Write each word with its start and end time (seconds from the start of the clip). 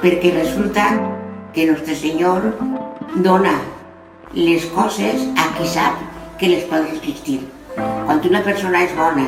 perquè 0.00 0.32
resulta 0.34 0.86
que 1.52 1.66
Nostre 1.68 1.94
Senyor 1.94 2.46
dona 3.24 3.56
les 4.32 4.64
coses 4.74 5.26
a 5.36 5.48
qui 5.56 5.66
sap 5.68 6.00
que 6.40 6.48
les 6.48 6.64
pot 6.70 6.86
resistir. 6.88 7.40
Quan 7.76 8.22
una 8.28 8.42
persona 8.46 8.84
és 8.86 8.94
bona 8.96 9.26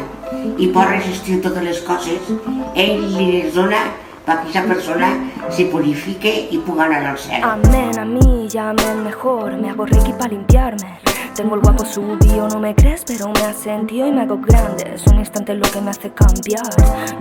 i 0.59 0.71
pot 0.73 0.89
resistir 0.89 1.41
totes 1.45 1.67
les 1.67 1.83
coses, 1.87 2.33
ell 2.75 3.05
li 3.17 3.29
les 3.35 3.53
dona 3.55 3.85
para 4.25 4.43
que 4.43 4.51
esa 4.51 4.63
persona 4.65 5.13
se 5.51 5.67
purifique 5.67 6.49
y 6.51 6.59
pueda 6.59 6.87
ganar 6.87 7.13
al 7.13 7.19
cielo. 7.19 7.47
Amén, 7.47 7.99
a 7.99 8.05
mí 8.05 8.49
llamen 8.49 9.05
mejor, 9.05 9.57
me 9.57 9.71
hago 9.71 9.85
reiki 9.87 10.13
para 10.13 10.29
limpiarme. 10.29 11.12
Tengo 11.35 11.55
el 11.55 11.63
guapo 11.63 11.85
subido, 11.87 12.47
no 12.49 12.61
me 12.61 12.75
crees, 12.75 13.05
pero 13.07 13.29
me 13.29 13.41
has 13.41 13.57
sentido 13.57 14.07
y 14.07 14.13
me 14.13 14.21
hago 14.21 14.37
grande. 14.37 14.93
Es 14.95 15.07
un 15.07 15.19
instante 15.19 15.55
lo 15.55 15.69
que 15.71 15.81
me 15.81 15.91
hace 15.91 16.13
cambiar. 16.13 16.63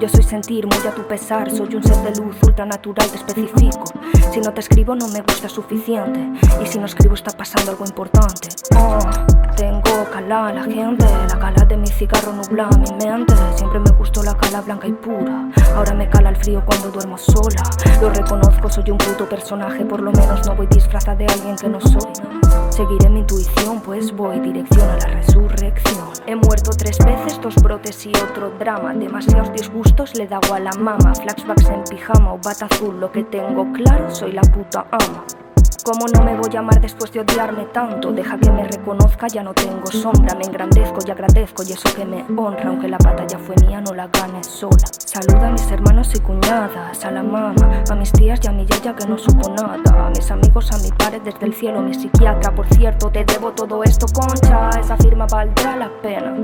Yo 0.02 0.10
soy 0.10 0.24
sentir 0.24 0.68
muy 0.68 0.86
a 0.86 0.94
tu 0.94 1.08
pesar, 1.08 1.50
soy 1.50 1.76
un 1.76 1.84
ser 1.84 1.96
de 1.98 2.22
luz 2.22 2.36
ultranatural, 2.44 3.08
te 3.10 3.16
especifico. 3.16 3.86
Si 4.32 4.42
no 4.42 4.54
te 4.54 4.60
escribo, 4.60 4.96
no 4.96 5.08
me 5.08 5.22
gusta 5.22 5.48
suficiente. 5.48 6.20
Y 6.62 6.66
si 6.66 6.78
no 6.78 6.88
escribo, 6.88 7.16
está 7.16 7.32
pasando 7.32 7.72
algo 7.72 7.86
importante. 7.86 8.50
Oh, 8.76 9.00
tengo 9.56 10.06
cala 10.12 10.52
la 10.52 10.64
gente, 10.64 11.06
la 11.30 11.40
cala 11.40 11.64
de 11.66 11.78
mi 11.78 11.88
cigarro 11.88 12.34
nubla 12.34 12.70
mi 12.78 13.06
mente. 13.06 13.34
Siempre 13.56 13.80
me 13.80 13.92
gustó 13.92 14.24
la 14.24 14.36
cala 14.36 14.60
blanca 14.60 14.88
y 14.88 14.94
pura. 14.94 15.50
Ahora 15.74 15.94
me 15.94 16.10
cala 16.10 16.32
el 16.32 16.36
frío 16.36 16.62
cuando 16.66 16.90
duermo 16.90 17.18
sola. 17.18 17.64
Lo 18.02 18.10
reconozco, 18.10 18.70
soy 18.70 18.92
un 18.92 18.98
puto 18.98 19.28
personaje, 19.30 19.86
por 19.86 20.02
lo 20.02 20.12
menos 20.12 20.46
no 20.46 20.56
voy 20.56 20.68
disfrazada 20.68 21.16
de 21.16 21.28
alguien 21.28 21.56
que 21.56 21.70
no 21.70 21.80
soy. 21.80 22.12
Seguiré 22.82 23.10
mi 23.10 23.20
intuición, 23.20 23.80
pues 23.82 24.12
voy 24.12 24.40
dirección 24.40 24.90
a 24.90 24.98
la 24.98 25.06
resurrección. 25.06 26.10
He 26.26 26.36
muerto 26.36 26.72
tres 26.76 26.98
veces, 26.98 27.40
dos 27.40 27.54
brotes 27.62 28.08
y 28.08 28.10
otro 28.10 28.50
drama. 28.58 28.92
Demasiados 28.92 29.54
disgustos 29.54 30.18
le 30.18 30.26
da 30.26 30.40
a 30.52 30.60
la 30.60 30.72
mama. 30.72 31.14
Flashbacks 31.14 31.70
en 31.70 31.84
pijama 31.84 32.34
o 32.34 32.40
bata 32.44 32.66
azul, 32.66 33.00
lo 33.00 33.12
que 33.12 33.24
tengo 33.24 33.72
claro, 33.72 34.10
soy 34.10 34.32
la 34.32 34.42
puta 34.42 34.88
ama. 34.90 35.24
¿Cómo 35.84 36.06
no 36.14 36.24
me 36.24 36.36
voy 36.36 36.56
a 36.56 36.60
amar 36.60 36.80
después 36.80 37.12
de 37.12 37.22
odiarme 37.22 37.66
tanto? 37.66 38.12
Deja 38.12 38.38
que 38.38 38.52
me 38.52 38.64
reconozca, 38.68 39.28
ya 39.28 39.42
no 39.42 39.52
tengo 39.52 39.88
sombra. 39.88 40.36
Me 40.36 40.46
engrandezco 40.46 41.00
y 41.08 41.10
agradezco, 41.10 41.64
y 41.64 41.72
eso 41.72 41.90
que 41.96 42.06
me 42.06 42.24
honra. 42.38 42.68
Aunque 42.68 42.88
la 42.88 43.00
batalla 43.00 43.40
fue 43.40 43.56
mía, 43.66 43.82
no 43.82 43.96
la 43.96 44.08
gané 44.08 44.44
sola. 44.44 44.78
Saluda 45.00 45.48
a 45.48 45.52
mis 45.52 45.72
hermanos 45.72 46.14
y 46.14 46.20
cuñadas, 46.20 47.04
a 47.04 47.12
la 47.12 47.24
mamá, 47.24 47.56
a 47.90 47.96
mis 47.96 48.12
tías 48.12 48.40
y 48.44 48.48
a 48.48 48.52
mi 48.52 48.66
yaya 48.66 48.96
que 48.96 49.08
no 49.08 49.18
supo 49.18 49.50
nada. 49.50 50.06
A 50.06 50.10
mis 50.10 50.30
amigos, 50.30 50.72
a 50.72 50.78
mi 50.78 50.92
padre 50.92 51.20
desde 51.24 51.48
el 51.48 51.54
cielo, 51.54 51.82
mi 51.82 51.96
psiquiatra. 51.96 52.54
Por 52.54 52.68
cierto, 52.68 53.10
te 53.10 53.26
debo 53.26 53.52
todo 53.52 53.84
esto, 53.84 54.06
concha. 54.14 54.70
Esa 54.80 54.96
firma 54.98 55.26
valdrá 55.32 55.78
la 55.78 55.90
pena. 56.02 56.36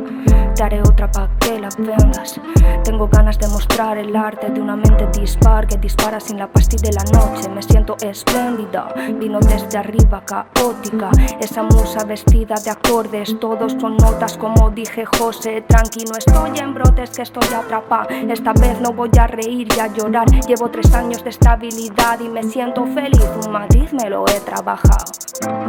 Te 0.56 0.64
haré 0.64 0.82
otra 0.82 1.12
pa' 1.12 1.30
que 1.40 1.60
la 1.60 1.70
vengas. 1.78 2.42
Tengo 2.84 3.08
ganas 3.08 3.38
de 3.38 3.48
mostrar 3.50 4.00
el 4.00 4.16
arte 4.16 4.50
de 4.50 4.60
una 4.60 4.76
mente 4.76 5.08
dispar 5.20 5.68
que 5.68 5.78
dispara 5.78 6.20
sin 6.20 6.40
la 6.40 6.48
pastilla 6.48 6.90
de 6.90 6.96
la 6.96 7.04
noche. 7.20 7.48
Me 7.50 7.62
siento 7.62 7.96
espléndida 8.02 8.88
desde 9.28 9.78
arriba, 9.78 10.24
caótica. 10.26 11.12
Esa 11.40 11.62
musa 11.64 12.06
vestida 12.06 12.56
de 12.64 12.72
acordes, 12.72 13.38
todos 13.40 13.76
con 13.76 13.98
notas, 13.98 14.38
como 14.38 14.70
dije 14.70 15.06
José. 15.06 15.62
Tranqui, 15.68 16.06
no 16.06 16.18
estoy 16.18 16.60
en 16.60 16.74
brotes, 16.74 17.10
que 17.10 17.24
estoy 17.24 17.54
atrapada. 17.54 18.08
Esta 18.30 18.54
vez 18.54 18.80
no 18.80 18.94
voy 18.94 19.10
a 19.20 19.28
reír 19.28 19.68
y 19.76 19.80
a 19.80 19.88
llorar. 19.88 20.28
Llevo 20.48 20.70
tres 20.70 20.94
años 20.94 21.24
de 21.24 21.32
estabilidad 21.32 22.20
y 22.22 22.30
me 22.30 22.44
siento 22.44 22.86
feliz. 22.88 23.30
Un 23.46 23.52
matiz 23.52 23.92
me 23.94 24.10
lo 24.10 24.26
he 24.28 24.40
trabajado. 24.40 25.12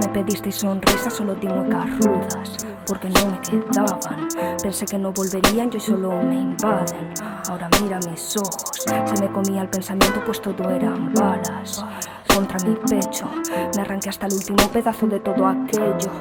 Me 0.01 0.09
pedisteis 0.09 0.57
sonrisas, 0.57 1.13
solo 1.13 1.35
di 1.35 1.49
muecas 1.49 1.99
rudas, 1.99 2.67
porque 2.87 3.11
no 3.11 3.27
me 3.27 3.41
quedaban. 3.41 4.29
Pensé 4.63 4.87
que 4.87 4.99
no 4.99 5.13
volverían, 5.13 5.71
yo 5.71 5.81
solo 5.81 6.11
me 6.23 6.37
invaden. 6.37 7.13
Ahora 7.49 7.69
mira 7.83 7.99
mis 8.09 8.37
ojos, 8.37 8.71
se 8.85 9.23
me 9.23 9.31
comía 9.31 9.63
el 9.63 9.69
pensamiento, 9.69 10.23
pues 10.25 10.41
todo 10.41 10.71
eran 10.71 11.13
balas 11.13 11.85
contra 12.39 12.69
mi 12.69 12.77
pecho. 12.77 13.29
Me 13.75 13.83
arranqué 13.83 14.11
hasta 14.11 14.27
el 14.27 14.35
último 14.35 14.69
pedazo 14.73 15.09
de 15.09 15.19
todo 15.19 15.45
aquello. 15.45 16.13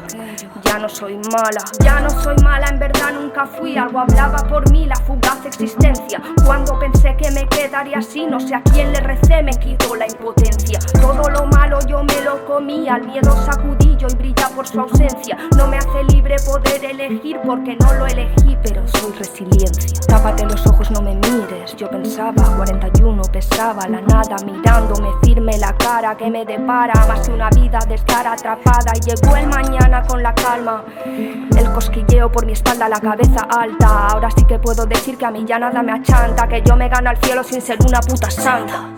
Ya 0.63 0.79
no 0.79 0.89
soy 0.89 1.15
mala, 1.17 1.63
ya 1.79 1.99
no 1.99 2.09
soy 2.09 2.35
mala, 2.43 2.65
en 2.69 2.79
verdad 2.79 3.13
nunca 3.13 3.45
fui. 3.45 3.77
Algo 3.77 3.99
hablaba 3.99 4.37
por 4.47 4.67
mí, 4.71 4.87
la 4.87 4.95
fugaz 4.95 5.45
existencia. 5.45 6.19
Cuando 6.43 6.79
pensé 6.79 7.15
que 7.17 7.29
me 7.29 7.47
quedaría 7.47 7.99
así, 7.99 8.25
no 8.25 8.39
sé 8.39 8.55
a 8.55 8.63
quién 8.63 8.91
le 8.93 8.99
recé, 8.99 9.43
me 9.43 9.51
quitó 9.51 9.95
la 9.95 10.07
impotencia. 10.07 10.79
Todo 10.99 11.29
lo 11.29 11.45
malo 11.45 11.77
yo 11.87 12.03
me 12.03 12.19
lo 12.21 12.43
comía, 12.45 12.95
el 12.95 13.05
miedo 13.05 13.35
sacudillo 13.45 14.07
y 14.09 14.15
brilla 14.15 14.49
por 14.55 14.67
su 14.67 14.79
ausencia. 14.79 15.37
No 15.55 15.67
me 15.67 15.77
hace 15.77 16.03
libre 16.05 16.37
poder 16.47 16.83
elegir 16.83 17.39
porque 17.45 17.77
no 17.79 17.93
lo 17.93 18.07
elegí, 18.07 18.57
pero 18.63 18.87
soy 18.87 19.11
resiliencia. 19.11 19.99
Tápate 20.07 20.45
los 20.45 20.65
ojos, 20.65 20.89
no 20.89 21.01
me 21.01 21.13
mires. 21.13 21.75
Yo 21.75 21.87
pensaba, 21.91 22.55
41 22.55 23.21
pesaba 23.31 23.87
la 23.87 24.01
nada, 24.01 24.35
mirándome 24.43 25.09
firme 25.23 25.57
la 25.59 25.75
cara 25.77 26.06
que 26.15 26.29
me 26.29 26.45
depara. 26.45 26.93
Más 27.07 27.27
que 27.27 27.33
una 27.33 27.49
vida 27.49 27.79
de 27.87 27.95
estar 27.95 28.25
atrapada. 28.27 28.91
Y 28.95 29.09
llegó 29.09 29.35
el 29.35 29.47
mañana 29.47 30.03
con 30.03 30.21
la 30.21 30.33
calma. 30.33 30.83
El 31.05 31.71
cosquilleo 31.73 32.31
por 32.31 32.45
mi 32.45 32.53
espalda 32.53 32.87
la 32.87 32.99
cabeza 32.99 33.41
alta. 33.49 34.07
Ahora 34.07 34.29
sí 34.31 34.45
que 34.45 34.59
puedo 34.59 34.85
decir 34.85 35.17
que 35.17 35.25
a 35.25 35.31
mí 35.31 35.43
ya 35.45 35.59
nada 35.59 35.81
me 35.83 35.91
achanta. 35.91 36.47
Que 36.47 36.61
yo 36.61 36.75
me 36.75 36.87
gano 36.87 37.09
al 37.09 37.17
cielo 37.17 37.43
sin 37.43 37.61
ser 37.61 37.77
una 37.85 37.99
puta 37.99 38.29
santa. 38.29 38.89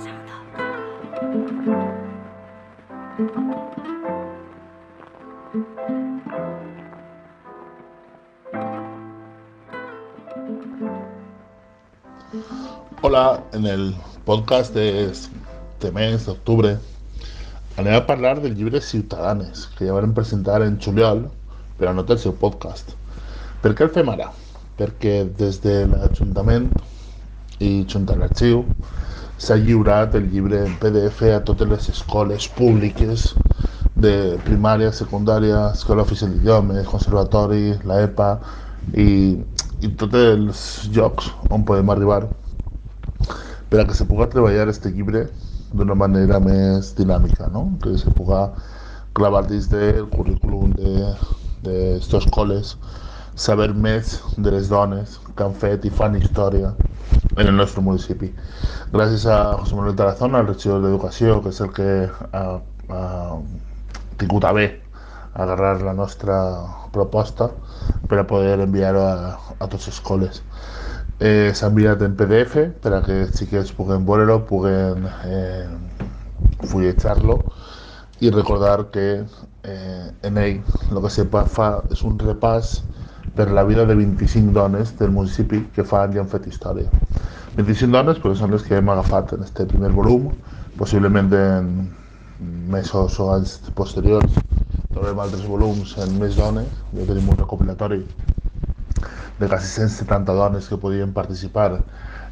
Hola, 13.02 13.42
en 13.54 13.66
el 13.66 13.96
podcast 14.26 14.74
de 14.74 15.06
este 15.06 15.92
mes 15.92 16.26
de 16.26 16.32
octubre 16.34 16.78
Anem 17.80 17.96
a 17.96 18.06
parlar 18.06 18.42
del 18.42 18.58
llibre 18.58 18.82
Ciutadanes, 18.82 19.70
que 19.78 19.86
ja 19.88 19.94
vam 19.96 20.12
presentar 20.12 20.58
en 20.66 20.74
juliol, 20.84 21.22
però 21.80 21.94
no 21.96 22.04
el 22.04 22.20
seu 22.20 22.34
podcast. 22.42 22.92
Per 23.64 23.72
què 23.72 23.86
el 23.86 23.94
fem 23.96 24.12
ara? 24.12 24.26
Perquè 24.76 25.14
des 25.40 25.62
de 25.64 25.76
l'Ajuntament 25.88 26.66
i 27.64 27.72
junt 27.88 28.12
a 28.12 28.18
l'arxiu 28.20 28.66
s'ha 29.40 29.56
lliurat 29.64 30.20
el 30.20 30.28
llibre 30.28 30.60
en 30.66 30.76
PDF 30.84 31.24
a 31.32 31.40
totes 31.48 31.72
les 31.72 31.90
escoles 31.96 32.50
públiques 32.60 33.30
de 33.96 34.14
primària, 34.44 34.92
secundària, 34.92 35.70
escola 35.72 36.04
oficial 36.04 36.36
d'idiomes, 36.36 36.84
conservatori, 36.92 37.78
l'EPA 37.88 38.34
i, 38.92 39.38
i 39.80 39.96
tots 39.96 40.20
els 40.20 40.66
llocs 40.92 41.32
on 41.48 41.64
podem 41.64 41.96
arribar 41.96 42.26
per 43.72 43.80
a 43.80 43.88
que 43.88 43.96
se 43.96 44.04
pugui 44.04 44.28
treballar 44.36 44.68
este 44.68 44.92
llibre 44.92 45.30
d'una 45.74 45.96
manera 45.96 46.40
més 46.44 46.94
dinàmica, 46.98 47.50
no? 47.54 47.68
que 47.84 47.96
se 47.98 48.12
pugui 48.18 48.42
clavar 49.18 49.46
dins 49.50 49.68
del 49.70 50.08
currículum 50.14 50.74
d'aquestes 50.78 52.26
escoles 52.26 52.76
saber 53.40 53.70
més 53.74 54.18
de 54.38 54.52
les 54.52 54.70
dones 54.70 55.18
que 55.36 55.46
han 55.46 55.56
fet 55.56 55.86
i 55.88 55.94
fan 55.94 56.18
història 56.20 56.74
en 57.38 57.48
el 57.48 57.56
nostre 57.56 57.82
municipi. 57.82 58.32
Gràcies 58.92 59.26
a 59.30 59.40
José 59.62 59.78
Manuel 59.78 59.96
Tarazón, 59.96 60.36
el 60.36 60.48
regidor 60.48 60.84
d'Educació, 60.84 61.40
que 61.44 61.54
és 61.54 61.62
el 61.64 61.72
que 61.76 61.90
ha, 62.34 62.44
ha 62.90 63.04
tingut 64.20 64.46
a 64.46 64.54
bé 64.58 64.68
agarrar 65.40 65.78
la 65.86 65.94
nostra 65.94 66.40
proposta 66.92 67.50
per 68.10 68.20
a 68.20 68.28
poder 68.28 68.60
enviar-ho 68.66 69.06
a, 69.06 69.14
a 69.56 69.68
totes 69.68 69.88
les 69.88 69.96
escoles 69.96 70.42
eh, 71.20 71.52
s'ha 71.54 71.68
enviat 71.68 72.02
en 72.06 72.16
PDF 72.16 72.66
per 72.84 72.94
a 72.96 73.02
que 73.04 73.24
els 73.26 73.36
xiquets 73.36 73.74
puguen 73.76 74.06
veure-lo, 74.08 74.40
puguen 74.48 75.08
eh, 75.28 75.68
fulletjar-lo 76.72 77.40
i 78.24 78.32
recordar 78.32 78.88
que 78.94 79.08
eh, 79.20 80.08
en 80.24 80.38
ell 80.38 80.62
el 80.92 81.02
que 81.04 81.12
se 81.12 81.28
fa 81.28 81.70
és 81.92 82.04
un 82.08 82.18
repàs 82.20 82.80
per 83.36 83.50
la 83.52 83.64
vida 83.64 83.86
de 83.86 83.96
25 83.96 84.54
dones 84.56 84.96
del 85.00 85.12
municipi 85.12 85.66
que 85.76 85.84
fan 85.84 86.16
i 86.16 86.20
han 86.20 86.32
fet 86.32 86.48
història. 86.48 86.88
25 87.56 87.92
dones 87.92 88.20
perquè 88.20 88.40
són 88.40 88.56
les 88.56 88.64
que 88.64 88.80
hem 88.80 88.90
agafat 88.90 89.36
en 89.36 89.44
este 89.44 89.68
primer 89.68 89.92
volum, 89.92 90.32
possiblement 90.80 91.32
en 91.36 91.90
mesos 92.72 93.20
o 93.20 93.32
anys 93.34 93.60
posteriors 93.76 94.40
trobem 94.94 95.20
altres 95.20 95.44
volums 95.46 95.98
en 96.00 96.16
més 96.20 96.36
dones, 96.40 96.68
ja 96.96 97.08
tenim 97.08 97.28
un 97.30 97.38
recopilatori 97.38 98.04
de 99.40 99.48
quasi 99.48 99.68
170 99.68 100.34
dones 100.34 100.68
que 100.68 100.78
podien 100.78 101.14
participar 101.14 101.80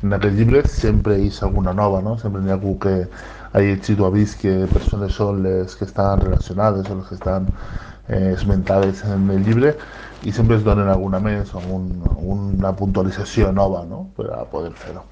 en 0.03 0.13
aquest 0.13 0.35
llibre, 0.37 0.61
sempre 0.69 1.17
hi 1.17 1.31
és 1.31 1.41
alguna 1.43 1.73
nova, 1.73 2.01
no? 2.05 2.17
sempre 2.21 2.41
n'hi 2.41 2.51
ha 2.51 2.57
algú 2.59 2.77
que 2.79 2.95
ha 3.51 3.63
llegit 3.63 3.99
o 3.99 4.05
ha 4.05 4.13
vist 4.13 4.39
que 4.41 4.53
persones 4.73 5.15
són 5.17 5.41
les 5.45 5.75
que 5.75 5.87
estan 5.87 6.21
relacionades 6.21 6.89
o 6.89 6.99
les 6.99 7.07
que 7.09 7.15
estan 7.15 7.47
eh, 8.07 8.33
esmentades 8.35 9.03
en 9.05 9.29
el 9.33 9.43
llibre 9.45 9.75
i 10.23 10.31
sempre 10.31 10.57
es 10.57 10.65
donen 10.65 10.89
alguna 10.89 11.19
més 11.23 11.53
o 11.55 11.63
un, 11.73 11.89
una 12.37 12.73
puntualització 12.75 13.51
nova 13.51 13.85
no? 13.89 14.07
per 14.17 14.31
a 14.35 14.43
poder 14.51 14.73
fer-ho. 14.77 15.05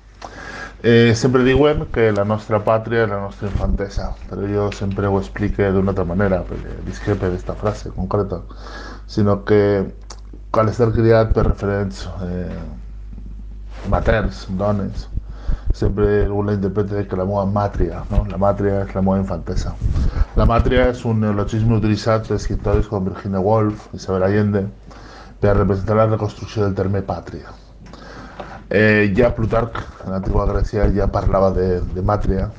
Eh, 0.84 1.16
sempre 1.16 1.44
diuen 1.44 1.88
que 1.94 2.12
la 2.14 2.26
nostra 2.28 2.60
pàtria 2.62 3.06
és 3.06 3.10
la 3.10 3.22
nostra 3.24 3.48
infantesa, 3.50 4.12
però 4.30 4.46
jo 4.46 4.66
sempre 4.76 5.08
ho 5.08 5.18
explique 5.18 5.72
d'una 5.74 5.96
altra 5.96 6.06
manera, 6.06 6.44
perquè 6.46 6.76
discrepe 6.86 7.32
d'esta 7.32 7.56
frase 7.58 7.90
concreta, 7.96 8.44
sinó 9.10 9.40
que 9.48 9.62
cal 10.56 10.70
estar 10.72 10.88
criat 10.96 11.34
per 11.36 11.44
referents 11.50 12.06
eh, 12.24 12.60
materns, 13.92 14.46
dones, 14.56 15.10
sempre 15.76 16.24
algú 16.24 16.44
la 16.48 16.54
interpreta 16.56 17.04
que 17.04 17.18
la 17.20 17.26
meva 17.28 17.44
màtria, 17.46 18.06
no? 18.12 18.22
la 18.32 18.40
màtria 18.40 18.86
és 18.86 18.94
la 18.96 19.04
meva 19.04 19.20
infantesa. 19.20 19.74
La 20.40 20.48
màtria 20.48 20.88
és 20.94 21.04
un 21.06 21.20
neologisme 21.26 21.76
utilitzat 21.76 22.30
per 22.30 22.38
escriptors 22.40 22.88
com 22.88 23.10
Virginia 23.10 23.42
Woolf, 23.44 23.90
Isabel 23.98 24.24
Allende, 24.30 24.64
per 25.44 25.58
representar 25.58 25.98
la 26.00 26.08
reconstrucció 26.14 26.64
del 26.64 26.78
terme 26.80 27.02
pàtria. 27.04 27.52
Eh, 28.70 29.12
ja 29.18 29.34
en 29.36 30.12
l'antiga 30.12 30.46
Grècia, 30.54 30.88
ja 30.96 31.08
parlava 31.12 31.52
de, 31.52 31.82
de 31.94 32.02
màtria, 32.02 32.50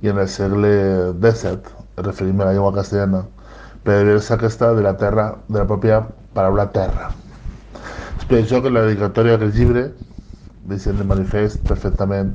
i 0.00 0.08
en 0.08 0.18
el 0.18 0.28
segle 0.28 0.70
XVII, 1.18 1.74
referint-me 2.06 2.44
a 2.44 2.46
la 2.46 2.54
llengua 2.54 2.74
castellana, 2.78 3.24
per 3.82 3.98
haver-se 3.98 4.34
aquesta 4.34 4.72
de 4.74 4.86
la 4.86 4.96
terra, 4.96 5.34
de 5.48 5.58
la 5.58 5.66
pròpia 5.66 6.04
paraula 6.34 6.70
terra. 6.70 7.10
És 8.22 8.28
per 8.30 8.36
això 8.38 8.60
que 8.62 8.70
la 8.70 8.84
dedicatòria 8.86 9.32
d'aquest 9.34 9.56
llibre 9.58 9.80
deixen 10.70 10.98
de 11.00 11.04
manifest 11.10 11.64
perfectament 11.66 12.28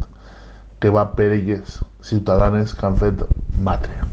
que 0.84 0.90
va 0.92 1.06
per 1.16 1.30
elles, 1.32 1.78
ciutadanes 2.04 2.74
que 2.76 2.84
han 2.88 2.98
fet 3.00 3.24
màtria. 3.68 4.04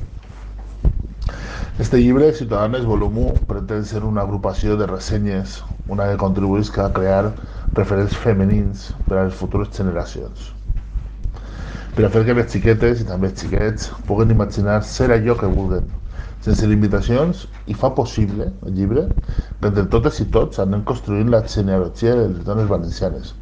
Este 1.83 1.99
llibre, 1.99 2.29
Ciutadanes 2.39 2.87
Volum 2.87 3.19
1, 3.25 3.33
pretén 3.51 3.83
ser 3.91 4.05
una 4.07 4.23
agrupació 4.23 4.77
de 4.79 4.87
ressenyes, 4.87 5.57
una 5.91 6.07
que 6.13 6.21
contribuïsca 6.23 6.85
a 6.87 6.93
crear 6.95 7.33
referents 7.75 8.15
femenins 8.23 8.87
per 9.09 9.19
a 9.19 9.25
les 9.27 9.35
futures 9.35 9.75
generacions. 9.75 10.53
Per 11.99 12.07
a 12.07 12.13
fer 12.15 12.23
que 12.29 12.39
les 12.39 12.55
xiquetes 12.55 13.03
i 13.03 13.11
també 13.11 13.33
els 13.33 13.43
xiquets 13.43 13.91
puguen 14.07 14.31
imaginar 14.31 14.79
ser 14.87 15.11
allò 15.11 15.35
que 15.43 15.51
vulguen, 15.59 15.91
sense 16.45 16.67
limitacions, 16.69 17.47
i 17.67 17.75
fa 17.75 17.91
possible, 17.97 18.51
el 18.67 18.75
llibre, 18.77 19.07
que 19.61 19.71
entre 19.71 19.87
totes 19.95 20.21
i 20.21 20.29
tots 20.37 20.61
anem 20.65 20.85
construint 20.91 21.33
la 21.33 21.43
genealogia 21.49 22.15
de 22.21 22.29
les 22.35 22.45
dones 22.45 22.69
valencianes, 22.69 23.35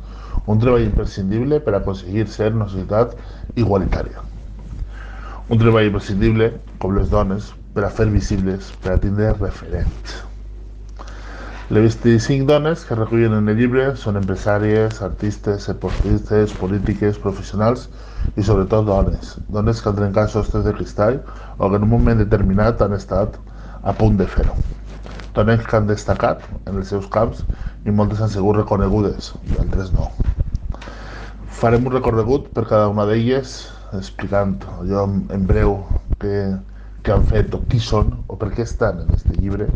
un 0.46 0.62
treball 0.62 0.86
imprescindible 0.86 1.60
per 1.66 1.74
aconseguir 1.78 2.28
ser 2.30 2.52
una 2.54 2.68
societat 2.70 3.16
igualitària. 3.58 4.22
Un 5.50 5.58
treball 5.58 5.90
imprescindible, 5.90 6.52
com 6.78 6.94
les 6.98 7.10
dones, 7.10 7.52
per 7.74 7.86
a 7.86 7.94
fer 7.94 8.10
visibles, 8.12 8.70
per 8.82 8.94
a 8.94 9.00
tindre 9.02 9.32
referents. 9.38 10.22
Les 11.72 11.80
25 11.80 12.44
dones 12.44 12.84
que 12.84 12.94
recullen 12.94 13.32
en 13.32 13.46
el 13.48 13.56
llibre 13.56 13.84
són 13.96 14.18
empresàries, 14.20 14.98
artistes, 15.06 15.70
esportistes, 15.72 16.52
polítiques, 16.60 17.16
professionals 17.22 17.86
i 18.36 18.42
sobretot 18.44 18.84
dones. 18.84 19.30
Dones 19.54 19.78
que 19.80 19.88
han 19.88 19.96
trencat 19.96 20.34
sostres 20.34 20.66
de 20.66 20.74
cristall 20.76 21.16
o 21.56 21.70
que 21.70 21.78
en 21.80 21.86
un 21.86 21.90
moment 21.94 22.20
determinat 22.20 22.82
han 22.84 22.92
estat 22.92 23.38
a 23.88 23.94
punt 23.96 24.18
de 24.20 24.26
fer-ho. 24.34 24.52
Dones 25.38 25.64
que 25.64 25.78
han 25.78 25.88
destacat 25.88 26.44
en 26.66 26.76
els 26.82 26.92
seus 26.92 27.06
camps 27.14 27.40
i 27.88 27.94
moltes 28.02 28.20
han 28.20 28.34
sigut 28.34 28.60
reconegudes, 28.60 29.30
i 29.48 29.56
altres 29.64 29.94
no. 29.96 30.10
Farem 31.62 31.88
un 31.88 31.96
recorregut 31.96 32.52
per 32.52 32.66
cada 32.74 32.92
una 32.92 33.08
d'elles 33.08 33.56
explicant 33.96 34.58
allò 34.74 35.06
en 35.08 35.48
breu 35.48 35.78
que, 36.20 36.36
que 37.00 37.16
han 37.16 37.24
fet 37.32 37.56
o 37.56 37.64
qui 37.72 37.80
són 37.80 38.12
o 38.28 38.36
per 38.36 38.52
què 38.52 38.68
estan 38.68 39.06
en 39.06 39.16
aquest 39.16 39.32
llibre 39.40 39.70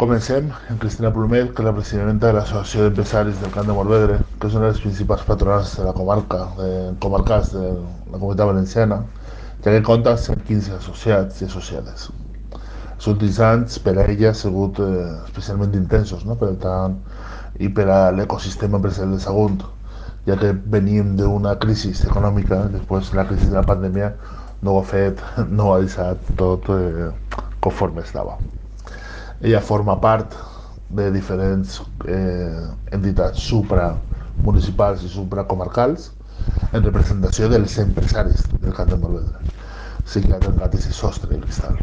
Comencem 0.00 0.50
amb 0.52 0.80
Cristina 0.80 1.08
Plomet, 1.08 1.54
que 1.56 1.62
és 1.62 1.66
la 1.66 1.70
presidenta 1.72 2.26
de 2.28 2.36
l'Associació 2.36 2.82
d'Empresaris 2.84 3.38
del 3.40 3.52
Camp 3.54 3.68
de 3.70 3.74
Morvedre, 3.76 4.16
que 4.40 4.48
és 4.50 4.56
una 4.58 4.66
de 4.66 4.72
les 4.74 4.80
principals 4.82 5.22
patronals 5.24 5.70
de 5.78 5.86
la 5.86 5.94
comarca, 5.96 6.40
de 6.58 6.66
comarcas 7.04 7.54
de 7.54 7.62
la 7.70 8.18
comunitat 8.18 8.50
valenciana, 8.50 8.98
ja 9.64 9.72
que 9.72 9.78
compta 9.86 10.12
amb 10.18 10.42
15 10.50 10.74
associats 10.76 11.40
i 11.40 11.46
associades. 11.46 12.10
Els 12.58 13.08
últims 13.12 13.38
anys 13.46 13.78
per 13.86 13.94
a 13.96 14.04
ella 14.04 14.34
han 14.34 14.36
sigut 14.42 14.82
eh, 14.84 14.90
especialment 15.30 15.78
intensos, 15.80 16.28
no? 16.28 16.36
per 16.42 16.52
tant, 16.66 16.98
i 17.56 17.72
per 17.80 17.88
a 17.88 17.98
l'ecosistema 18.18 18.76
empresarial 18.76 19.16
de 19.16 19.22
Sagunt, 19.24 19.64
ja 20.28 20.36
que 20.42 20.52
venim 20.76 21.16
d'una 21.22 21.56
crisi 21.64 21.94
econòmica, 22.10 22.66
després 22.76 23.08
de 23.14 23.22
la 23.22 23.24
crisi 23.32 23.48
de 23.48 23.56
la 23.56 23.64
pandèmia 23.72 24.12
no 24.60 24.76
ho 24.76 24.84
ha 24.84 24.86
fet, 24.92 25.24
no 25.56 25.70
ho 25.70 25.74
ha 25.78 25.80
deixat 25.88 26.36
tot 26.44 26.68
eh, 26.76 27.08
conforme 27.64 28.04
estava. 28.04 28.36
Ella 29.40 29.60
forma 29.60 29.98
part 30.00 30.32
de 30.88 31.10
diferents 31.12 31.82
eh, 32.08 32.68
entitats 32.96 33.42
supramunicipals 33.50 35.02
i 35.04 35.10
supracomarcals 35.12 36.10
en 36.72 36.84
representació 36.84 37.50
dels 37.52 37.76
empresaris 37.82 38.46
del 38.62 38.72
de 38.72 38.96
Morvedre. 39.02 39.44
Que 40.06 40.32
ha 40.32 40.38
trencat 40.40 40.74
aquest 40.74 40.92
sostre 40.94 41.28
de 41.34 41.40
cristal. 41.42 41.76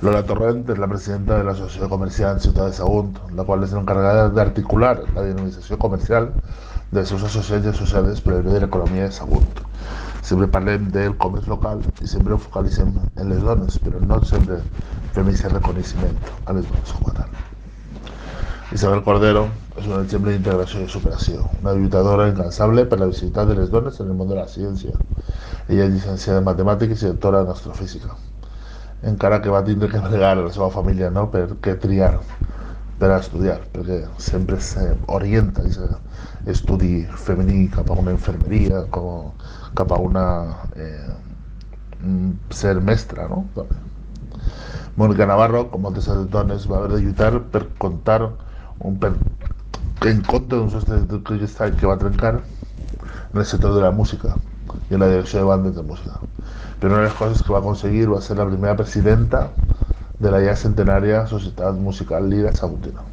Lola 0.00 0.22
Torrent 0.24 0.62
és 0.72 0.78
la 0.80 0.88
presidenta 0.88 1.36
de 1.36 1.44
l'Associació 1.44 1.84
de 1.84 1.92
Comerciants 1.92 2.46
Ciutat 2.46 2.70
de 2.70 2.76
Sagunt, 2.78 3.10
la 3.36 3.44
qual 3.44 3.66
és 3.66 3.74
l'encarregada 3.76 4.30
d'articular 4.32 4.94
la 5.02 5.26
dinamització 5.26 5.76
comercial 5.82 6.30
dels 6.94 7.10
seus 7.12 7.26
associats 7.28 7.66
i 7.66 7.72
associades 7.74 8.22
per 8.24 8.38
al 8.38 8.46
bé 8.46 8.54
de 8.54 8.62
l'economia 8.64 9.10
de 9.10 9.16
Sagunt. 9.18 9.60
Sempre 10.22 10.48
parlem 10.52 10.90
del 10.94 11.14
comerç 11.22 11.48
local 11.48 11.80
i 12.04 12.08
sempre 12.08 12.38
focalitzem 12.38 12.92
en 13.16 13.30
les 13.32 13.40
dones, 13.44 13.78
però 13.84 14.00
no 14.04 14.20
sempre 14.28 14.60
fem 15.14 15.30
aquest 15.32 15.52
reconeixement 15.52 16.18
a 16.44 16.56
les 16.56 16.68
dones 16.68 16.92
com 16.96 17.08
a 17.10 17.14
tal. 17.20 17.38
Isabel 18.76 19.00
Cordero 19.02 19.48
és 19.80 19.86
un 19.88 19.96
exemple 19.98 20.30
d'integració 20.30 20.84
i 20.84 20.90
superació, 20.92 21.46
una 21.62 21.72
lluitadora 21.74 22.28
incansable 22.30 22.84
per 22.90 23.00
la 23.00 23.08
visibilitat 23.10 23.48
de 23.48 23.56
les 23.58 23.72
dones 23.72 23.98
en 23.98 24.12
el 24.12 24.18
món 24.18 24.28
de 24.30 24.36
la 24.38 24.46
ciència. 24.52 24.94
Ella 25.68 25.88
és 25.88 25.96
llicenciada 25.96 26.38
en 26.38 26.46
matemàtiques 26.46 27.02
i 27.02 27.08
doctora 27.08 27.40
en 27.42 27.50
astrofísica. 27.50 28.14
Encara 29.10 29.40
que 29.42 29.50
va 29.50 29.64
tindre 29.66 29.88
que 29.90 30.04
bregar 30.04 30.36
a 30.36 30.40
la 30.44 30.52
seva 30.54 30.70
família 30.70 31.10
no? 31.10 31.26
per 31.32 31.48
què 31.64 31.74
triar 31.82 32.12
per 33.00 33.08
a 33.10 33.18
estudiar, 33.18 33.58
perquè 33.72 34.02
sempre 34.20 34.60
s'orienta 34.60 35.64
aquest 35.64 36.48
estudi 36.54 37.06
femení 37.26 37.64
cap 37.72 37.90
a 37.90 37.96
una 37.98 38.12
infermeria, 38.12 38.84
com, 38.92 39.32
cap 39.74 39.92
a 39.92 39.98
una 40.02 40.24
eh, 40.76 41.14
ser 42.50 42.80
mestra, 42.80 43.28
no? 43.28 43.46
Mónica 44.96 45.26
Navarro, 45.26 45.66
com 45.70 45.84
moltes 45.86 46.08
altres 46.08 46.30
dones, 46.30 46.66
va 46.70 46.78
haver 46.78 46.96
de 46.96 47.02
lluitar 47.04 47.32
per 47.52 47.66
contar 47.78 48.20
un 48.80 48.98
per, 49.00 49.12
en 50.08 50.22
contra 50.26 50.58
d'un 50.58 50.70
sostre 50.72 51.02
de 51.08 51.20
cristall 51.24 51.76
que 51.76 51.88
va 51.88 51.98
trencar 52.00 52.40
en 52.40 53.38
el 53.38 53.46
sector 53.46 53.74
de 53.74 53.84
la 53.84 53.92
música 53.92 54.36
i 54.90 54.94
en 54.94 55.00
la 55.00 55.08
direcció 55.08 55.40
de 55.40 55.48
bandes 55.48 55.76
de 55.76 55.82
música. 55.82 56.18
Però 56.80 56.92
una 56.92 57.02
de 57.02 57.08
les 57.08 57.16
coses 57.16 57.42
que 57.42 57.52
va 57.52 57.60
aconseguir 57.60 58.08
va 58.10 58.20
ser 58.24 58.36
la 58.38 58.48
primera 58.48 58.76
presidenta 58.76 59.48
de 60.20 60.30
la 60.32 60.40
ja 60.44 60.56
centenària 60.56 61.26
Societat 61.28 61.76
Musical 61.80 62.28
Lira 62.28 62.52
Sagutina. 62.56 63.04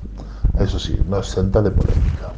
Això 0.59 0.79
sí, 0.81 0.97
no 1.07 1.21
es 1.21 1.31
senta 1.31 1.61
de 1.61 1.71
polèmica. 1.71 2.33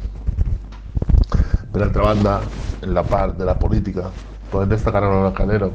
Per 1.72 1.82
altra 1.82 2.10
banda, 2.10 2.40
en 2.82 2.94
la 2.94 3.02
part 3.04 3.36
de 3.38 3.44
la 3.44 3.58
política, 3.58 4.10
podem 4.50 4.70
destacar 4.72 5.04
a 5.04 5.10
Lola 5.10 5.34
Calero, 5.34 5.72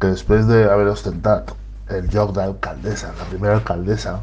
que 0.00 0.10
després 0.12 0.46
d'haver 0.48 0.88
ostentat 0.92 1.52
el 1.94 2.08
lloc 2.12 2.32
d'alcaldessa, 2.36 3.12
la 3.18 3.28
primera 3.30 3.58
alcaldessa, 3.60 4.18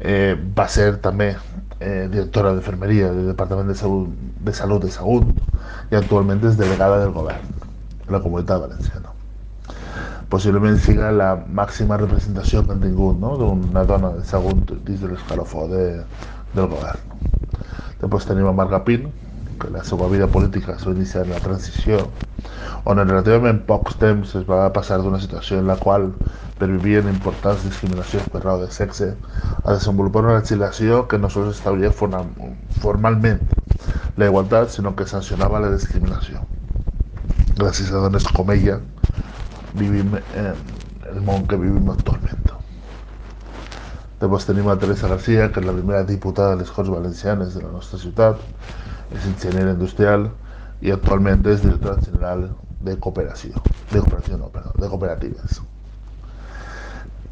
eh, 0.00 0.36
va 0.56 0.68
ser 0.68 0.96
també 1.04 1.34
eh, 1.80 2.08
directora 2.12 2.52
d'infermeria 2.52 3.10
del 3.12 3.32
Departament 3.32 3.68
de 3.68 3.74
Salut, 3.74 4.08
de 4.44 4.52
Salut 4.52 4.84
de 4.84 4.90
Sagunt 4.92 5.32
i 5.90 5.96
actualment 5.96 6.44
és 6.44 6.58
delegada 6.60 7.00
del 7.02 7.12
govern 7.16 7.52
de 8.06 8.12
la 8.12 8.20
Comunitat 8.22 8.60
Valenciana. 8.60 9.12
Possiblement 10.28 10.78
siga 10.82 11.12
la 11.14 11.34
màxima 11.36 11.96
representació 12.00 12.64
que 12.64 12.74
han 12.74 12.82
tingut 12.82 13.18
no? 13.22 13.36
d'una 13.40 13.84
dona 13.86 14.12
de 14.16 14.24
Sagunt 14.26 14.64
dins 14.84 15.00
de 15.00 15.12
l'escalofó 15.12 15.68
de, 15.70 15.84
del 16.54 16.68
govern. 16.72 17.14
Després 18.00 18.26
tenim 18.28 18.48
a 18.50 18.52
Marga 18.56 18.82
Pin, 18.84 19.06
que 19.58 19.70
la 19.70 19.84
seva 19.84 20.08
vida 20.12 20.26
política 20.26 20.74
es 20.76 20.86
va 20.86 20.92
iniciar 20.92 21.24
en 21.24 21.32
la 21.34 21.40
transició, 21.44 21.98
on 22.84 23.00
en 23.02 23.08
relativament 23.08 23.62
pocs 23.66 23.96
temps 24.00 24.34
es 24.38 24.44
va 24.48 24.72
passar 24.72 24.98
d'una 25.02 25.20
situació 25.20 25.58
en 25.58 25.66
la 25.70 25.76
qual 25.80 26.12
pervivien 26.60 27.08
importants 27.10 27.64
discriminacions 27.66 28.28
per 28.32 28.42
raó 28.44 28.60
de 28.62 28.70
sexe 28.72 29.12
a 29.64 29.74
desenvolupar 29.74 30.24
una 30.24 30.38
legislació 30.38 31.04
que 31.08 31.18
no 31.18 31.28
sols 31.30 31.56
establia 31.56 31.92
formalment 31.92 33.42
la 34.16 34.30
igualtat, 34.30 34.70
sinó 34.72 34.94
que 34.96 35.04
sancionava 35.06 35.60
la 35.60 35.72
discriminació. 35.74 36.40
Gràcies 37.56 37.92
a 37.92 38.00
dones 38.06 38.24
com 38.32 38.50
ella 38.54 38.78
vivim 39.76 40.16
en 40.34 40.54
el 41.12 41.20
món 41.24 41.44
que 41.48 41.58
vivim 41.60 41.90
actualment. 41.92 42.46
Després 44.16 44.46
tenim 44.48 44.70
a 44.72 44.78
Teresa 44.80 45.10
García, 45.12 45.50
que 45.52 45.60
és 45.60 45.66
la 45.68 45.74
primera 45.76 46.00
diputada 46.08 46.54
de 46.54 46.62
les 46.62 46.70
Corts 46.72 46.88
Valencianes 46.88 47.52
de 47.52 47.60
la 47.60 47.68
nostra 47.68 47.98
ciutat, 48.00 48.40
és 49.14 49.26
enginyera 49.26 49.74
industrial 49.76 50.30
i 50.82 50.92
actualment 50.92 51.44
és 51.46 51.62
directora 51.62 52.00
general 52.04 52.48
de 52.86 52.96
cooperació, 53.00 53.62
de 53.92 54.00
cooperació 54.00 54.38
no, 54.40 54.50
perdó, 54.52 54.72
de 54.78 54.88
cooperatives. 54.92 55.60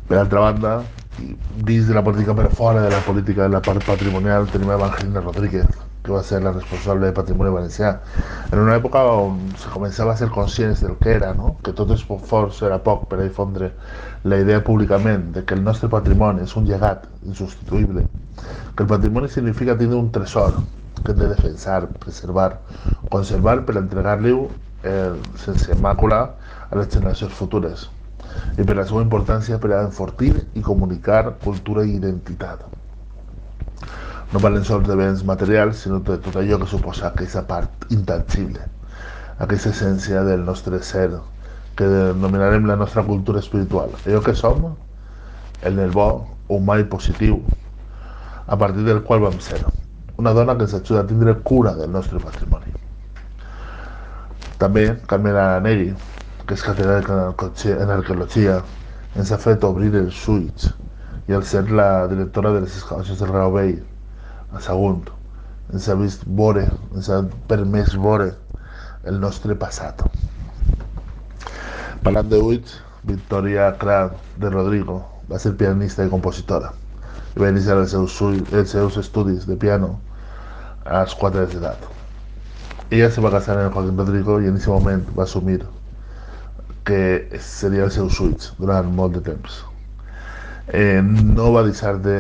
Per 0.09 0.19
altra 0.21 0.41
banda, 0.41 0.75
dins 1.65 1.89
de 1.89 1.95
la 1.95 2.03
política 2.05 2.35
per 2.35 2.51
fora 2.53 2.83
de 2.83 2.91
la 2.91 3.01
política 3.07 3.43
de 3.43 3.55
la 3.55 3.63
part 3.63 3.85
patrimonial 3.87 4.49
tenim 4.53 4.71
Evangelina 4.75 5.21
Rodríguez, 5.21 5.69
que 6.05 6.13
va 6.13 6.23
ser 6.23 6.43
la 6.43 6.53
responsable 6.53 7.07
de 7.07 7.17
Patrimoni 7.17 7.53
Valencià, 7.55 7.95
en 8.53 8.61
una 8.61 8.75
època 8.77 9.01
on 9.09 9.39
se 9.57 9.71
començava 9.73 10.13
a 10.13 10.21
ser 10.21 10.29
conscients 10.35 10.83
del 10.85 10.99
que 11.01 11.15
era, 11.15 11.33
no? 11.33 11.55
que 11.65 11.73
tot 11.73 11.95
és 11.97 12.05
fort 12.05 12.61
era 12.63 12.77
poc 12.85 13.09
per 13.09 13.21
a 13.21 13.25
difondre 13.25 13.71
la 14.25 14.41
idea 14.43 14.61
públicament 14.65 15.31
de 15.33 15.45
que 15.45 15.57
el 15.57 15.65
nostre 15.65 15.89
patrimoni 15.89 16.45
és 16.45 16.57
un 16.61 16.69
llegat 16.69 17.09
insubstituïble, 17.25 18.05
que 18.77 18.85
el 18.85 18.91
patrimoni 18.91 19.33
significa 19.33 19.79
tindre 19.79 19.97
un 19.97 20.13
tresor 20.13 20.61
que 21.05 21.13
hem 21.13 21.19
de 21.19 21.29
defensar, 21.29 21.87
preservar, 22.03 22.61
conservar 23.13 23.61
per 23.69 23.77
entregar-li 23.81 24.33
eh, 24.35 25.13
sense 25.45 25.77
màcula 25.85 26.23
a 26.71 26.79
les 26.79 26.89
generacions 26.93 27.35
futures 27.37 27.89
i 28.59 28.65
per 28.65 28.77
la 28.79 28.87
seva 28.89 29.03
importància 29.05 29.59
per 29.63 29.73
a 29.75 29.83
enfortir 29.85 30.33
i 30.59 30.63
comunicar 30.65 31.37
cultura 31.45 31.85
i 31.85 31.97
identitat. 31.99 32.65
No 34.33 34.41
parlem 34.43 34.65
sols 34.67 34.89
de 34.89 34.97
béns 34.99 35.23
materials, 35.27 35.85
sinó 35.85 36.01
de 36.03 36.17
tot 36.23 36.41
allò 36.41 36.59
que 36.63 36.71
suposa 36.71 37.11
aquesta 37.11 37.45
part 37.47 37.87
intangible, 37.95 38.65
aquesta 39.45 39.71
essència 39.71 40.25
del 40.27 40.43
nostre 40.49 40.81
ser, 40.83 41.11
que 41.79 41.87
denominarem 41.91 42.67
la 42.67 42.79
nostra 42.81 43.05
cultura 43.07 43.43
espiritual, 43.43 43.95
allò 44.07 44.23
que 44.27 44.35
som, 44.35 44.73
en 45.63 45.79
el 45.79 45.95
bo 45.95 46.09
o 46.49 46.61
mai 46.61 46.85
positiu, 46.91 47.41
a 48.47 48.59
partir 48.59 48.85
del 48.85 49.03
qual 49.07 49.23
vam 49.29 49.39
ser. 49.41 49.63
Una 50.17 50.31
dona 50.31 50.55
que 50.57 50.63
ens 50.63 50.75
ajuda 50.75 51.01
a 51.01 51.07
tindre 51.07 51.33
cura 51.43 51.73
del 51.75 51.91
nostre 51.91 52.21
patrimoni. 52.23 52.71
També 54.61 54.85
Carmen 55.11 55.35
Aranegui, 55.35 55.89
que 56.47 56.55
és 56.55 56.63
catedràtica 56.63 57.73
en 57.83 57.91
arqueologia, 57.91 58.61
ens 59.19 59.33
ha 59.35 59.39
fet 59.43 59.67
obrir 59.67 59.91
els 59.99 60.21
ulls 60.31 60.69
i 61.27 61.35
al 61.35 61.43
ser 61.51 61.65
la 61.81 62.07
directora 62.13 62.53
de 62.55 62.63
les 62.63 62.77
excavacions 62.77 63.19
del 63.25 63.33
Grau 63.35 63.57
Vell, 63.57 63.81
a 64.55 64.63
Sagunt, 64.63 65.11
ens 65.73 65.89
ha 65.89 65.99
vist 65.99 66.23
veure, 66.43 66.69
ens 66.95 67.11
ha 67.11 67.23
permès 67.51 67.99
veure 68.07 68.31
el 69.11 69.19
nostre 69.27 69.59
passat. 69.59 70.07
Parlant 72.07 72.31
de 72.31 72.39
ulls, 72.53 72.79
Victoria 73.03 73.73
Cran 73.83 74.15
de 74.39 74.55
Rodrigo 74.55 75.03
va 75.27 75.43
ser 75.43 75.57
pianista 75.59 76.07
i 76.07 76.15
compositora 76.15 76.71
i 77.35 77.41
va 77.43 77.51
iniciar 77.51 77.79
els 77.83 77.95
seus, 77.95 78.21
els 78.53 78.71
seus 78.71 78.99
estudis 79.01 79.47
de 79.51 79.57
piano 79.57 79.95
als 80.85 81.15
4 81.19 81.45
anys 81.45 81.55
d'edat. 81.57 81.89
Ella 82.91 83.11
se 83.11 83.25
va 83.25 83.33
casar 83.35 83.57
amb 83.59 83.75
Joaquín 83.75 83.99
Rodrigo 83.99 84.39
i 84.41 84.51
en 84.51 84.59
aquest 84.59 84.71
moment 84.71 85.03
va 85.17 85.25
assumir 85.25 85.59
que 86.85 87.01
seria 87.41 87.89
els 87.89 87.97
seus 87.99 88.21
ulls 88.21 88.53
durant 88.61 88.93
molt 89.01 89.17
de 89.17 89.25
temps. 89.33 89.63
Eh, 90.69 91.01
no 91.03 91.51
va 91.57 91.65
deixar 91.65 91.97
de 92.05 92.19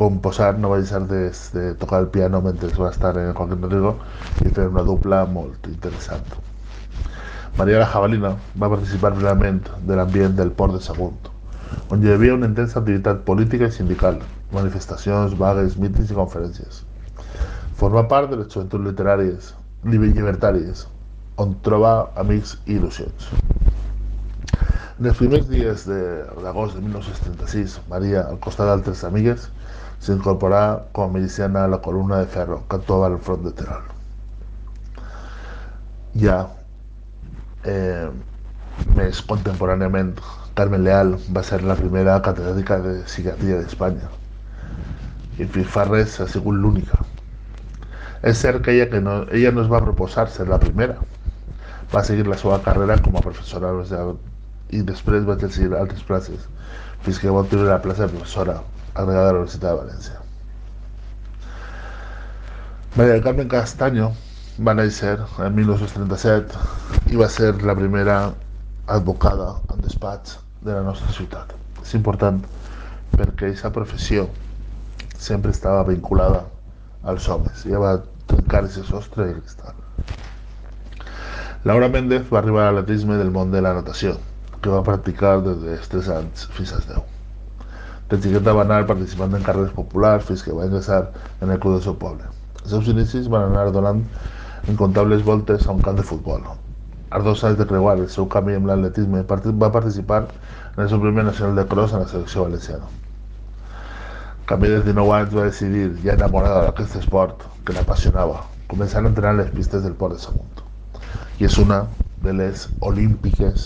composar, 0.00 0.56
no 0.58 0.72
va 0.72 0.80
deixar 0.80 1.02
de, 1.12 1.30
de 1.52 1.68
tocar 1.80 2.02
el 2.02 2.10
piano 2.12 2.40
mentre 2.44 2.72
va 2.80 2.90
estar 2.90 3.14
en 3.20 3.32
Joaquín 3.32 3.62
Rodrigo 3.62 3.94
i 4.44 4.50
fer 4.50 4.66
una 4.72 4.84
dupla 4.84 5.22
molt 5.38 5.70
interessant. 5.70 6.34
Maria 7.56 7.78
la 7.80 7.88
Jabalina 7.92 8.34
va 8.60 8.68
participar 8.72 9.14
plenament 9.14 9.62
de 9.88 9.96
l'ambient 9.96 10.34
del 10.36 10.50
port 10.52 10.74
de 10.76 10.82
Sagunt, 10.84 11.35
on 11.90 12.02
hi 12.02 12.12
havia 12.12 12.34
una 12.34 12.48
intensa 12.50 12.80
activitat 12.80 13.22
política 13.28 13.70
i 13.70 13.74
sindical, 13.74 14.20
manifestacions, 14.52 15.36
vagues, 15.38 15.78
mítings 15.80 16.10
i 16.10 16.18
conferències. 16.18 16.82
Forma 17.76 18.06
part 18.08 18.30
de 18.30 18.40
les 18.40 18.52
joventuts 18.52 18.84
literàries, 18.88 19.52
llibertàries, 19.84 20.86
on 21.42 21.56
troba 21.62 21.96
amics 22.16 22.56
i 22.64 22.78
il·lusions. 22.78 23.30
En 24.96 25.10
els 25.10 25.18
primers 25.18 25.44
dies 25.50 25.82
d'agost 25.84 26.76
de, 26.76 26.80
de 26.80 26.86
1936, 26.86 27.80
Maria, 27.90 28.22
al 28.30 28.38
costat 28.40 28.70
d'altres 28.70 29.02
amigues, 29.04 29.50
s'incorporà 30.00 30.62
com 30.96 31.10
a 31.10 31.12
miliciana 31.18 31.64
a 31.64 31.72
la 31.72 31.82
columna 31.84 32.22
de 32.22 32.30
ferro 32.32 32.62
que 32.70 32.78
actuava 32.80 33.10
al 33.10 33.18
front 33.26 33.44
de 33.44 33.52
Terol. 33.58 33.84
Ja 36.16 36.38
eh, 37.68 38.08
més 38.96 39.20
contemporàniament, 39.28 40.14
Carmen 40.56 40.84
Leal 40.84 41.10
va 41.36 41.42
ser 41.44 41.58
la 41.68 41.74
primera 41.76 42.14
catedràtica 42.24 42.78
de 42.80 42.92
psiquiatria 43.04 43.58
d'Espanya. 43.60 44.06
I 45.36 45.44
fins 45.44 45.66
fa 45.74 45.82
res 45.84 46.14
ha 46.20 46.26
l'única. 46.46 47.02
És 48.22 48.40
cert 48.40 48.62
que 48.64 48.72
ella, 48.72 48.86
que 48.88 49.02
no, 49.02 49.16
ella 49.36 49.50
no 49.52 49.60
es 49.62 49.68
va 49.68 49.82
proposar 49.84 50.30
ser 50.32 50.46
la 50.48 50.58
primera. 50.58 50.96
Va 51.92 52.02
seguir 52.02 52.24
la 52.26 52.38
seva 52.40 52.62
carrera 52.64 52.96
com 53.04 53.18
a 53.18 53.24
professora 53.26 53.74
i 54.70 54.80
després 54.80 55.26
va 55.28 55.36
exercir 55.36 55.68
altres 55.76 56.02
places 56.08 56.48
fins 57.04 57.20
que 57.20 57.28
va 57.28 57.44
obtenir 57.44 57.68
la 57.68 57.82
plaça 57.82 58.06
de 58.06 58.16
professora 58.16 58.56
agregada 58.94 59.28
a 59.28 59.32
la 59.36 59.42
Universitat 59.42 59.68
de 59.68 59.76
València. 59.82 60.16
Maria 62.96 63.12
del 63.12 63.22
Carmen 63.28 63.52
Castaño 63.52 64.08
va 64.58 64.74
néixer 64.80 65.18
en 65.20 65.54
1937 65.60 67.12
i 67.12 67.20
va 67.20 67.28
ser 67.28 67.52
la 67.62 67.76
primera 67.76 68.18
advocada 68.86 69.52
en 69.68 69.84
despatx 69.84 70.45
de 70.66 70.74
la 70.74 70.82
nostra 70.82 71.12
ciutat. 71.14 71.54
És 71.82 71.94
important 71.94 72.42
perquè 73.14 73.46
aquesta 73.46 73.70
professió 73.72 74.26
sempre 75.16 75.54
estava 75.54 75.86
vinculada 75.86 76.42
als 77.06 77.28
homes. 77.30 77.62
Ja 77.70 77.80
va 77.82 77.96
trencar 78.26 78.64
aquest 78.64 78.90
sostre 78.90 79.30
i 79.30 79.36
cristal. 79.38 79.78
Laura 81.66 81.88
Méndez 81.90 82.26
va 82.30 82.40
arribar 82.42 82.66
a 82.66 82.74
l'atletisme 82.74 83.16
del 83.18 83.30
món 83.34 83.54
de 83.54 83.62
la 83.62 83.74
natació, 83.78 84.16
que 84.62 84.74
va 84.74 84.84
practicar 84.86 85.38
des 85.46 85.62
dels 85.62 85.88
3 85.94 86.10
anys 86.18 86.48
fins 86.58 86.74
als 86.74 86.90
10. 86.90 87.14
De 88.10 88.20
xiqueta 88.22 88.54
va 88.54 88.66
anar 88.66 88.84
participant 88.90 89.34
en 89.34 89.46
carreres 89.46 89.72
populars 89.74 90.28
fins 90.28 90.44
que 90.46 90.54
va 90.54 90.66
ingressar 90.68 91.00
en 91.40 91.50
el 91.50 91.58
club 91.62 91.78
del 91.78 91.82
seu 91.88 91.96
poble. 92.02 92.28
Els 92.62 92.70
seus 92.74 92.92
inicis 92.92 93.30
van 93.30 93.48
anar 93.48 93.70
donant 93.74 94.04
incontables 94.70 95.26
voltes 95.26 95.66
a 95.66 95.74
un 95.74 95.82
camp 95.82 95.98
de 95.98 96.06
futbol. 96.06 96.46
Als 97.16 97.24
dos 97.24 97.42
anys 97.48 97.56
de 97.56 97.64
creuar 97.64 97.94
el 97.96 98.10
seu 98.12 98.26
camí 98.28 98.52
amb 98.52 98.66
l'atletisme, 98.68 99.22
va 99.24 99.68
participar 99.72 100.18
en 100.76 100.82
el 100.82 100.88
seu 100.90 101.00
primer 101.00 101.22
nacional 101.24 101.56
de 101.56 101.62
cross 101.70 101.94
en 101.94 102.02
la 102.02 102.08
selecció 102.10 102.42
valenciana. 102.44 102.90
Camí 104.50 104.68
dels 104.68 104.84
19 104.84 105.14
anys 105.16 105.32
va 105.38 105.46
decidir, 105.46 105.86
ja 106.02 106.12
enamorada 106.12 106.66
d'aquest 106.66 106.98
esport 107.00 107.46
que 107.64 107.72
l'apassionava, 107.72 108.42
començar 108.68 109.00
a 109.00 109.08
entrenar 109.08 109.32
les 109.38 109.48
pistes 109.54 109.86
del 109.86 109.94
port 110.02 110.12
de 110.12 110.20
Sagunt. 110.26 110.60
I 111.40 111.48
és 111.48 111.56
una 111.62 111.78
de 112.26 112.34
les 112.36 112.66
olímpiques 112.90 113.64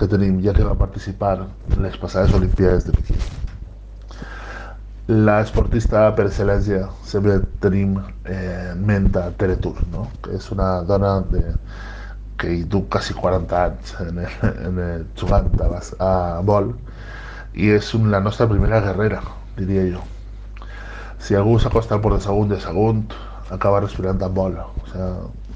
que 0.00 0.08
tenim, 0.08 0.40
ja 0.46 0.56
que 0.56 0.64
va 0.64 0.78
participar 0.80 1.34
en 1.42 1.84
les 1.84 2.00
passades 2.00 2.32
Olimpiades 2.40 2.88
de 2.88 2.96
Pequín. 2.96 3.20
La 5.28 5.42
esportista 5.44 6.06
per 6.16 6.30
excel·lència 6.30 6.86
sempre 7.04 7.36
tenim 7.60 7.98
eh, 8.24 8.72
en 8.72 8.80
ment 8.88 9.12
a 9.20 9.28
Tere 9.36 9.60
Tur, 9.60 9.76
no? 9.92 10.08
que 10.24 10.40
és 10.40 10.50
una 10.56 10.72
dona 10.88 11.18
de, 11.28 11.44
que 12.38 12.52
hi 12.54 12.64
du 12.64 12.84
quasi 12.88 13.14
40 13.14 13.62
anys 13.64 13.94
en 14.04 14.20
en 14.22 15.06
jugant 15.18 15.50
a, 15.64 15.80
a 16.06 16.12
vol 16.46 16.72
i 17.54 17.72
és 17.74 17.90
un, 17.98 18.10
la 18.12 18.20
nostra 18.22 18.46
primera 18.46 18.80
guerrera, 18.84 19.22
diria 19.56 19.84
jo. 19.90 20.04
Si 21.18 21.34
algú 21.34 21.56
s'acosta 21.58 21.96
al 21.96 22.02
port 22.04 22.18
de 22.18 22.22
Sagunt 22.22 22.52
de 22.52 22.60
Sagunt, 22.62 23.16
acaba 23.50 23.80
respirant 23.82 24.22
amb 24.22 24.36
vol. 24.38 24.58
O 24.58 24.86
sea, 24.92 25.08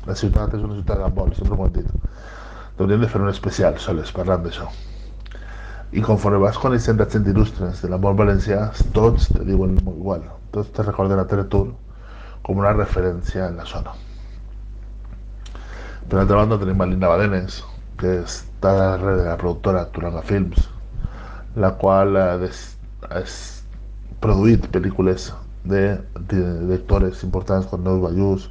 la 0.08 0.16
ciutat 0.18 0.56
és 0.58 0.64
una 0.66 0.74
ciutat 0.74 1.04
amb 1.06 1.20
vol, 1.20 1.34
sempre 1.38 1.58
ho 1.58 1.66
hem 1.66 1.76
dit. 1.76 1.92
Hauríem 2.80 3.04
de 3.04 3.10
fer 3.12 3.20
un 3.22 3.30
especial 3.30 3.78
soles 3.78 4.10
parlant 4.16 4.42
d'això. 4.42 4.66
I 5.92 6.02
conforme 6.02 6.40
vas 6.42 6.58
coneixent 6.58 6.98
la 6.98 7.06
gent 7.14 7.28
il·lustres 7.30 7.84
de 7.84 7.90
l'amor 7.92 8.16
valencià, 8.18 8.64
tots 8.96 9.28
te 9.36 9.44
diuen 9.46 9.76
igual, 9.84 10.24
tots 10.50 10.72
te 10.74 10.86
recorden 10.88 11.20
a 11.20 11.28
Teletur 11.30 11.66
com 12.42 12.64
una 12.64 12.72
referència 12.74 13.46
en 13.46 13.60
la 13.60 13.68
zona. 13.68 13.94
Per 16.08 16.18
altra 16.20 16.38
banda 16.40 16.58
tenim 16.60 16.80
a 16.82 16.88
Linda 16.90 17.10
Badenes, 17.12 17.60
que 18.00 18.14
està 18.22 18.72
darrere 18.78 19.16
de 19.22 19.28
la 19.28 19.36
productora 19.42 19.84
Turanga 19.94 20.22
Films, 20.30 20.66
la 21.64 21.72
qual 21.82 22.16
ha 22.20 22.38
produït 24.24 24.70
pel·lícules 24.74 25.30
de 25.74 25.84
directores 26.34 27.22
importants 27.28 27.68
com 27.70 27.84
Neus 27.84 28.02
Ballús, 28.06 28.48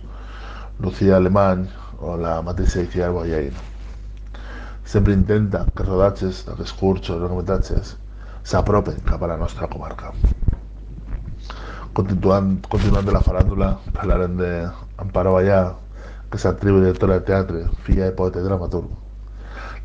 Lucía 0.79 1.17
Alemany 1.17 1.67
o 1.99 2.15
la 2.17 2.39
mateixa 2.45 2.85
Iciar 2.87 3.11
Boyain 3.15 3.59
sempre 4.91 5.13
intenta 5.15 5.67
que 5.71 5.83
els 5.85 5.89
rodatges 5.89 6.39
d'aquests 6.47 6.73
curts 6.79 7.11
o 7.13 7.17
llargmetratges 7.19 7.93
s'apropen 8.43 8.97
cap 9.07 9.21
la 9.23 9.37
comarca. 9.71 10.11
Continuant, 11.93 12.49
continuant 12.67 13.05
de 13.07 13.13
la 13.15 13.21
faràndula, 13.23 13.69
parlarem 13.95 14.35
d'Amparo 14.41 15.33
Ballà, 15.37 15.61
que 16.31 16.47
actriu 16.47 16.77
i 16.77 16.81
directora 16.85 17.19
de 17.19 17.25
teatre, 17.27 17.61
filla 17.83 18.05
de 18.07 18.15
poeta 18.15 18.39
i 18.39 18.45
dramaturg. 18.45 18.91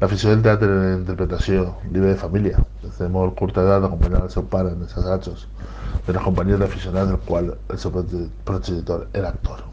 L'afició 0.01 0.31
del 0.31 0.45
teatre 0.45 0.69
i 0.69 0.77
l'interpretació 0.77 1.63
li 1.91 2.03
ve 2.03 2.13
de 2.13 2.21
família. 2.21 2.61
Des 2.83 3.01
de 3.01 3.09
molt 3.11 3.35
curta 3.39 3.65
edat 3.65 3.87
acompanyant 3.89 4.27
el 4.29 4.31
seu 4.35 4.45
pare 4.53 4.75
en 4.75 4.85
els 4.85 4.93
assajos 5.01 5.47
de 6.07 6.15
la 6.15 6.23
companyia 6.23 6.61
d'aficionats 6.61 7.11
del 7.11 7.19
qual 7.27 7.51
el 7.57 7.81
seu 7.83 7.91
progenitor 7.91 9.09
era 9.13 9.33
actor. 9.33 9.65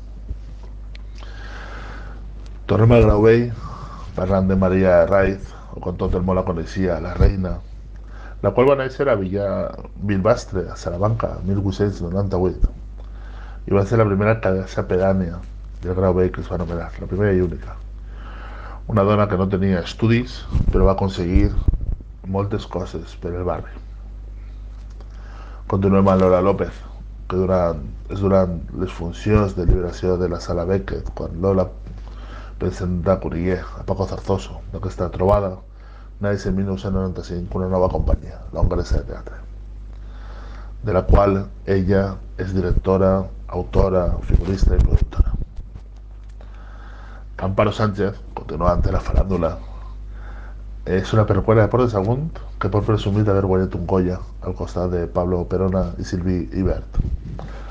Tornem 2.66 2.96
al 2.96 3.06
Graubell, 3.06 3.46
parlant 4.16 4.50
de 4.50 4.58
Maria 4.58 5.06
Raiz, 5.06 5.54
o 5.76 5.84
com 5.84 6.00
tot 6.00 6.16
el 6.16 6.26
món 6.26 6.40
la 6.40 6.48
coneixia, 6.48 7.02
la 7.04 7.14
reina, 7.20 7.58
la 8.42 8.52
qual 8.56 8.72
va 8.72 8.80
néixer 8.80 9.10
a 9.12 9.20
Villa 9.20 9.48
Bilbastre, 9.96 10.70
a 10.72 10.80
Salamanca, 10.80 11.36
1898, 11.46 12.78
i 13.70 13.76
va 13.76 13.86
ser 13.86 14.00
la 14.00 14.08
primera 14.10 14.40
alcaldessa 14.40 14.88
pedània 14.88 15.42
del 15.84 15.96
Grau 15.96 16.14
B 16.16 16.30
que 16.32 16.42
es 16.42 16.50
va 16.50 16.56
anomenar, 16.56 16.92
la 17.00 17.08
primera 17.08 17.34
i 17.34 17.42
única. 17.42 17.76
Una 18.88 19.04
dona 19.04 19.28
que 19.28 19.38
no 19.40 19.48
tenia 19.52 19.84
estudis, 19.84 20.42
però 20.72 20.88
va 20.88 20.96
aconseguir 20.96 21.52
moltes 22.28 22.66
coses 22.68 23.16
per 23.20 23.34
el 23.36 23.44
barri. 23.48 23.72
Continuem 25.68 26.08
amb 26.08 26.22
Lola 26.22 26.42
López, 26.44 26.74
que 27.28 27.40
durant, 27.40 27.84
és 28.12 28.20
durant 28.24 28.58
les 28.80 28.92
funcions 28.92 29.56
de 29.58 29.66
liberació 29.68 30.18
de 30.20 30.30
la 30.32 30.40
sala 30.44 30.66
Beckett, 30.70 31.12
quan 31.18 31.40
Lola 31.44 31.68
presenta 32.60 33.20
Curiller 33.20 33.62
a 33.80 33.84
Paco 33.88 34.08
Zarzoso 34.08 34.62
d'aquesta 34.72 35.10
trobada, 35.12 35.56
naix 36.24 36.46
en 36.48 36.56
1995 36.60 37.60
una 37.60 37.72
nova 37.72 37.90
companyia, 37.92 38.40
l'Hongresa 38.54 39.02
de 39.02 39.10
Teatre, 39.12 39.40
de 40.84 40.96
la 40.96 41.04
qual 41.08 41.42
ella 41.66 42.06
és 42.38 42.54
directora, 42.56 43.16
autora, 43.48 44.06
figurista 44.30 44.78
i 44.78 44.84
productora. 44.86 45.43
Amparo 47.38 47.72
Sánchez, 47.74 48.20
continuant 48.38 48.84
la 48.94 49.00
faràndula, 49.02 49.56
és 50.86 51.14
una 51.16 51.26
perruquera 51.26 51.64
de 51.64 51.72
Port 51.72 51.92
de 51.92 52.44
que 52.60 52.70
pot 52.70 52.86
presumir 52.86 53.24
d'haver 53.24 53.46
guanyat 53.50 53.76
un 53.76 53.88
Goya 53.88 54.20
al 54.42 54.54
costat 54.54 54.92
de 54.92 55.08
Pablo 55.08 55.44
Perona 55.46 55.94
i 55.98 56.04
Silvi 56.04 56.50
Ibert, 56.54 57.00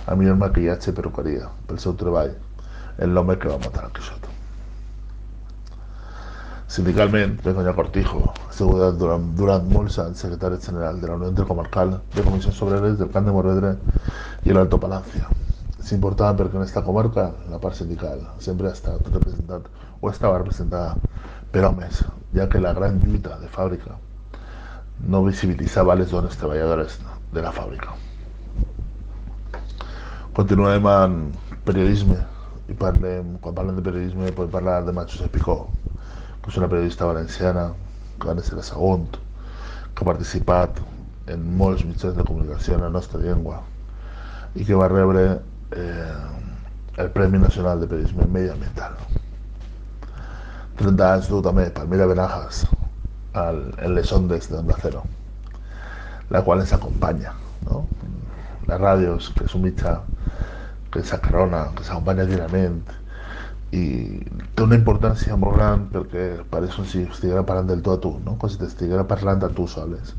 a 0.07 0.15
millor 0.17 0.37
maquillatge 0.37 0.91
i 0.91 0.95
perruqueria 0.95 1.49
pel 1.69 1.79
seu 1.79 1.95
treball 1.95 2.33
en 2.99 3.15
l'home 3.15 3.39
que 3.39 3.49
va 3.49 3.59
matar 3.59 3.85
el 3.85 3.93
Quixot. 3.93 4.27
Sindicalment, 6.67 7.39
Begoña 7.45 7.75
Cortijo 7.77 8.33
ha 8.33 8.91
durant, 8.97 9.31
durant 9.37 9.69
molts 9.69 9.99
anys 9.99 10.25
secretari 10.25 10.57
general 10.67 11.01
de 11.01 11.07
la 11.07 11.21
Unió 11.21 11.29
Intercomarcal 11.29 12.01
de 12.17 12.23
Comissions 12.25 12.63
Obreres 12.63 12.99
del 12.99 13.13
Camp 13.13 13.29
de 13.29 13.37
Morvedre 13.39 13.77
i 14.45 14.53
l'Alto 14.57 14.81
Palancia. 14.81 15.42
És 15.83 15.91
important 15.97 16.37
perquè 16.39 16.55
en 16.55 16.63
aquesta 16.63 16.85
comarca 16.87 17.25
la 17.51 17.59
part 17.63 17.75
sindical 17.75 18.21
sempre 18.45 18.69
ha 18.71 18.77
estat 18.77 19.09
representat 19.11 19.67
o 20.01 20.11
estava 20.11 20.39
representada 20.39 20.95
per 21.51 21.65
homes, 21.67 22.05
ja 22.37 22.47
que 22.49 22.63
la 22.63 22.73
gran 22.77 23.01
lluita 23.03 23.35
de 23.41 23.51
fàbrica 23.51 23.97
no 25.11 25.25
visibilitzava 25.27 25.97
les 25.99 26.15
dones 26.15 26.39
treballadores 26.39 27.01
de 27.35 27.43
la 27.43 27.51
fàbrica. 27.51 27.97
Continuem 30.33 30.87
amb 30.87 31.59
periodisme 31.67 32.21
i 32.71 32.79
parlem, 32.79 33.37
quan 33.43 33.59
parlem 33.59 33.77
de 33.77 33.85
periodisme 33.85 34.31
podem 34.37 34.55
parlar 34.55 34.79
de 34.87 34.95
Matxos 34.95 35.29
Picó, 35.35 35.67
que 36.43 36.55
és 36.55 36.63
una 36.63 36.71
periodista 36.71 37.11
valenciana 37.11 37.73
que 38.19 38.31
va 38.31 38.39
néixer 38.39 38.55
a 38.59 38.65
Sagunt, 38.65 39.19
que 39.93 40.05
ha 40.05 40.09
participat 40.09 40.79
en 41.33 41.43
molts 41.59 41.83
mitjans 41.85 42.15
de 42.17 42.25
comunicació 42.25 42.79
en 42.79 42.87
la 42.87 42.95
nostra 42.95 43.21
llengua 43.21 43.65
i 44.55 44.65
que 44.69 44.79
va 44.79 44.89
rebre 44.89 45.43
eh, 45.77 47.03
el 47.03 47.11
Premi 47.11 47.39
Nacional 47.39 47.81
de 47.81 47.87
Periodisme 47.87 48.27
Mediambiental. 48.27 48.97
30 50.79 51.09
anys 51.15 51.29
dur 51.31 51.43
també 51.45 51.69
Palmira 51.75 52.09
Benajas 52.11 52.65
al, 53.39 53.61
en 53.79 53.95
les 53.97 54.13
ondes 54.13 54.49
d'Onda 54.51 54.77
Cero, 54.83 55.05
la 56.31 56.43
qual 56.43 56.65
ens 56.65 56.73
acompanya. 56.77 57.35
No? 57.69 57.85
Les 58.69 58.81
ràdios, 58.81 59.31
que 59.37 59.47
és 59.47 59.55
un 59.59 59.65
mitjà 59.67 59.99
que 60.93 61.03
s'acarona, 61.07 61.69
que 61.77 61.87
s'acompanya 61.87 62.27
diàriament, 62.29 62.83
i 63.73 63.85
té 64.53 64.67
una 64.67 64.77
importància 64.77 65.37
molt 65.41 65.57
gran 65.57 65.87
perquè 65.95 66.27
pareix 66.53 66.77
com 66.77 66.85
si 66.89 67.07
estiguera 67.07 67.45
parlant 67.49 67.71
del 67.71 67.81
tot 67.87 68.01
a 68.01 68.03
tu, 68.05 68.13
no? 68.27 68.37
com 68.41 68.53
si 68.53 68.61
t'estiguera 68.61 69.07
parlant 69.09 69.47
a 69.47 69.51
tu 69.57 69.65
soles, 69.71 70.13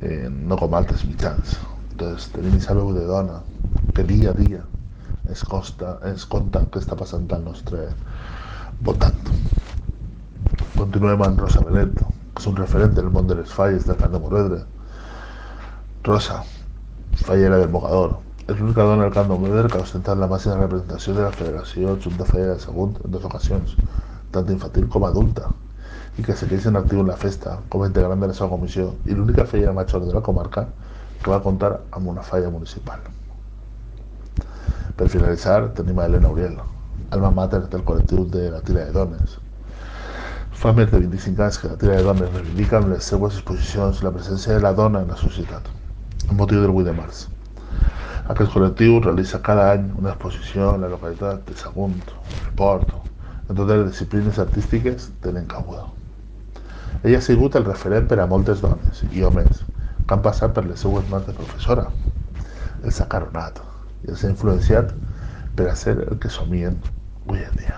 eh, 0.00 0.28
no 0.30 0.58
com 0.60 0.78
altres 0.78 1.02
mitjans. 1.08 1.58
Entonces, 2.00 2.32
tenim 2.32 2.94
de 2.94 3.04
dona 3.04 3.42
que 3.94 4.02
dia 4.04 4.30
a 4.30 4.32
dia 4.32 4.64
es, 5.28 5.44
costa, 5.44 5.98
es 6.08 6.24
conta 6.24 6.62
què 6.72 6.80
està 6.80 6.96
passant 6.96 7.26
al 7.36 7.44
nostre 7.44 7.90
votant. 8.80 9.18
Continuem 10.78 11.20
amb 11.26 11.44
Rosa 11.44 11.60
Benet, 11.60 12.00
que 12.00 12.40
és 12.40 12.48
un 12.48 12.56
referent 12.56 12.96
del 12.96 13.12
món 13.12 13.28
de 13.28 13.36
les 13.42 13.52
falles 13.52 13.84
del 13.84 14.00
Camp 14.00 14.16
de 14.16 14.22
Morvedre. 14.24 14.62
Rosa, 16.08 16.40
fallera 17.26 17.60
del 17.60 17.68
Mogador, 17.76 18.16
és 18.46 18.56
l'única 18.56 18.88
dona 18.88 19.04
del 19.04 19.16
Camp 19.20 19.28
de 19.28 19.40
Morvedre 19.44 19.68
que 19.68 19.82
ha 19.82 19.84
ostentat 19.84 20.24
la 20.24 20.32
màxima 20.32 20.56
representació 20.56 21.18
de 21.18 21.26
la 21.28 21.36
Federació 21.36 21.98
Junta 22.00 22.32
Fallera 22.32 22.56
de 22.56 22.64
Sagunt 22.64 22.96
en 23.04 23.12
dues 23.12 23.28
ocasions, 23.28 23.76
tant 24.32 24.48
infantil 24.56 24.88
com 24.88 25.04
adulta, 25.04 25.52
i 26.16 26.24
que 26.24 26.32
segueix 26.32 26.64
en 26.72 26.80
actiu 26.80 27.04
en 27.04 27.12
la 27.12 27.20
festa 27.20 27.58
com 27.68 27.84
a 27.84 27.92
integrant 27.92 28.24
de 28.24 28.32
la 28.32 28.40
seva 28.40 28.54
comissió 28.56 28.94
i 29.04 29.12
l'única 29.12 29.44
fallera 29.52 29.76
major 29.76 30.08
de 30.08 30.16
la 30.16 30.24
comarca 30.24 30.70
que 31.20 31.30
va 31.34 31.42
comptar 31.44 31.74
amb 31.90 32.08
una 32.14 32.22
falla 32.22 32.50
municipal. 32.50 33.04
Per 34.96 35.08
finalitzar, 35.08 35.60
tenim 35.76 35.98
a 35.98 36.08
Helena 36.08 36.32
Uriel, 36.32 36.58
alma 37.10 37.30
mater 37.42 37.62
del 37.68 37.86
col·lectiu 37.86 38.26
de 38.34 38.48
la 38.52 38.60
Tira 38.64 38.88
de 38.88 38.96
Dones, 38.96 39.38
Fa 40.60 40.74
més 40.76 40.90
de 40.90 40.98
25 41.00 41.40
anys 41.40 41.56
que 41.56 41.68
la 41.70 41.76
tira 41.80 41.94
de 41.96 42.04
dones 42.04 42.32
reivindica 42.34 42.76
amb 42.76 42.90
les 42.92 43.06
seues 43.08 43.36
exposicions 43.38 44.02
la 44.04 44.10
presència 44.12 44.52
de 44.52 44.60
la 44.60 44.74
dona 44.76 45.00
en 45.00 45.08
la 45.08 45.16
societat, 45.16 45.70
amb 46.26 46.34
motiu 46.36 46.60
del 46.60 46.74
8 46.74 46.82
de 46.90 46.92
març. 46.98 47.22
Aquest 48.34 48.52
col·lectiu 48.52 48.98
realitza 48.98 49.40
cada 49.46 49.70
any 49.72 49.86
una 50.02 50.10
exposició 50.12 50.74
en 50.74 50.84
la 50.84 50.90
localitat 50.92 51.48
de 51.48 51.56
Sagunt, 51.56 52.12
Port, 52.60 52.92
en 53.46 53.54
totes 53.54 53.72
les 53.72 53.88
disciplines 53.88 54.42
artístiques 54.44 55.08
tenen 55.24 55.48
cabuda. 55.48 55.86
Ella 57.00 57.22
ha 57.22 57.24
sigut 57.30 57.56
el 57.56 57.64
referent 57.70 58.12
per 58.12 58.20
a 58.20 58.28
moltes 58.28 58.60
dones 58.60 59.00
i 59.08 59.24
homes 59.24 59.64
que 60.10 60.16
han 60.16 60.22
passat 60.26 60.50
per 60.50 60.64
les 60.66 60.80
seues 60.82 61.04
mans 61.06 61.26
de 61.28 61.32
professora. 61.38 61.84
Els 62.82 62.96
ha 62.98 63.04
caronat 63.12 63.60
i 64.02 64.10
els 64.10 64.24
ha 64.24 64.30
influenciat 64.32 64.90
per 65.54 65.68
a 65.70 65.74
ser 65.78 65.94
el 66.02 66.18
que 66.18 66.32
somien 66.34 66.80
avui 67.20 67.44
en 67.46 67.54
dia. 67.60 67.76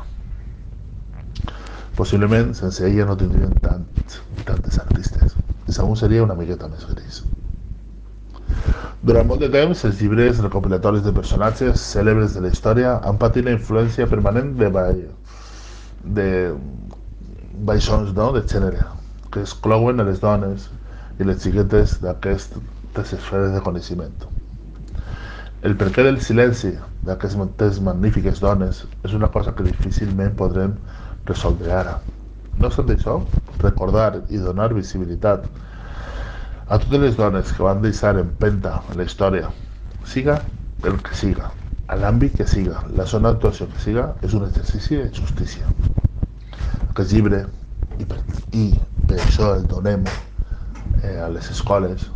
Possiblement, 1.99 2.55
sense 2.57 2.87
ella 2.89 3.05
no 3.11 3.19
tindrien 3.21 3.53
tants 3.61 4.23
i 4.41 4.47
tantes 4.49 4.81
artistes. 4.81 5.37
I 5.69 5.77
segur 5.77 5.99
seria 6.01 6.25
una 6.25 6.39
miqueta 6.39 6.73
més 6.73 6.89
gris. 6.95 7.21
Durant 9.05 9.29
molt 9.29 9.45
de 9.45 9.53
temps, 9.53 9.85
els 9.85 10.01
llibres 10.01 10.41
recopilatoris 10.41 11.05
de 11.05 11.13
personatges 11.13 11.85
cèlebres 11.85 12.33
de 12.33 12.47
la 12.47 12.57
història 12.57 12.97
han 13.05 13.21
patit 13.21 13.45
la 13.45 13.59
influència 13.61 14.09
permanent 14.09 14.55
de, 14.57 14.73
ba... 14.73 14.89
de 16.17 16.29
baixons 17.73 18.17
no? 18.17 18.33
de 18.33 18.49
gènere, 18.49 18.87
que 19.29 19.45
exclouen 19.45 20.01
a 20.01 20.09
les 20.09 20.25
dones 20.25 20.71
i 21.23 21.27
les 21.29 21.43
xiquetes 21.43 21.99
d'aquestes 22.03 23.13
esferes 23.17 23.53
de 23.55 23.63
coneixement. 23.65 24.15
El 25.63 25.77
perquè 25.79 26.03
del 26.03 26.19
silenci 26.27 26.73
d'aquestes 27.07 27.79
magnífiques 27.87 28.41
dones 28.43 28.83
és 29.07 29.15
una 29.19 29.31
cosa 29.35 29.55
que 29.55 29.67
difícilment 29.67 30.35
podrem 30.39 30.75
resoldre 31.31 31.71
ara. 31.79 31.99
No 32.59 32.69
obstant 32.69 32.91
això, 32.95 33.21
recordar 33.63 34.25
i 34.29 34.41
donar 34.43 34.73
visibilitat 34.75 35.47
a 36.67 36.79
totes 36.83 37.01
les 37.05 37.17
dones 37.21 37.53
que 37.55 37.63
van 37.63 37.83
deixar 37.85 38.17
en 38.19 38.35
penta 38.43 38.81
en 38.91 38.99
la 38.99 39.07
història, 39.07 39.51
siga 40.09 40.41
el 40.89 40.99
que 41.07 41.15
siga, 41.15 41.51
a 41.87 41.99
l'àmbit 42.01 42.37
que 42.41 42.47
siga, 42.49 42.83
la 42.99 43.07
zona 43.07 43.31
d'actuació 43.33 43.69
que 43.71 43.83
siga, 43.87 44.09
és 44.27 44.35
un 44.35 44.47
exercici 44.49 44.99
de 44.99 45.09
justícia. 45.15 45.71
Aquest 46.91 47.13
llibre, 47.15 47.45
i 48.01 48.09
per, 48.09 48.19
i 48.57 48.67
per 49.07 49.21
això 49.21 49.55
el 49.55 49.67
donem 49.71 50.07
eh, 51.03 51.19
a 51.21 51.29
les 51.29 51.51
escoles, 51.51 52.09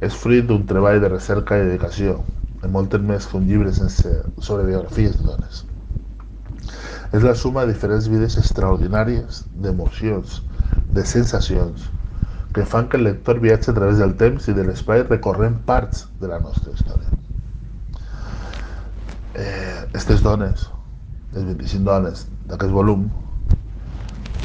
és 0.00 0.16
fruit 0.16 0.44
d'un 0.48 0.66
treball 0.68 1.00
de 1.00 1.12
recerca 1.12 1.58
i 1.60 1.64
dedicació, 1.68 2.18
en 2.64 2.72
moltes 2.72 3.00
més 3.00 3.26
que 3.28 3.36
un 3.38 3.46
llibre 3.48 3.72
sense, 3.76 4.12
sobre 4.38 4.66
biografies 4.68 5.18
de 5.18 5.26
dones. 5.28 5.64
És 7.14 7.22
la 7.22 7.36
suma 7.38 7.64
de 7.64 7.72
diferents 7.72 8.08
vides 8.10 8.36
extraordinàries, 8.40 9.44
d'emocions, 9.54 10.40
de 10.88 11.04
sensacions, 11.06 11.90
que 12.52 12.64
fan 12.64 12.88
que 12.88 12.96
el 12.96 13.04
lector 13.04 13.40
viatge 13.40 13.70
a 13.70 13.76
través 13.76 14.00
del 14.00 14.16
temps 14.16 14.48
i 14.48 14.56
de 14.56 14.64
l'espai 14.64 15.04
recorrent 15.04 15.60
parts 15.68 16.06
de 16.20 16.30
la 16.30 16.40
nostra 16.40 16.72
història. 16.72 17.12
Eh, 19.36 19.84
aquestes 19.84 20.22
dones, 20.24 20.70
les 21.36 21.44
25 21.44 21.84
dones 21.84 22.24
d'aquest 22.48 22.72
volum, 22.72 23.10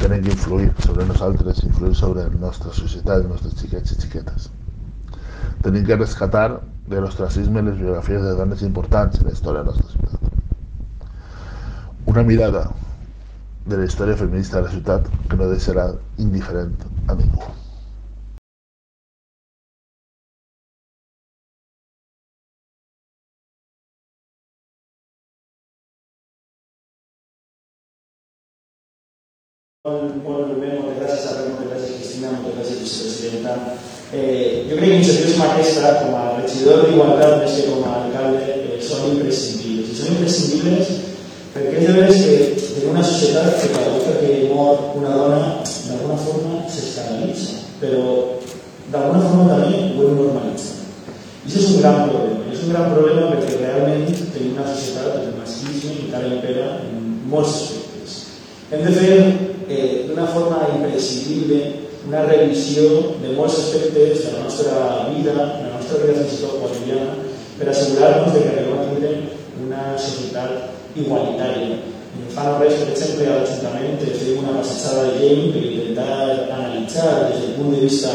tenen 0.00 0.24
que 0.24 0.32
influir 0.34 0.72
sobre 0.78 1.06
nosaltres, 1.06 1.64
influir 1.64 1.94
sobre 1.94 2.24
la 2.28 2.40
nostra 2.46 2.72
societat, 2.72 3.22
els 3.22 3.30
nostres 3.30 3.56
xiquets 3.60 3.92
i 3.96 4.00
xiquetes. 4.04 4.50
Tenim 5.62 5.86
que 5.86 5.96
rescatar 5.96 6.48
de 6.86 7.00
l'ostracisme 7.00 7.62
les 7.62 7.78
biografies 7.78 8.22
de 8.22 8.36
dones 8.38 8.62
importants 8.62 9.20
en 9.20 9.30
la 9.30 9.36
història 9.36 9.62
de 9.62 9.66
la 9.66 9.72
nostra 9.74 9.90
ciutat 9.94 10.32
una 12.04 12.22
mirada 12.22 12.70
de 13.64 13.76
la 13.76 13.84
història 13.84 14.16
feminista 14.16 14.56
de 14.58 14.64
la 14.64 14.70
ciutat 14.74 15.10
que 15.28 15.36
no 15.38 15.46
deixarà 15.50 15.86
indiferent 16.18 16.74
a 17.06 17.14
ningú. 17.14 17.61
Molt, 29.82 30.12
bé, 30.62 30.76
moltes 30.78 30.94
gràcies 30.94 31.24
a 31.26 31.40
moltes 31.42 31.66
gràcies 31.66 31.94
Cristina, 31.96 32.28
moltes 32.36 32.52
gràcies 32.54 32.82
vicepresidenta. 32.84 33.54
Eh, 34.14 34.68
jo 34.68 34.76
crec 34.78 34.92
que 34.92 34.98
iniciatives 35.00 35.34
com 35.34 35.42
aquesta, 35.48 35.90
com 36.04 36.14
a 36.14 36.20
regidor 36.36 36.84
d'Igualtat 36.84 37.34
més 37.40 37.56
que 37.56 37.64
com 37.66 37.88
a 37.88 37.96
alcalde, 38.04 38.44
eh, 38.60 38.78
són 38.78 39.08
imprescindibles. 39.08 39.90
I 39.90 39.98
són 39.98 40.14
imprescindibles 40.14 40.92
perquè 41.56 41.74
és 41.80 41.88
de 41.88 41.96
veres 41.98 42.22
que 42.22 42.78
en 42.84 42.88
una 42.92 43.02
societat 43.10 43.58
que 43.58 43.72
cada 43.74 43.90
volta 43.96 44.14
que 44.20 44.38
mor 44.54 44.94
una 45.02 45.16
dona 45.18 45.42
d'alguna 45.66 46.22
forma 46.28 46.62
s'escandalitza, 46.70 47.58
però 47.82 48.06
d'alguna 48.94 49.26
forma 49.26 49.50
també 49.50 49.82
ho 49.82 50.06
hem 50.06 50.18
normalitzat. 50.22 50.78
I 51.42 51.50
això 51.50 51.58
és 51.58 51.70
un 51.72 51.80
gran 51.82 52.04
problema. 52.06 52.52
És 52.54 52.62
un 52.62 52.70
gran 52.76 52.92
problema 52.94 53.32
cara 56.14 56.30
l'empera 56.30 56.70
en 56.86 57.16
molts 57.26 57.64
aspectes. 57.64 58.20
Hem 58.70 58.86
de 58.86 59.00
fer 59.00 59.51
d'una 60.22 60.32
forma 60.32 60.68
imprescindible 60.74 61.90
una 62.06 62.22
revisió 62.26 63.16
de 63.22 63.34
molts 63.36 63.58
aspectes 63.58 64.24
de 64.24 64.32
la 64.32 64.44
nostra 64.44 65.08
vida, 65.14 65.32
de 65.32 65.66
la 65.66 65.76
nostra 65.76 65.98
vida 66.02 66.18
fins 66.18 66.38
i 66.38 66.42
tot 66.42 66.58
quotidiana, 66.62 67.14
que 67.58 67.66
arribem 67.68 68.78
a 68.78 68.86
tindre 68.86 69.10
una 69.62 69.84
societat 69.98 70.96
igualitària. 70.98 71.78
Fa 72.34 72.48
no 72.48 72.58
res, 72.60 72.80
per 72.80 72.90
exemple, 72.92 73.28
a 73.28 73.38
l'Ajuntament 73.38 74.02
feim 74.02 74.42
una 74.42 74.56
passatjada 74.58 75.04
de 75.10 75.20
llei 75.20 75.52
per 75.54 75.62
intentar 75.68 76.18
analitzar 76.56 77.08
des 77.30 77.38
del 77.40 77.54
punt 77.58 77.74
de 77.74 77.84
vista 77.86 78.12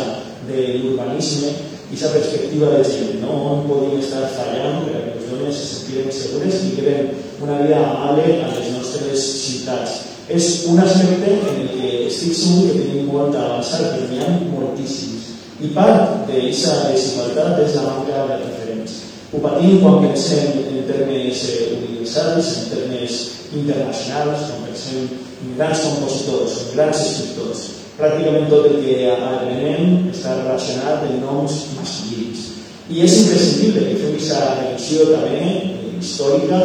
de 0.47 0.67
l'urbanisme 0.81 1.55
aquesta 1.87 2.11
perspectiva 2.11 2.73
de 2.75 2.83
gent, 2.83 3.21
no? 3.23 3.63
on 3.63 3.99
estar 3.99 4.27
fallant 4.35 4.83
per 4.83 4.97
a 4.97 5.03
que 5.05 5.15
les 5.15 5.31
dones 5.31 5.55
se 5.55 5.67
sentiren 5.71 6.11
segures 6.11 6.59
i 6.67 6.75
queden 6.75 7.09
una 7.39 7.61
vida 7.61 7.79
amable 7.79 8.41
a 8.43 8.51
les 8.51 8.69
nostres 8.75 9.23
ciutats. 9.45 10.16
És 10.27 10.65
un 10.67 10.79
aspecte 10.83 11.37
en 11.39 11.59
el 11.61 11.67
que 11.71 11.89
estic 12.09 12.33
segur 12.35 12.65
que 12.67 12.81
tenim 12.81 13.05
molt 13.07 13.35
a 13.35 13.45
avançar, 13.45 13.93
però 13.93 14.07
n'hi 14.09 14.17
ha 14.19 14.31
moltíssims. 14.51 15.29
I 15.63 15.69
part 15.75 16.27
d'aquesta 16.27 16.73
desigualtat 16.89 17.61
és 17.63 17.77
la 17.77 17.85
manca 17.85 18.25
de 18.27 18.39
referents. 18.41 18.97
Ho 19.31 19.39
patim 19.43 19.79
quan 19.79 20.01
pensem 20.03 20.59
en 20.65 20.83
termes 20.89 21.45
eh, 21.53 21.69
universals, 21.77 22.51
en 22.57 22.67
termes 22.73 23.15
internacionals, 23.55 24.43
com 24.51 24.67
pensem 24.67 25.07
en 25.07 25.55
grans 25.55 25.87
compositors, 25.87 26.59
en 26.65 26.75
grans 26.75 27.05
escriptors. 27.05 27.63
Pràcticament 27.97 28.51
tot 28.51 28.67
el 28.67 28.77
que 28.83 28.99
aprenem 29.15 30.11
està 30.11 30.35
relacionat 30.41 31.07
amb 31.07 31.23
noms 31.23 31.57
masculins. 31.79 32.43
I 32.91 33.01
és 33.07 33.17
imprescindible 33.23 33.87
que 33.87 33.97
fem 34.03 34.13
aquesta 34.13 34.43
revisió 34.59 35.07
també 35.09 35.86
eh, 35.97 36.03
històrica 36.03 36.59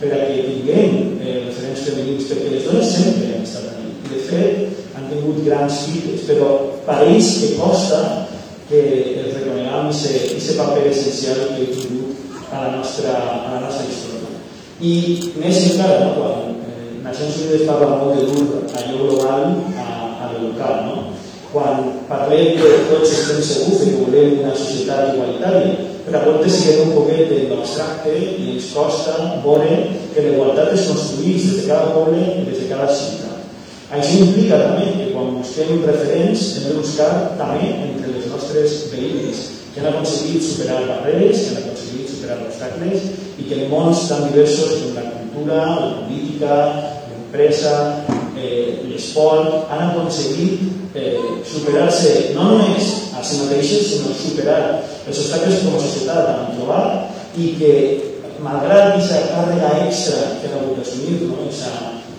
per 0.00 0.12
a 0.14 0.24
que 0.26 0.46
tinguem 0.48 1.18
eh, 1.20 1.44
referents 1.46 1.84
femenins, 1.88 2.28
perquè 2.30 2.54
les 2.54 2.66
dones 2.66 2.92
sempre 2.94 3.32
han 3.34 3.44
estat. 3.44 3.76
I 4.08 4.10
de 4.14 4.22
fet, 4.24 4.84
han 4.96 5.08
tingut 5.12 5.44
grans 5.46 5.82
fites, 5.86 6.24
però 6.28 6.48
pareix 6.86 7.34
que 7.42 7.54
costa 7.58 8.00
que 8.68 8.80
els 9.22 9.34
reconeguem 9.36 9.90
aquest 9.90 10.56
paper 10.58 10.86
essencial 10.90 11.44
que 11.54 11.62
he 11.64 11.74
tingut 11.76 12.52
a 12.52 12.64
la 12.66 12.70
nostra, 12.76 13.14
a 13.16 13.54
la 13.54 13.60
nostra 13.64 13.86
història. 13.88 14.32
I 14.80 14.92
més 15.40 15.60
encara, 15.72 16.00
no? 16.04 16.10
quan 16.16 16.58
eh, 16.62 16.90
Nacions 17.04 17.40
Unides 17.42 17.66
parla 17.68 17.96
molt 17.98 18.18
de 18.18 18.26
dur 18.28 18.66
allò 18.78 18.98
global 19.04 19.46
a, 19.74 19.88
a 20.24 20.32
lo 20.32 20.48
local, 20.48 20.84
no? 20.86 20.96
quan 21.52 21.88
parlem 22.08 22.58
que 22.58 22.72
tots 22.90 23.12
estem 23.12 23.40
segurs 23.42 23.84
que 23.84 23.94
volem 24.02 24.42
una 24.42 24.52
societat 24.56 25.14
igualitària, 25.14 25.97
però 26.08 26.20
a 26.20 26.26
voltes 26.26 26.56
siguem 26.56 26.88
un 26.88 26.94
poquet 26.96 27.28
de 27.28 27.40
l'abstracte 27.50 28.14
i 28.16 28.54
ens 28.54 28.70
costa 28.74 29.16
veure 29.44 29.74
que 30.14 30.24
l'igualtat 30.24 30.72
es 30.74 30.86
construeix 30.88 31.44
des 31.44 31.60
de 31.60 31.66
cada 31.68 31.92
poble 31.94 32.22
i 32.22 32.46
des 32.48 32.62
de 32.62 32.68
cada 32.72 32.88
ciutat. 32.88 33.44
Això 33.88 34.18
implica 34.24 34.58
també 34.60 34.88
que 34.96 35.12
quan 35.14 35.36
busquem 35.36 35.84
referents 35.84 36.42
hem 36.56 36.66
de 36.68 36.74
buscar 36.80 37.12
també 37.38 37.70
entre 37.86 38.12
les 38.16 38.26
nostres 38.32 38.74
veïnes 38.92 39.44
que 39.72 39.80
han 39.80 39.90
aconseguit 39.92 40.44
superar 40.44 40.82
barreres, 40.88 41.44
que 41.44 41.54
han 41.54 41.62
aconseguit 41.62 42.12
superar 42.12 42.38
obstacles 42.48 43.08
i 43.38 43.48
que 43.48 43.60
en 43.62 43.70
mons 43.72 44.08
tan 44.10 44.26
diversos 44.28 44.80
com 44.82 44.96
la 44.98 45.06
cultura, 45.14 45.60
la 45.78 45.90
política, 46.02 46.56
l'empresa, 47.12 47.74
eh, 48.38 48.80
l'esport, 48.88 49.68
han 49.70 49.90
aconseguit 49.90 50.94
eh, 50.94 51.18
superar-se 51.46 52.34
no 52.36 52.50
només 52.54 52.92
a 53.18 53.24
si 53.24 53.42
mateixos, 53.42 53.88
sinó 53.92 54.14
superar 54.14 54.60
els 55.06 55.18
obstacles 55.24 55.64
com 55.64 55.76
a 55.76 55.82
societat 55.82 56.30
han 56.34 56.54
trobat 56.56 57.38
i 57.38 57.52
que, 57.58 57.72
malgrat 58.42 58.92
aquesta 58.92 59.24
càrrega 59.32 59.72
extra 59.88 60.36
que 60.38 60.50
han 60.50 60.60
hagut 60.60 60.78
d'assumir, 60.78 61.16
no? 61.26 61.40
aquesta 61.40 61.72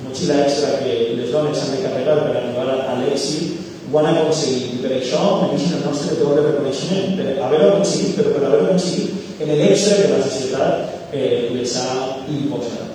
motxilla 0.04 0.42
extra 0.44 0.74
que 0.82 0.98
les 1.16 1.32
dones 1.32 1.64
han 1.64 1.72
de 1.76 1.82
carregar 1.86 2.18
per 2.26 2.34
arribar 2.36 2.68
a 2.76 2.98
l'èxit, 3.00 3.56
ho 3.90 4.02
han 4.02 4.12
aconseguit 4.12 4.76
i 4.76 4.82
per 4.84 4.92
això 4.98 5.24
mereixen 5.40 5.80
el 5.80 5.88
nostre 5.88 6.20
doble 6.20 6.44
reconeixement, 6.46 7.16
per 7.18 7.40
haver-ho 7.48 7.72
aconseguit, 7.72 8.20
però 8.20 8.36
per 8.36 8.46
haver-ho 8.50 8.68
aconseguit 8.68 9.42
en 9.42 9.56
l'extra 9.64 9.98
que 10.02 10.14
la 10.14 10.22
societat 10.28 11.14
eh, 11.16 11.50
les 11.56 11.76
ha 11.80 11.90
imposat. 12.28 12.89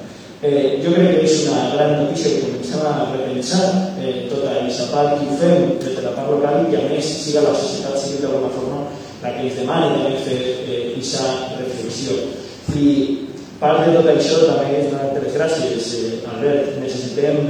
Eh, 0.44 0.78
jo 0.84 0.90
crec 0.92 1.14
que 1.14 1.20
és 1.24 1.34
una 1.48 1.70
gran 1.72 1.92
notícia 2.02 2.28
que 2.34 2.40
comencem 2.44 2.80
a 2.84 3.06
repensar 3.14 3.68
eh, 3.96 4.26
tota 4.28 4.50
aquesta 4.52 4.90
part 4.92 5.14
que 5.16 5.24
ho 5.24 5.36
fem 5.40 5.70
des 5.80 5.94
de 5.96 6.02
la 6.04 6.12
part 6.12 6.28
local 6.34 6.66
i 6.66 6.68
que 6.68 6.82
a 6.82 6.88
més 6.90 7.08
siga 7.22 7.46
la 7.46 7.54
societat 7.56 7.96
sigui 7.96 8.20
d'alguna 8.20 8.50
forma 8.52 8.82
la 9.22 9.32
que 9.32 9.46
ens 9.46 9.56
demani 9.56 10.02
també 10.02 10.20
fer 10.26 10.36
aquesta 10.74 11.30
eh, 11.30 11.62
reflexió. 11.62 12.18
I 12.76 12.90
part 13.62 13.86
de 13.86 13.94
tot 13.96 14.10
això 14.12 14.42
també 14.50 14.82
és 14.82 14.92
donar 14.92 15.14
les 15.16 15.38
gràcies, 15.38 15.88
eh, 16.02 16.12
Albert. 16.34 16.76
Necessitem 16.82 17.40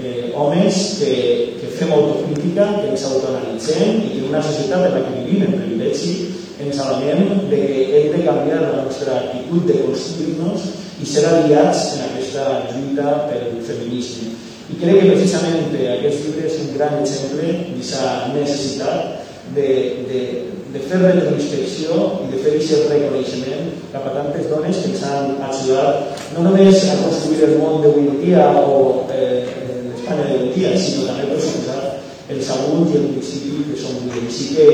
eh, 0.00 0.32
homes 0.32 0.82
que, 1.02 1.14
que 1.60 1.74
fem 1.76 1.92
autocrítica, 1.92 2.70
que 2.78 2.94
ens 2.94 3.04
autoanalitzem 3.10 4.00
i 4.06 4.14
que 4.14 4.26
una 4.30 4.40
societat 4.40 4.88
en 4.88 4.96
la 4.96 5.04
que 5.04 5.18
vivim 5.20 5.50
en 5.50 5.58
privilegi 5.60 6.16
ens 6.58 6.80
adonem 6.82 7.48
de 7.50 7.56
que 7.56 7.78
hem 7.98 8.12
de 8.16 8.24
canviar 8.26 8.60
la 8.62 8.82
nostra 8.82 9.20
actitud 9.20 9.66
de 9.70 9.78
construir-nos 9.84 10.66
i 10.98 11.06
ser 11.06 11.24
aliats 11.28 11.84
en 11.94 12.04
aquesta 12.08 12.44
lluita 12.72 13.14
pel 13.30 13.62
feminisme. 13.62 14.34
I 14.68 14.76
crec 14.80 15.00
que 15.00 15.12
precisament 15.14 15.70
aquest 15.94 16.24
llibre 16.26 16.46
és 16.50 16.58
un 16.64 16.74
gran 16.74 16.98
exemple 17.00 17.46
d'aquesta 17.46 18.10
necessitat 18.34 19.28
de, 19.54 19.68
de, 20.10 20.22
de 20.74 20.82
fer 20.84 20.98
retrospecció 21.00 22.00
i 22.24 22.32
de 22.32 22.42
fer 22.42 22.56
aquest 22.58 22.90
reconeixement 22.90 23.70
cap 23.94 24.10
a 24.10 24.16
tantes 24.18 24.50
dones 24.50 24.82
que 24.82 24.90
ens 24.92 25.04
han 25.08 25.38
ajudat 25.48 26.18
no 26.34 26.44
només 26.44 26.84
a 26.90 26.98
construir 27.04 27.46
el 27.46 27.56
món 27.62 27.80
d'avui 27.84 28.18
dia 28.20 28.50
o 28.60 29.06
eh, 29.14 29.46
l'Espanya 29.86 30.28
d'avui 30.34 30.52
dia, 30.58 30.74
sinó 30.76 31.06
també 31.08 31.30
per 31.30 31.40
suposar 31.46 31.87
els 32.28 32.50
aguts 32.54 32.94
i 32.94 33.00
el 33.02 33.10
principi 33.16 33.66
que 33.70 33.80
són 33.80 34.00
avui. 34.02 34.24
Així 34.28 34.50
que 34.54 34.66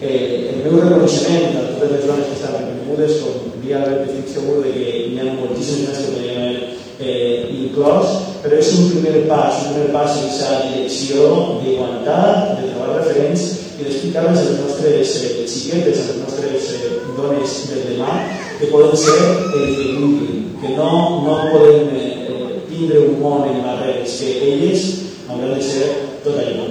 eh, 0.00 0.54
el 0.54 0.64
meu 0.64 0.80
reconeixement 0.82 1.56
a 1.56 1.68
totes 1.74 1.94
les 1.96 2.08
dones 2.08 2.28
que 2.28 2.36
estan 2.38 2.58
reconegudes, 2.58 3.20
com 3.24 3.48
estic 3.68 4.28
segur 4.32 4.62
de 4.64 4.72
que 4.72 4.88
hi 5.12 5.18
ha 5.20 5.32
moltíssimes 5.36 5.88
més 5.88 5.98
que 6.00 6.12
podríem 6.14 6.38
haver 6.40 6.78
eh, 6.98 7.48
inclòs, 7.64 8.14
però 8.42 8.58
és 8.58 8.72
un 8.78 8.90
primer 8.94 9.24
pas, 9.28 9.62
un 9.66 9.76
primer 9.76 9.92
pas 9.94 10.16
en 10.16 10.24
aquesta 10.24 10.50
direcció 10.72 11.28
d'igualtat, 11.62 12.58
de 12.58 12.70
trobar 12.72 12.96
referents 12.96 13.46
i 13.78 13.84
d'explicar-les 13.84 14.40
a 14.40 14.46
les 14.48 14.60
nostres 14.62 15.14
eh, 15.20 15.46
xiquetes, 15.46 16.00
a 16.00 16.08
les 16.10 16.20
nostres 16.24 16.70
eh, 16.74 16.92
dones 17.18 17.56
del 17.70 17.84
demà, 17.92 18.18
que 18.58 18.72
poden 18.72 18.96
ser 18.98 19.18
el 19.20 19.74
que 19.76 19.88
vulguin, 20.00 20.44
que 20.62 20.74
no, 20.74 20.90
no 21.26 21.38
poden 21.52 21.92
eh, 21.94 22.62
tindre 22.70 23.04
un 23.06 23.18
món 23.22 23.48
en 23.50 23.62
barreres, 23.66 24.18
que 24.18 24.54
elles 24.54 24.88
hauran 25.28 25.58
de 25.58 25.64
ser 25.64 25.90
tot 26.24 26.40
allò. 26.40 26.70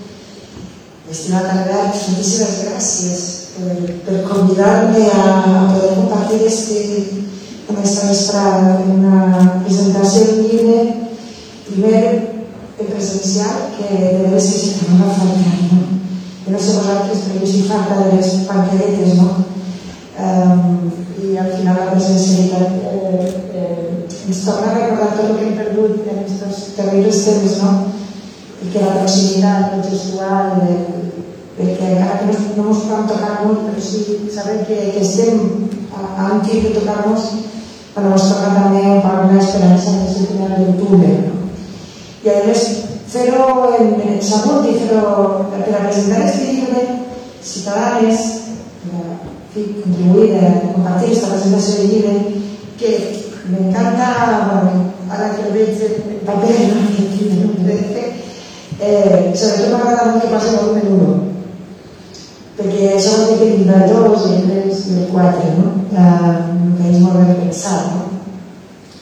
estimat 1.11 1.43
Albert, 1.51 1.95
moltíssimes 2.07 2.57
gràcies 2.65 3.21
per, 3.57 3.75
per 4.05 4.19
convidar-me 4.29 5.03
a, 5.11 5.25
a 5.43 5.63
poder 5.73 5.95
compartir 5.97 6.39
este, 6.47 6.81
en 7.69 7.81
esta 7.83 8.07
vesprada 8.07 8.77
una 8.85 9.61
presentació 9.65 10.23
d'un 10.29 10.45
llibre, 10.47 10.77
primer 11.67 12.03
en 12.79 12.87
presencial, 12.87 13.67
que 13.75 13.89
de 13.91 14.23
veres 14.23 14.47
que 14.47 14.59
sí 14.59 14.73
que 14.79 14.87
no 14.89 15.03
va 15.03 15.13
faltar, 15.19 15.59
no? 15.67 15.81
Que 16.45 16.51
no 16.51 16.59
sé 16.59 16.77
vosaltres, 16.79 17.25
però 17.27 17.39
jo 17.43 17.51
sí 17.51 17.63
falta 17.67 17.99
de 18.01 18.15
les 18.15 18.33
pancaretes, 18.47 19.15
no? 19.19 19.29
Um, 20.21 20.91
i 21.21 21.37
al 21.37 21.51
final 21.53 21.77
la 21.77 21.91
presencialitat 21.91 22.71
eh, 22.91 23.27
eh, 23.55 24.27
ens 24.27 24.41
torna 24.45 24.71
a 24.71 24.75
recordar 24.75 25.13
tot 25.15 25.29
el 25.29 25.37
que 25.37 25.45
hem 25.47 25.59
perdut 25.59 26.07
en 26.07 26.23
aquests 26.23 26.71
terribles 26.77 27.21
temps, 27.27 27.59
no? 27.61 28.00
I 28.61 28.69
que 28.69 28.83
la 28.83 28.97
proximitat, 28.99 29.73
el 29.77 29.83
gestual, 29.89 30.61
el, 30.69 30.81
el 31.61 31.71
no, 31.81 32.35
no 32.57 32.67
ens 32.69 32.83
podem 32.85 33.07
tocar 33.09 33.31
molt, 33.41 33.65
però 33.67 33.81
sí 33.81 34.29
saber 34.33 34.61
que, 34.67 34.77
que 34.93 35.01
estem 35.01 35.41
a, 35.91 36.05
a 36.21 36.29
un 36.35 36.43
tir 36.45 36.61
de 36.65 36.75
tocar-nos, 36.77 37.27
però 37.95 38.13
ens 38.13 38.27
toca 38.29 38.53
també 38.57 38.83
una 39.01 39.39
esperança 39.41 39.97
que 39.97 40.09
és 40.11 40.19
el 40.21 40.29
final 40.33 40.53
d'octubre, 40.59 41.15
no? 41.25 41.39
I 42.21 42.29
a 42.29 42.37
més, 42.45 42.67
fer-ho 43.11 43.47
en, 43.79 43.95
en 43.97 44.21
salut 44.23 44.69
i 44.69 44.77
fer-ho 44.83 45.47
per 45.49 45.63
a 45.65 45.85
presentar 45.87 46.21
aquest 46.21 46.45
llibre, 46.45 46.85
Ciutadanes, 47.41 48.19
fi, 49.53 49.61
contribuir 49.81 50.35
a 50.37 50.51
compartir 50.73 51.07
aquesta 51.07 51.31
presentació 51.33 51.75
de 51.79 51.87
llibre 51.87 52.13
que 52.77 52.91
m'encanta, 53.49 54.09
bueno, 54.51 54.91
ara 55.09 55.31
que 55.35 55.47
el 55.47 55.53
veig 55.55 55.81
en 55.87 56.21
paper, 56.27 56.55
no? 56.69 57.49
de 57.65 57.77
fet, 57.95 58.30
Eh, 58.81 59.31
sobretot 59.37 59.73
m'agrada 59.75 60.07
molt 60.09 60.23
que 60.23 60.31
passi 60.33 60.55
volumen 60.57 60.87
1, 60.97 61.17
perquè 62.57 62.87
això 62.95 63.17
vol 63.19 63.37
dir 63.37 63.49
que 63.67 63.81
dos 63.91 64.23
i 64.25 64.39
tres 64.47 64.79
i 64.89 65.05
quatre, 65.11 65.51
no? 65.59 65.67
Eh, 65.93 66.31
que 66.79 66.89
és 66.89 66.97
molt 67.03 67.19
ben 67.21 67.43
pensat, 67.43 67.93
no? 67.93 68.07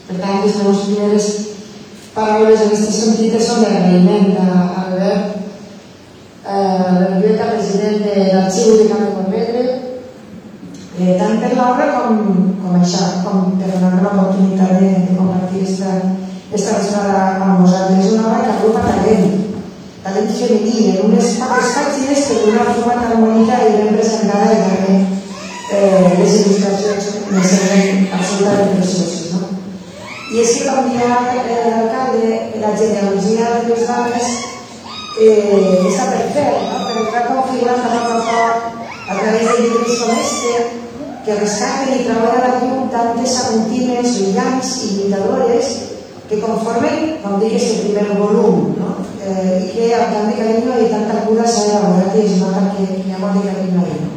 Per 0.09 0.17
tant, 0.19 0.43
les 0.43 0.59
meves 0.59 0.83
primeres 0.83 1.29
paraules 2.15 2.65
en 2.65 2.73
aquest 2.73 2.99
sentit 2.99 3.39
són 3.39 3.63
d'agraïment 3.63 4.35
a 4.43 4.59
Albert, 4.83 5.37
eh, 6.43 6.79
la 6.99 7.09
biblioteca 7.15 7.51
president 7.55 8.03
de 8.03 8.29
l'Arxiu 8.33 8.77
de 8.81 8.89
Camp 8.91 9.05
de 9.05 9.11
Morvedre, 9.15 9.65
eh, 10.99 11.15
tant 11.15 11.39
per 11.39 11.55
l'obra 11.55 11.91
com, 11.95 12.23
com 12.63 12.79
això, 12.81 13.05
com 13.23 13.53
per 13.61 13.75
donar 13.77 14.01
l'oportunitat 14.03 14.79
de, 14.81 14.95
de 15.05 15.15
compartir 15.15 15.63
aquesta 15.63 15.93
esta 16.51 16.77
vesprada 16.77 17.37
amb 17.43 17.61
vosaltres. 17.61 18.05
És 18.05 18.13
una 18.13 18.27
obra 18.27 18.41
que 18.43 18.53
agrupa 18.55 18.81
talent, 18.87 19.27
talent 20.03 20.31
femení, 20.33 20.85
en 20.89 21.05
unes 21.11 21.35
poques 21.37 21.71
pàgines 21.77 22.25
que 22.27 22.37
d'una 22.41 22.65
forma 22.73 22.95
tan 23.03 23.21
bonica 23.23 23.61
i 23.67 23.75
ben 23.77 23.93
presentada 23.93 24.55
i 24.55 24.61
també 24.63 24.95
eh, 25.77 26.15
les 26.17 26.37
il·lustracions 26.39 27.09
me 27.29 27.43
semblen 27.45 28.07
absolutament 28.17 28.73
precioses. 28.79 29.27
No? 29.35 29.43
I 30.33 30.41
és 30.41 30.55
que, 30.57 30.65
com 30.65 30.89
dirà 30.89 31.11
eh, 31.35 31.59
l'alcalde, 31.69 32.39
la 32.63 32.73
genealogia 32.81 33.53
de 33.53 33.69
les 33.69 33.85
dones 33.91 34.33
eh, 35.21 35.85
està 35.91 36.09
per 36.09 36.25
fer, 36.33 36.49
no? 36.65 36.81
però 36.87 37.05
es 37.05 37.13
va 37.13 37.23
configurant 37.29 37.85
a 37.85 37.93
poc 37.93 38.11
a 38.17 38.19
poc 38.25 38.75
a 39.09 39.17
través 39.21 39.45
de 39.45 39.55
llibres 39.61 40.01
com 40.01 40.17
este 40.17 40.57
que 41.25 41.37
rescaten 41.37 41.93
i 41.93 42.03
treballen 42.07 42.41
a 42.41 42.51
la 42.55 42.59
llum 42.63 42.89
tantes 42.93 43.37
aguntines 43.43 44.17
brillants 44.17 44.75
i 44.85 44.91
lluitadores 44.95 45.73
que 46.29 46.37
conformen, 46.37 47.17
com 47.23 47.39
dic, 47.41 47.55
este 47.57 47.87
primer 47.87 48.13
volum, 48.13 48.75
no? 48.77 48.91
eh, 49.25 49.65
i 49.65 49.69
que 49.73 49.87
amb 49.97 50.11
tant 50.13 50.27
de 50.29 50.35
carinyo 50.37 50.75
i 50.77 50.89
tanta 50.91 51.23
cura 51.25 51.47
s'ha 51.49 51.63
elaborat 51.71 52.17
i 52.19 52.25
es 52.27 52.35
nota 52.37 52.67
que 52.75 52.85
hi 52.85 53.09
ha 53.09 53.21
molt 53.21 53.39
de 53.39 53.47
carinyo 53.47 53.81
ahí. 53.81 53.97
No? 54.03 54.11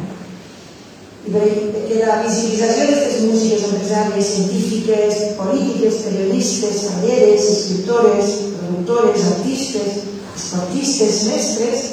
I 1.23 1.33
perquè 1.33 1.97
la 2.03 2.19
visibilització 2.21 2.85
d'aquestes 2.85 3.25
músiques 3.31 3.65
empresàries, 3.69 4.29
científiques, 4.35 5.19
polítiques, 5.39 5.99
periodistes, 6.05 6.83
talleres, 6.85 7.49
escriptores, 7.55 8.31
productores, 8.59 9.27
artistes, 9.31 9.99
esportistes, 10.35 11.21
mestres, 11.31 11.85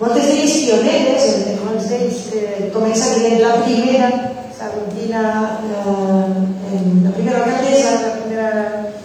moltes 0.00 0.26
d'elles 0.26 0.56
pioneres, 0.64 1.28
molts 1.62 1.86
d'ells 1.92 2.24
eh, 2.34 2.70
comença 2.74 3.14
dient 3.20 3.38
la 3.44 3.60
primera, 3.62 4.10
Sabentina, 4.58 5.22
eh, 5.62 6.82
la 7.06 7.14
primera 7.14 7.44
alcaldessa, 7.44 7.94
la 8.02 8.16
primera 8.18 8.50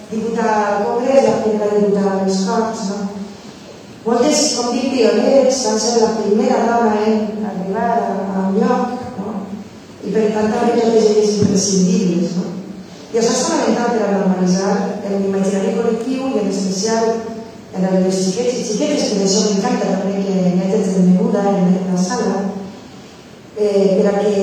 diputada 0.10 0.78
al 0.78 0.86
Congrés, 0.86 1.24
la 1.24 1.44
primera 1.44 1.76
diputada 1.76 2.12
a 2.12 2.26
les 2.26 2.38
Corts, 2.46 2.90
no? 2.90 3.10
Dic, 4.74 4.92
pioneres 4.94 5.64
van 5.66 5.80
ser 5.80 6.02
la 6.02 6.12
primera 6.18 6.60
dona 6.68 6.96
en 7.08 7.46
arribar 7.52 7.88
a, 8.04 8.44
un 8.50 8.60
lloc, 8.60 9.08
no? 9.20 9.34
I 10.04 10.14
per 10.14 10.28
tant 10.36 10.52
també 10.54 10.76
totes 10.80 11.10
elles 11.14 11.40
imprescindibles, 11.42 12.36
no? 12.40 12.46
I 13.14 13.20
això 13.22 13.34
és 13.34 13.44
fonamental 13.48 13.94
per 13.96 14.06
a 14.06 14.14
normalitzar 14.18 14.72
l'imaginari 15.08 15.76
col·lectiu 15.78 16.28
i 16.34 16.42
en 16.42 16.52
especial 16.52 17.12
en 17.78 17.86
el 17.88 18.04
dels 18.04 18.20
xiquets 18.26 18.60
i 18.60 18.66
xiquetes, 18.72 19.10
que 19.10 19.20
d'això 19.22 19.44
m'encanta 19.46 19.94
també 19.94 20.24
que 20.26 20.36
n'hi 20.56 20.66
hagi 20.66 20.82
de 20.96 21.06
menuda 21.08 21.44
en, 21.54 21.72
en 21.82 21.94
la 21.94 22.04
sala, 22.04 22.42
eh, 23.58 23.98
per, 23.98 24.12
a 24.12 24.20
que, 24.20 24.36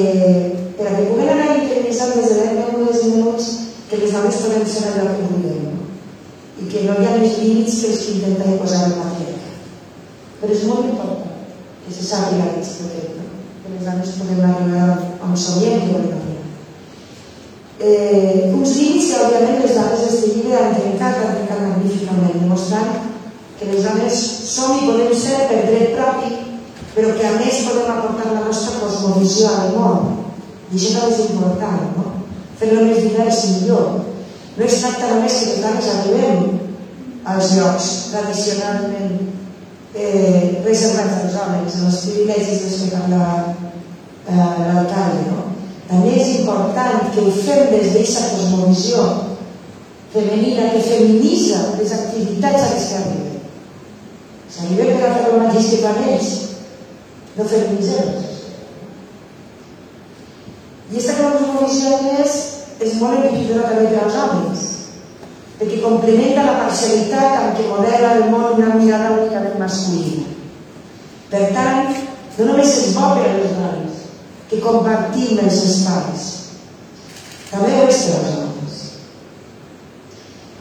per 0.78 0.88
a 0.88 0.94
que 0.96 1.06
puguen 1.10 1.32
anar 1.34 1.56
interioritzant 1.58 2.16
des 2.16 2.32
de 2.32 2.40
10 2.40 2.74
minuts 2.78 3.04
minuts 3.12 3.50
que 3.90 4.00
les 4.00 4.12
dones 4.12 4.40
poden 4.42 4.66
ser 4.66 4.88
allò 4.90 5.12
que 5.14 5.28
vulguem 5.30 5.62
no? 5.68 5.76
i 6.62 6.68
que 6.70 6.84
no 6.86 6.98
hi 6.98 7.06
ha 7.06 7.16
més 7.20 7.38
límits 7.42 7.80
que 7.80 7.92
els 7.92 8.02
que 8.04 8.16
intentem 8.18 8.58
posar 8.62 8.84
en 8.88 8.98
la 8.98 9.12
teca. 9.18 9.33
Però 10.44 10.52
és 10.52 10.64
molt 10.68 10.84
important 10.84 11.36
que 11.86 11.92
se 11.96 12.02
sàpiga 12.04 12.50
aquest 12.50 12.82
no? 12.84 13.28
que 13.62 13.70
les 13.72 13.84
dones 13.86 14.10
podem 14.18 14.40
arribar 14.44 14.88
on 15.24 15.36
soiem 15.40 15.78
que 15.80 15.92
volem 15.92 16.10
arribar. 16.18 16.42
Eh, 17.80 18.50
uns 18.52 18.74
límits 18.76 19.06
que 19.08 19.22
òbviament 19.24 19.62
les 19.62 19.72
dones 19.78 20.02
d'este 20.02 20.32
llibre 20.34 20.58
han 20.58 20.74
trencat, 20.76 21.16
han 21.16 21.38
trencat 21.38 21.62
magníficament, 21.64 22.42
demostrant 22.42 23.06
que 23.56 23.70
les 23.70 23.86
dones 23.88 24.18
som 24.50 24.74
i 24.76 24.84
podem 24.84 25.14
ser 25.16 25.46
per 25.48 25.62
dret 25.70 25.94
propi, 25.96 26.32
però 26.92 27.14
que 27.16 27.24
a 27.30 27.38
més 27.38 27.62
podem 27.64 27.88
aportar 27.94 28.34
la 28.34 28.42
nostra 28.44 28.82
cosmovisió 28.82 29.48
al 29.48 29.72
món. 29.78 30.10
I 30.68 30.76
això 30.76 31.06
també 31.06 31.22
és 31.22 31.30
important, 31.30 31.88
no? 31.96 32.10
fer-lo 32.60 32.84
més 32.84 33.00
divers 33.00 33.40
i 33.48 33.54
millor. 33.54 33.88
No 34.58 34.68
es 34.68 34.76
tracta 34.82 35.08
només 35.14 35.40
que 35.40 35.48
les 35.54 35.64
dones 35.64 35.90
arribem 35.94 36.60
als 37.32 37.56
llocs 37.56 37.88
tradicionalment 38.12 39.40
eh, 39.94 40.62
reservats 40.64 41.22
als 41.22 41.36
homes, 41.40 41.82
als 41.86 42.00
privilegis 42.06 42.62
dels 42.62 42.80
que 42.82 42.96
parla 42.96 43.54
eh, 44.28 44.34
l'alcalde. 44.34 45.28
No? 45.30 45.44
També 45.88 46.16
és 46.18 46.40
important 46.40 47.10
que 47.14 47.22
ho 47.22 47.30
fem 47.30 47.70
des 47.70 47.92
d'aquesta 47.92 48.30
cosmovisió 48.32 49.04
femenina 50.14 50.70
que 50.72 50.82
feminitza 50.82 51.76
les 51.78 51.92
activitats 51.92 52.62
a 52.62 52.74
les 52.74 52.88
que 52.88 52.98
arribem. 53.00 53.40
Si 54.48 54.66
arribem 54.66 54.98
per 54.98 55.08
a 55.10 55.14
fer 55.14 55.30
el 55.30 55.40
mateix 55.42 55.70
que 55.70 55.82
fan 55.82 56.02
ells, 56.08 56.30
no 57.36 57.48
feminitzem. 57.50 58.12
I 60.84 60.94
aquesta 60.94 61.16
cosmovisió 61.18 61.98
més 62.04 62.38
és 62.84 62.94
molt 63.00 63.18
enriquidora 63.18 63.70
també 63.70 63.90
per 63.90 64.04
als 64.04 64.18
homes, 64.22 64.64
perquè 65.58 65.80
complementa 65.82 66.46
la 66.46 66.56
parcialitat 66.64 67.36
amb 67.40 67.58
què 67.58 67.66
modela 67.68 68.14
el 68.18 68.30
món 68.32 68.56
una 68.58 68.74
mirada 68.74 69.12
únicament 69.18 69.60
masculina. 69.60 70.32
Per 71.30 71.44
tant, 71.54 71.92
no 72.38 72.48
només 72.48 72.72
és 72.80 72.94
bo 72.96 73.12
per 73.14 73.28
a 73.28 73.36
les 73.36 73.52
dones, 73.58 74.00
que 74.50 74.62
compartim 74.62 75.38
els 75.44 75.60
espais, 75.68 76.24
també 77.52 77.70
ho 77.76 77.84
és 77.86 78.00
per 78.08 78.16
als 78.18 78.40
homes. 78.40 78.80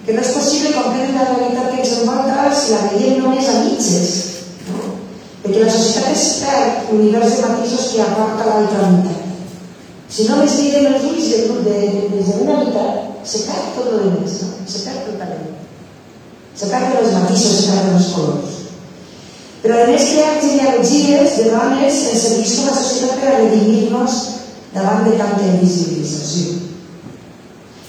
Que 0.04 0.14
no 0.14 0.22
és 0.22 0.34
possible 0.36 0.76
comprendre 0.76 1.18
la 1.18 1.30
realitat 1.32 1.72
que 1.72 1.82
ens 1.82 1.96
envolta 2.02 2.52
si 2.54 2.74
la 2.76 2.84
veiem 2.92 3.24
només 3.24 3.50
a 3.50 3.60
mitges, 3.64 4.14
perquè 5.44 5.64
la 5.64 5.74
societat 5.74 6.12
es 6.14 6.28
perd 6.44 6.92
l'univers 6.92 7.38
de 7.38 7.48
matisos 7.48 7.90
que 7.94 8.06
aporta 8.06 8.50
l'altra 8.50 8.92
meitat. 8.94 9.20
Si 10.14 10.28
no 10.30 10.38
les 10.38 10.60
mirem 10.60 10.92
els 10.92 11.10
ulls 11.10 11.32
de, 11.32 11.40
de, 11.66 11.78
des 12.14 12.30
de 12.30 12.42
una 12.46 12.60
mitat, 12.62 13.13
se 13.26 13.46
perd 13.48 13.72
tot 13.78 13.88
el 13.92 14.04
demés, 14.06 14.42
no? 14.44 14.50
se 14.68 14.84
perd 14.88 15.08
totalment. 15.08 15.56
Se 16.56 16.70
perden 16.70 17.00
els 17.00 17.16
matisos, 17.16 17.56
se 17.58 17.72
perden 17.72 17.98
els 17.98 18.12
colors. 18.14 18.60
Però 19.64 19.80
a 19.80 19.88
més 19.88 20.10
crear 20.12 20.42
genealogies 20.44 21.38
de 21.40 21.50
dones 21.54 22.00
ens 22.12 22.26
serveix 22.28 22.56
com 22.60 22.70
a 22.70 22.78
societat 22.78 23.22
per 23.22 23.32
a 23.32 23.40
redimir-nos 23.40 24.20
davant 24.74 25.08
de 25.08 25.16
tanta 25.22 25.50
invisibilització. 25.54 26.60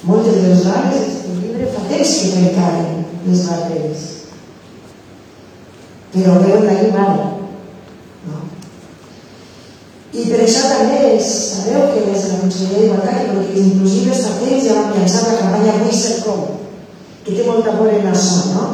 Moltes 0.06 0.38
de 0.38 0.48
les 0.52 0.64
dones 0.68 0.98
d'aquest 1.00 1.28
llibre 1.42 1.70
fa 1.74 1.86
temps 1.90 2.16
que 2.20 2.32
trencaren 2.36 3.06
les 3.26 3.46
barreres. 3.50 4.10
Però 6.14 6.36
veuen 6.44 6.68
ara. 6.70 7.14
No? 7.14 7.33
I 10.14 10.24
per 10.30 10.44
això 10.44 10.68
també 10.70 10.98
és, 11.16 11.28
sabeu 11.58 11.88
que 11.90 12.04
des 12.06 12.22
de 12.22 12.28
la 12.30 12.40
Conselleria 12.44 12.82
d'Igualtat 12.84 13.16
i 13.18 13.30
Polítiques 13.32 13.64
Inclusives 13.64 14.20
fa 14.22 14.34
temps 14.38 14.66
ja 14.66 14.76
vam 14.76 14.92
llançar 14.94 15.22
la 15.26 15.38
campanya 15.40 15.78
Vull 15.80 15.96
ser 15.98 16.20
com, 16.22 16.44
que 17.24 17.34
té 17.34 17.46
molta 17.48 17.74
por 17.80 17.90
en 17.90 18.06
això, 18.12 18.44
no? 18.54 18.66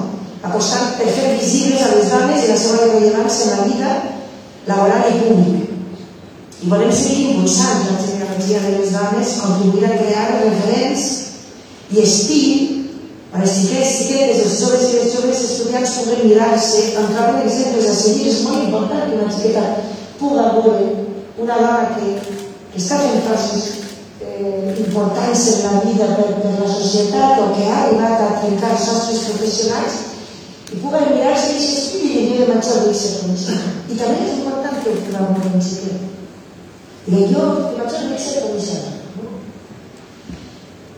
apostant 0.42 0.94
per 0.98 1.08
fer 1.16 1.32
visibles 1.38 1.80
a 1.84 1.94
les 1.94 2.12
dones 2.12 2.44
i 2.44 2.50
la 2.50 2.58
seva 2.60 2.86
rellevància 2.90 3.46
en 3.46 3.56
la 3.56 3.66
vida 3.70 3.90
laboral 4.68 5.08
i 5.08 5.18
pública. 5.22 5.66
I 6.60 6.68
volem 6.68 6.92
seguir 6.92 7.26
impulsant 7.30 7.86
la 7.88 7.96
genealogia 8.04 8.60
de 8.66 8.76
les 8.76 8.92
dones, 8.92 9.36
contribuir 9.40 9.88
a 9.88 9.96
crear 9.96 10.26
referents 10.44 11.06
i 11.90 12.02
estil 12.04 12.80
on 13.32 13.44
els 13.44 13.52
xiquets, 13.56 13.92
xiquetes, 13.96 14.40
els 14.44 14.56
joves 14.60 14.88
i 14.88 14.96
les 14.98 15.12
joves 15.14 15.44
estudiants 15.46 16.00
puguen 16.00 16.26
mirar-se, 16.26 16.88
en 17.00 17.12
troben 17.14 17.46
exemples 17.46 17.88
a 17.88 17.94
seguir. 17.96 18.28
És 18.28 18.42
molt 18.44 18.66
important 18.66 19.06
que 19.06 19.20
una 19.22 19.32
xiqueta 19.32 19.64
puga 20.20 20.50
veure 20.58 21.09
una 21.38 21.56
que, 21.94 22.16
que 22.72 22.80
està 22.80 22.98
fent 23.02 23.24
coses 23.28 23.66
eh, 24.20 24.74
importants 24.84 25.46
en 25.54 25.66
la 25.66 25.80
vida 25.84 26.06
per, 26.18 26.28
per 26.42 26.54
la 26.58 26.70
societat 26.70 27.42
o 27.42 27.50
que 27.54 27.66
ha 27.70 27.82
arribat 27.86 28.24
a 28.26 28.30
trencar 28.42 28.76
sostres 28.78 29.26
professionals 29.30 29.98
i 30.70 30.78
puguen 30.78 31.10
mirar-se 31.10 31.56
i 31.56 31.58
dir 31.64 32.06
i 32.06 32.14
venir 32.14 32.38
de 32.40 32.46
menjar 32.52 32.78
de 32.84 32.94
comissari. 33.24 33.74
I 33.90 33.98
també 33.98 34.26
és 34.26 34.38
important 34.38 34.80
que 34.82 34.92
ho 34.92 35.02
puguem 35.02 35.34
veure 35.34 35.52
en 35.54 35.64
xiquet. 35.66 36.08
I 37.10 37.26
jo, 37.32 37.44
de 37.66 37.76
menjar 37.78 38.04
de 38.12 38.18
ser 38.22 38.44
comissari. 38.46 38.96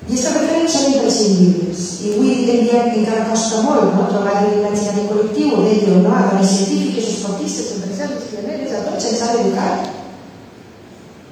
I 0.03 0.18
aquests 0.18 0.35
referents 0.35 0.75
són 0.77 0.92
imprescindibles. 0.92 1.83
I 2.05 2.12
avui 2.12 2.33
en 2.35 2.64
dia 2.66 2.85
que 2.88 3.01
encara 3.01 3.29
costa 3.31 3.62
molt 3.64 3.95
no? 3.97 4.09
trobar 4.11 4.42
l'imaginari 4.42 5.09
col·lectiu, 5.09 5.62
deia, 5.62 6.01
no? 6.03 6.12
a 6.12 6.23
dones 6.27 6.53
científiques, 6.57 7.12
esportistes, 7.14 7.71
empresaris, 7.79 8.29
pioneres, 8.33 8.75
a 8.77 8.85
tots 8.90 9.07
se'ns 9.07 9.23
ha 9.23 9.31
d'educar 9.37 9.71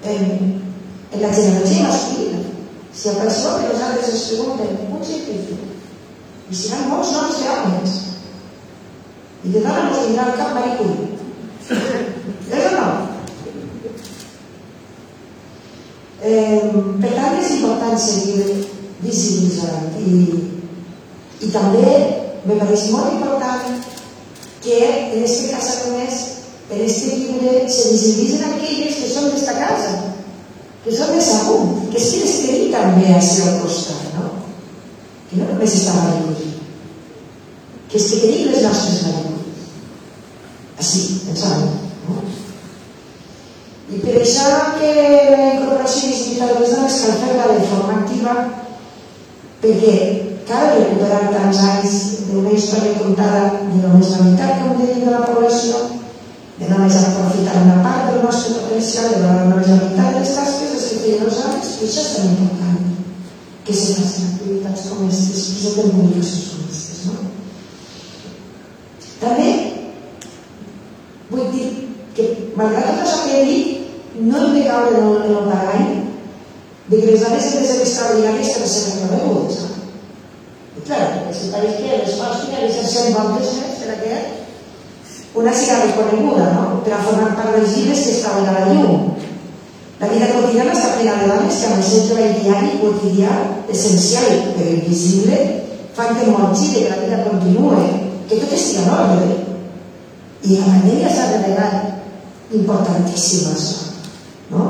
en, 0.05 0.63
en 1.13 1.23
la 1.23 1.33
genealogia 1.35 1.89
masculina. 1.89 2.39
Si 2.93 3.09
a 3.09 3.13
qualsevol 3.19 3.63
de 3.63 3.73
nosaltres 3.73 4.09
ens 4.15 4.25
pregunten 4.31 4.79
un 4.91 5.05
científic, 5.05 5.61
i 6.51 6.57
seran 6.57 6.89
molts 6.91 7.13
noms 7.15 7.43
d'homes. 7.45 7.99
I 9.45 9.53
de 9.55 9.61
dona 9.63 9.87
ens 9.89 10.03
vindrà 10.07 10.27
al 10.27 10.39
cap 10.41 10.57
Marie 10.57 10.77
Curie. 10.81 11.09
És 12.51 12.67
o 12.67 12.73
no? 12.75 12.89
Eh, 16.21 16.59
per 17.01 17.13
tant, 17.15 17.39
és 17.41 17.53
important 17.57 18.03
seguir 18.03 18.67
visibilitzant 19.01 19.95
i, 20.05 20.19
i 21.41 21.53
també 21.55 21.95
me 22.45 22.59
pareix 22.59 22.91
molt 22.93 23.15
important 23.15 23.79
que 24.61 24.81
en 24.85 25.23
este 25.25 25.55
cas 25.55 25.71
només 25.87 26.19
en 26.71 26.81
este 26.81 27.17
llibre 27.17 27.69
se 27.69 27.93
visibilitzen 27.93 28.45
aquelles 28.45 28.95
que 28.95 29.09
són 29.11 29.31
d'esta 29.33 29.57
casa 29.59 29.91
que 30.85 30.95
són 30.95 31.11
de 31.17 31.25
Sagunt 31.25 31.91
que 31.91 31.99
és 31.99 32.11
que 32.13 32.21
les 32.23 32.37
tenim 32.45 32.71
també 32.75 33.11
a 33.15 33.23
seu 33.25 33.59
costat 33.65 34.15
no? 34.15 34.31
que 35.29 35.41
no 35.41 35.51
només 35.51 35.75
està 35.81 35.97
Maricull 35.99 36.55
que 37.91 37.99
és 37.99 38.07
que 38.13 38.23
tenim 38.23 38.53
les 38.53 38.63
nostres 38.69 39.03
Maricull 39.09 39.43
així, 40.79 41.05
en 41.27 41.43
Sagunt 41.43 41.77
no? 42.07 42.23
I 43.91 44.01
per 44.07 44.17
això 44.23 44.49
que 44.79 44.95
la 45.35 45.53
incorporació 45.57 46.07
i 46.07 46.15
visibilitat 46.15 46.55
de 46.55 46.63
les 46.63 46.75
dones 46.77 47.03
cal 47.03 47.23
fer-la 47.25 47.53
de 47.57 47.71
forma 47.73 47.97
activa 47.99 48.37
perquè 49.61 49.95
cal 50.47 50.77
recuperar 50.79 51.33
tants 51.35 51.65
anys 51.73 51.97
d'una 52.29 52.55
història 52.55 52.99
contada 53.03 53.57
de 53.59 53.81
només 53.83 54.15
la 54.15 54.29
meitat, 54.29 54.63
com 54.63 54.79
deia, 54.79 55.03
de 55.05 55.11
la 55.13 55.27
població, 55.27 55.83
de 56.61 56.69
només 56.69 56.97
aprofitar 57.01 57.63
una 57.65 57.79
part 57.85 58.11
del 58.11 58.23
nostre 58.23 58.59
potencial, 58.61 59.15
de 59.15 59.21
la 59.25 59.45
només 59.49 59.69
la 59.73 59.79
meitat 59.81 60.13
de 60.13 60.21
les 60.21 60.33
tasques 60.37 60.75
les 60.75 60.89
que 60.91 60.99
feien 61.05 61.23
els 61.25 61.39
homes, 61.41 61.71
i 61.81 61.87
això 61.87 62.03
és 62.03 62.11
tan 62.17 62.27
important 62.35 62.81
que 63.65 63.77
se 63.79 63.95
facin 63.97 64.27
activitats 64.35 64.83
com 64.89 65.07
aquestes, 65.07 65.31
que 65.31 65.41
se 65.41 65.55
presenten 65.55 65.95
publicacions 65.97 66.49
com 66.51 66.59
aquestes. 66.67 66.99
No? 67.07 67.15
També 69.23 69.49
vull 71.31 71.49
dir 71.55 71.69
que, 72.19 72.29
malgrat 72.61 72.91
tot 72.91 73.03
això 73.07 73.23
que 73.25 73.41
he 73.41 73.49
dit, 73.49 73.67
no 74.21 74.43
hem 74.43 74.59
de 74.59 74.67
caure 74.67 75.01
en 75.01 75.31
el, 75.31 75.41
barall 75.49 75.91
de 76.91 77.01
que 77.01 77.07
les 77.07 77.25
dones 77.25 77.49
han 77.55 77.63
de 77.63 77.69
ser 77.71 77.81
extraordinàries 77.87 78.53
per 78.59 78.69
ser 78.69 78.85
reconegudes. 78.99 79.63
I 80.77 80.85
clar, 80.85 81.09
si 81.33 81.49
pareix 81.55 81.81
que 81.81 82.03
les 82.05 82.21
coses 82.21 82.47
tenen 82.51 82.69
de 82.69 82.77
ser 82.77 82.87
sent 82.91 83.17
bones 83.17 83.57
per 83.81 83.95
a 83.95 83.99
què 84.05 84.21
una 85.35 85.53
siga 85.55 85.85
reconeguda, 85.85 86.53
no? 86.55 86.83
per 86.85 86.95
a 86.95 87.03
formar 87.05 87.35
part 87.37 87.55
dels 87.55 87.77
llibres 87.77 88.03
que 88.07 88.15
estaven 88.17 88.49
a 88.49 88.57
la 88.59 88.67
llum. 88.73 89.13
La 90.01 90.09
vida 90.09 90.31
quotidiana 90.33 90.73
està 90.73 90.95
plena 90.97 91.19
de 91.21 91.29
dones 91.29 91.59
que 91.61 91.69
amb 91.69 91.79
el 91.79 91.85
seu 91.85 92.07
treball 92.09 92.39
diari, 92.41 92.79
quotidià, 92.81 93.35
essencial 93.71 94.31
però 94.57 94.71
invisible, 94.73 95.39
fan 95.95 96.17
que 96.17 96.31
mongire, 96.31 96.87
que 96.87 96.89
la 96.89 97.01
vida 97.05 97.23
continue, 97.29 97.85
que 98.27 98.41
tot 98.41 98.55
estigui 98.57 98.83
en 98.83 98.93
ordre. 98.97 99.39
I 100.41 100.57
la 100.57 100.71
pandèmia 100.73 101.13
s'ha 101.13 101.29
revelat 101.35 102.57
importantíssim 102.57 103.51
això. 103.53 103.77
No? 104.51 104.67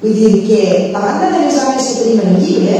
Vull 0.00 0.16
dir 0.16 0.32
que, 0.46 0.62
a 0.94 1.02
banda 1.02 1.28
de 1.34 1.44
les 1.44 1.58
dones 1.58 1.88
que 1.90 1.98
tenim 1.98 2.22
en 2.22 2.36
el 2.36 2.46
llibre, 2.46 2.78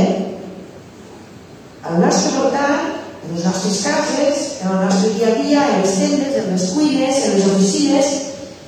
al 1.82 2.00
nostre 2.00 2.38
voltant, 2.38 2.91
en 3.22 3.34
les 3.36 3.44
nostres 3.44 3.80
cases, 3.86 4.42
en 4.62 4.72
el 4.72 4.84
nostre 4.84 5.10
dia 5.14 5.28
a 5.28 5.34
dia, 5.42 5.66
en 5.74 5.82
les 5.82 5.94
tendes, 5.98 6.36
en 6.42 6.50
les 6.52 6.68
cuines, 6.74 7.24
en 7.26 7.36
les 7.38 7.46
oficines, 7.46 8.10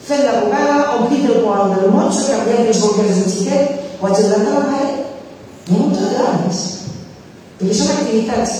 fent 0.04 0.24
la 0.24 0.40
bugada, 0.42 0.98
omplint 0.98 1.26
el 1.30 1.42
qual 1.42 1.74
del 1.74 1.90
monxo, 1.90 2.28
canviant 2.28 2.68
les 2.68 2.80
boqueres 2.80 3.20
del 3.22 3.32
xiquet 3.32 4.00
o 4.00 4.06
ajudant 4.10 4.46
a 4.46 4.54
la 4.58 4.64
mare, 4.68 4.90
hi 5.66 5.74
ha 5.74 5.80
moltes 5.80 6.16
dones. 6.18 6.62
Perquè 7.58 7.78
són 7.78 7.92
activitats 7.94 8.54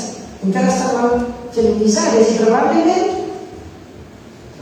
encara 0.45 0.73
molt 0.95 1.53
feminitzades 1.55 2.33
i 2.33 2.41
probablement 2.43 3.13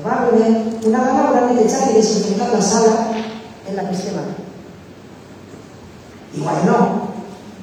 probablement 0.03 0.85
una 0.89 1.05
dona 1.07 1.25
haurà 1.29 1.43
netejat 1.47 1.91
i 1.91 1.97
desinfectat 1.99 2.55
la 2.57 2.63
sala 2.67 2.93
en 3.15 3.77
la 3.77 3.87
que 3.87 3.97
estem 3.97 4.19
ara. 4.19 4.35
Igual 6.35 6.65
no, 6.67 6.79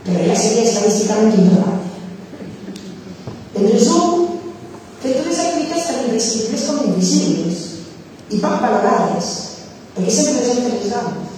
però 0.05 0.25
ja 0.27 0.35
seria 0.39 0.67
estadísticament 0.67 1.35
improbable. 1.35 1.87
En 3.59 3.67
resum, 3.73 4.27
que 5.01 5.15
totes 5.15 5.27
les 5.27 5.41
activitats 5.45 5.87
tan 5.89 6.05
invisibles 6.07 6.67
com 6.67 6.85
invisibles 6.91 7.65
i 8.39 8.43
poc 8.43 8.61
valorades, 8.63 9.29
perquè 9.95 10.11
sempre 10.15 10.39
presenten 10.39 10.77
les 10.77 10.91
dones. 10.93 11.33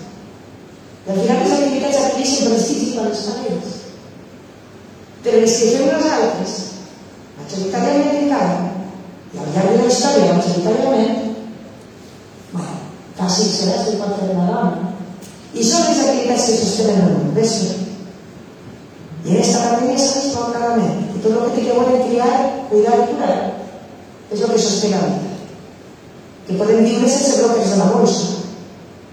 I 1.01 1.09
al 1.09 1.17
final 1.17 1.39
les 1.41 1.53
activitats 1.55 2.01
adquireixen 2.01 2.51
prestigi 2.51 2.91
per 2.93 3.05
les 3.07 3.23
parelles. 3.29 3.71
Però 5.25 5.39
les 5.41 5.55
que 5.57 5.69
fem 5.71 5.89
nosaltres, 5.89 6.53
majoritàriament 7.39 8.19
encara, 8.19 8.59
i 9.31 9.41
al 9.41 9.49
llarg 9.55 9.71
de 9.71 9.79
la 9.79 9.89
història 9.89 10.37
majoritàriament, 10.37 11.17
bueno, 12.51 12.77
fàcil 13.17 13.49
serà 13.55 13.81
si 13.81 13.97
pot 13.97 14.13
fer 14.19 14.29
una 14.35 14.47
dona. 14.51 14.93
I 15.57 15.65
són 15.65 15.89
les 15.89 16.03
activitats 16.05 16.47
que 16.51 16.59
sostenen 16.61 17.01
el 17.07 17.33
vespre. 17.39 17.79
I 19.25 19.33
en 19.33 19.41
esta 19.41 19.65
pandèmia 19.65 19.97
s'ha 19.97 20.21
vist 20.21 20.37
molt 20.37 20.53
clarament 20.53 21.03
que 21.09 21.25
tot 21.25 21.33
el 21.33 21.49
que 21.49 21.57
té 21.57 21.65
que 21.65 21.81
veure 21.81 22.05
triar, 22.05 22.31
cuidar 22.69 23.01
i 23.01 23.09
curar 23.09 23.35
és 24.31 24.39
el 24.39 24.53
que 24.53 24.61
sostén 24.69 24.97
la 24.97 25.03
vida. 25.09 25.30
Que 26.51 26.57
podem 26.59 26.83
viure 26.83 27.07
sense 27.07 27.37
bloques 27.39 27.69
de 27.71 27.77
la 27.79 27.85
bolsa, 27.93 28.23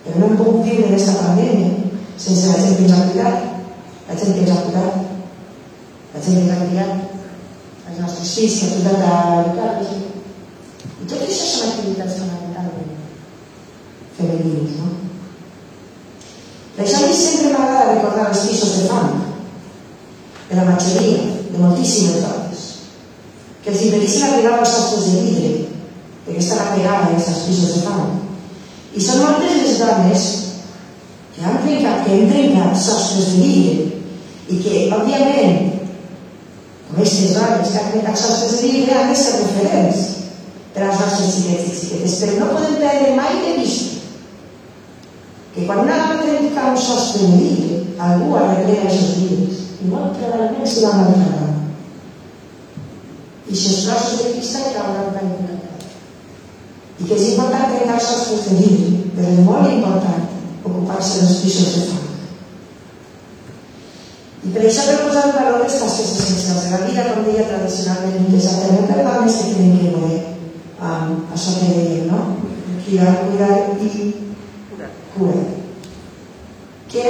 però 0.02 0.18
no 0.18 0.26
hem 0.26 0.38
pogut 0.40 0.64
viure 0.66 0.88
en 0.88 0.94
aquesta 0.96 1.20
pandèmia 1.20 1.68
sense 2.18 2.48
la 2.50 2.56
gent 2.58 2.74
que 2.74 2.82
ens 2.82 2.94
ha 2.96 3.04
cuidat, 3.12 3.44
la 4.08 4.16
gent 4.18 4.34
que 4.34 4.40
ens 4.42 4.50
ha 4.50 4.62
cuidat, 4.64 4.96
la 6.14 6.22
gent 6.24 6.34
que 6.34 6.42
ens 6.42 6.50
ha 6.56 6.64
criat, 6.64 7.20
els 7.92 8.00
nostres 8.02 8.32
fills 8.34 8.56
que 8.58 8.66
ha 8.66 8.72
ajudat 8.72 9.04
a 9.06 9.12
educar-los. 9.44 9.92
I 10.98 11.06
tot 11.06 11.22
això 11.28 11.46
són 11.52 11.70
activitats 11.76 12.18
fonamentalment 12.24 12.90
femenines, 14.18 14.74
no? 14.82 14.90
Per 16.74 16.84
això 16.88 17.04
a 17.04 17.06
mi 17.06 17.22
sempre 17.22 17.54
m'agrada 17.54 17.94
recordar 17.94 18.28
els 18.32 18.44
pisos 18.48 18.76
de 18.80 18.90
fam, 18.90 19.14
de 20.50 20.58
la 20.58 20.66
majoria, 20.72 21.22
de 21.52 21.62
moltíssimes 21.62 22.18
dones, 22.26 22.68
que 23.62 23.76
els 23.76 23.86
impedeixen 23.86 24.32
arribar 24.32 24.58
als 24.58 24.74
sostres 24.74 25.12
de 25.12 25.26
vidre, 25.28 25.67
perquè 26.28 26.42
estan 26.44 26.60
apegades 26.60 27.08
a 27.08 27.14
aquests 27.14 27.46
pisos 27.48 27.70
de 27.72 27.82
fam. 27.86 28.08
I 28.92 29.00
són 29.00 29.22
moltes 29.24 29.56
les 29.56 29.78
dones 29.80 30.26
que 31.32 31.44
han 31.44 31.60
trencat, 31.64 32.04
que 32.04 32.14
hem 32.14 32.28
trencat 32.28 32.76
sostres 32.76 33.32
de 33.32 33.46
vidre 33.46 33.86
i 34.48 34.60
que, 34.60 34.74
òbviament, 34.92 35.58
com 36.88 36.98
aquestes 36.98 37.32
dones 37.36 37.72
que 37.72 37.80
han 37.80 37.92
trencat 37.94 38.20
sostres 38.20 38.58
de 38.58 38.72
vidre, 38.74 38.96
han 38.98 39.12
de 39.12 39.18
ser 39.22 39.38
referents 39.40 40.04
per 40.74 40.84
als 40.84 41.00
nostres 41.00 41.32
xiquets 41.38 41.70
i 41.70 41.76
xiquetes, 41.78 42.18
però 42.20 42.36
no 42.36 42.50
podem 42.52 42.76
perdre 42.82 43.14
mai 43.16 43.40
de 43.46 43.54
vista 43.62 43.96
que 45.54 45.64
quan 45.66 45.80
una 45.82 45.96
dona 45.96 46.22
trenca 46.22 46.70
un 46.70 46.76
sostre 46.78 47.24
de 47.24 47.38
vidre, 47.40 47.78
algú 47.98 48.36
arregla 48.36 48.76
aquests 48.82 49.16
vidres 49.16 49.64
i 49.80 49.88
molt 49.88 50.18
probablement 50.20 50.68
s'hi 50.68 50.84
van 50.84 51.06
altra 51.06 51.48
i 53.48 53.56
aquests 53.56 53.86
trossos 53.86 54.20
de 54.20 54.34
cristal 54.34 54.74
cauran 54.74 55.08
encantat. 55.08 55.57
I 56.98 57.06
que 57.06 57.14
és 57.14 57.28
important 57.32 57.70
trencar 57.70 57.98
els 58.02 58.44
de 58.48 58.58
vidre, 58.58 59.02
però 59.14 59.32
és 59.32 59.44
molt 59.46 59.70
important 59.70 60.24
ocupar-se 60.66 61.20
dels 61.22 61.40
pisos 61.44 61.74
de 61.76 61.82
fang. 61.90 62.06
I 64.48 64.52
per 64.54 64.64
això 64.64 64.86
per 64.88 64.96
posar 65.04 65.22
en 65.28 65.36
valor 65.36 65.62
les 65.62 65.78
tasques 65.78 66.10
essencials 66.14 66.64
de 66.64 66.72
la 66.74 66.82
vida, 66.86 67.06
com 67.10 67.24
deia 67.26 67.46
tradicionalment, 67.46 68.28
exactament 68.32 68.90
per 68.90 69.04
dones 69.06 69.38
que 69.38 69.54
tenen 69.54 69.78
que 69.78 69.92
veure 69.94 70.18
amb 70.90 71.32
això 71.34 71.54
que 71.58 71.70
dèiem, 71.74 72.10
no? 72.10 72.20
Criar, 72.86 73.14
cuidar 73.24 73.56
i 73.84 74.04
curar. 75.14 75.46
Que, 76.88 77.06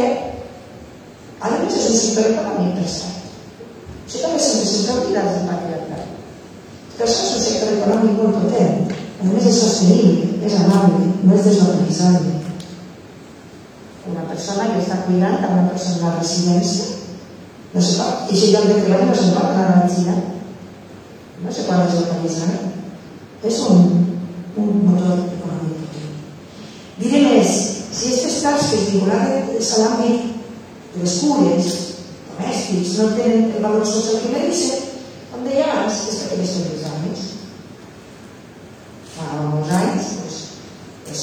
a 1.39 1.53
més, 1.55 1.77
és 1.77 1.91
un 1.93 1.99
sector 2.03 2.31
econòmic, 2.33 2.81
cert. 2.89 3.19
Això 4.09 4.25
també 4.25 4.41
sempre 4.43 4.71
sempre 4.73 5.01
oblidat 5.03 5.35
del 5.35 5.51
patriarcat. 5.53 6.15
Però 6.97 7.07
això 7.07 7.27
és 7.29 7.37
un 7.37 7.45
sector 7.45 7.77
econòmic 7.77 8.17
molt 8.19 8.41
potent. 8.41 8.98
A 9.19 9.27
més, 9.27 9.47
és 9.51 9.59
sostenible, 9.59 10.29
és 10.47 10.55
amable, 10.61 11.09
no 11.25 11.35
és 11.35 11.49
deslocalitzable. 11.49 12.37
Una 14.09 14.29
persona 14.29 14.69
que 14.71 14.83
està 14.85 15.03
cuidant 15.07 15.43
a 15.43 15.51
una 15.57 15.67
persona 15.73 16.05
la 16.07 16.21
residència 16.21 16.95
no 17.75 17.83
se 17.83 17.97
pot, 17.99 18.31
i 18.33 18.37
si 18.37 18.53
lloc 18.53 18.69
de 18.71 18.79
treball 18.85 19.11
no 19.11 19.17
se 19.17 19.33
pot 19.35 19.59
Xina. 19.95 20.15
No 21.43 21.53
se 21.53 21.67
pot 21.67 21.83
deslocalitzar. 21.85 22.55
És 23.45 23.59
un, 23.71 24.07
un 24.57 24.71
motor 24.87 25.21
econòmic. 25.27 25.99
Diré 27.03 27.21
més, 27.27 27.53
si 27.93 28.15
aquestes 28.15 28.41
tasques 28.47 28.89
vinculades 28.93 29.75
a 29.75 29.85
l'àmbit 29.85 30.33
de 30.95 31.05
les 31.05 31.19
cures 31.21 31.77
domèstics 32.39 32.99
no 32.99 33.11
tenen 33.17 33.53
el 33.57 33.63
valor 33.63 33.87
social 33.87 34.23
que 34.23 34.33
mereixen, 34.33 34.85
com 35.31 35.45
deia 35.45 35.67
abans, 35.67 36.03
és 36.09 36.21
perquè 36.23 36.41
les 36.41 36.55
fem 36.57 36.73
els 36.73 36.85
homes. 36.89 37.25
Fa 39.15 39.29
molts 39.43 39.73
anys, 39.79 40.11
doncs, 40.19 40.39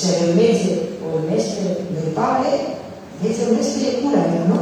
el 0.06 0.12
ser 0.12 0.30
el 0.30 0.36
metge 0.36 0.90
o 1.02 1.18
el 1.20 1.30
mestre 1.30 1.78
del 1.90 2.12
poble, 2.14 2.52
és 3.24 3.40
el 3.42 3.56
mestre 3.56 3.86
de 3.86 4.02
cura, 4.02 4.22
però 4.30 4.46
no. 4.50 4.60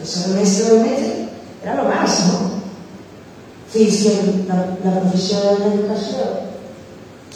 El 0.00 0.06
ser 0.06 0.30
el 0.30 0.38
mestre 0.38 0.64
del 0.70 0.80
metge 0.86 1.10
era 1.62 1.80
el 1.80 1.88
más, 1.88 2.20
no? 2.28 2.60
fins 3.70 4.02
que 4.02 4.12
la, 4.48 4.56
la 4.82 4.92
professió 4.98 5.38
de 5.44 5.50
l'educació 5.60 6.24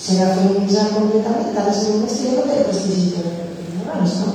serà 0.04 0.32
feminitzada 0.34 0.94
completament, 0.96 1.52
ara 1.54 1.74
ser 1.74 1.92
un 1.94 2.00
mestre 2.02 2.32
no 2.34 2.46
té 2.48 2.56
prestigi 2.66 3.04
que 3.14 3.22
abans, 3.84 4.16
no? 4.24 4.28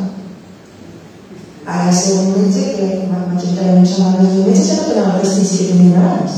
Ara 1.65 1.91
ser 1.91 2.13
un 2.21 2.29
metge, 2.37 2.63
que 2.77 2.87
majoritàriament 3.09 3.89
són 3.89 4.13
homes 4.13 4.31
de 4.31 4.45
metges, 4.45 4.69
ja 4.69 4.79
no 4.79 4.87
tenen 4.87 5.09
el 5.09 5.19
prestigi 5.19 5.59
que 5.59 5.69
tenien 5.73 5.99
abans. 6.05 6.33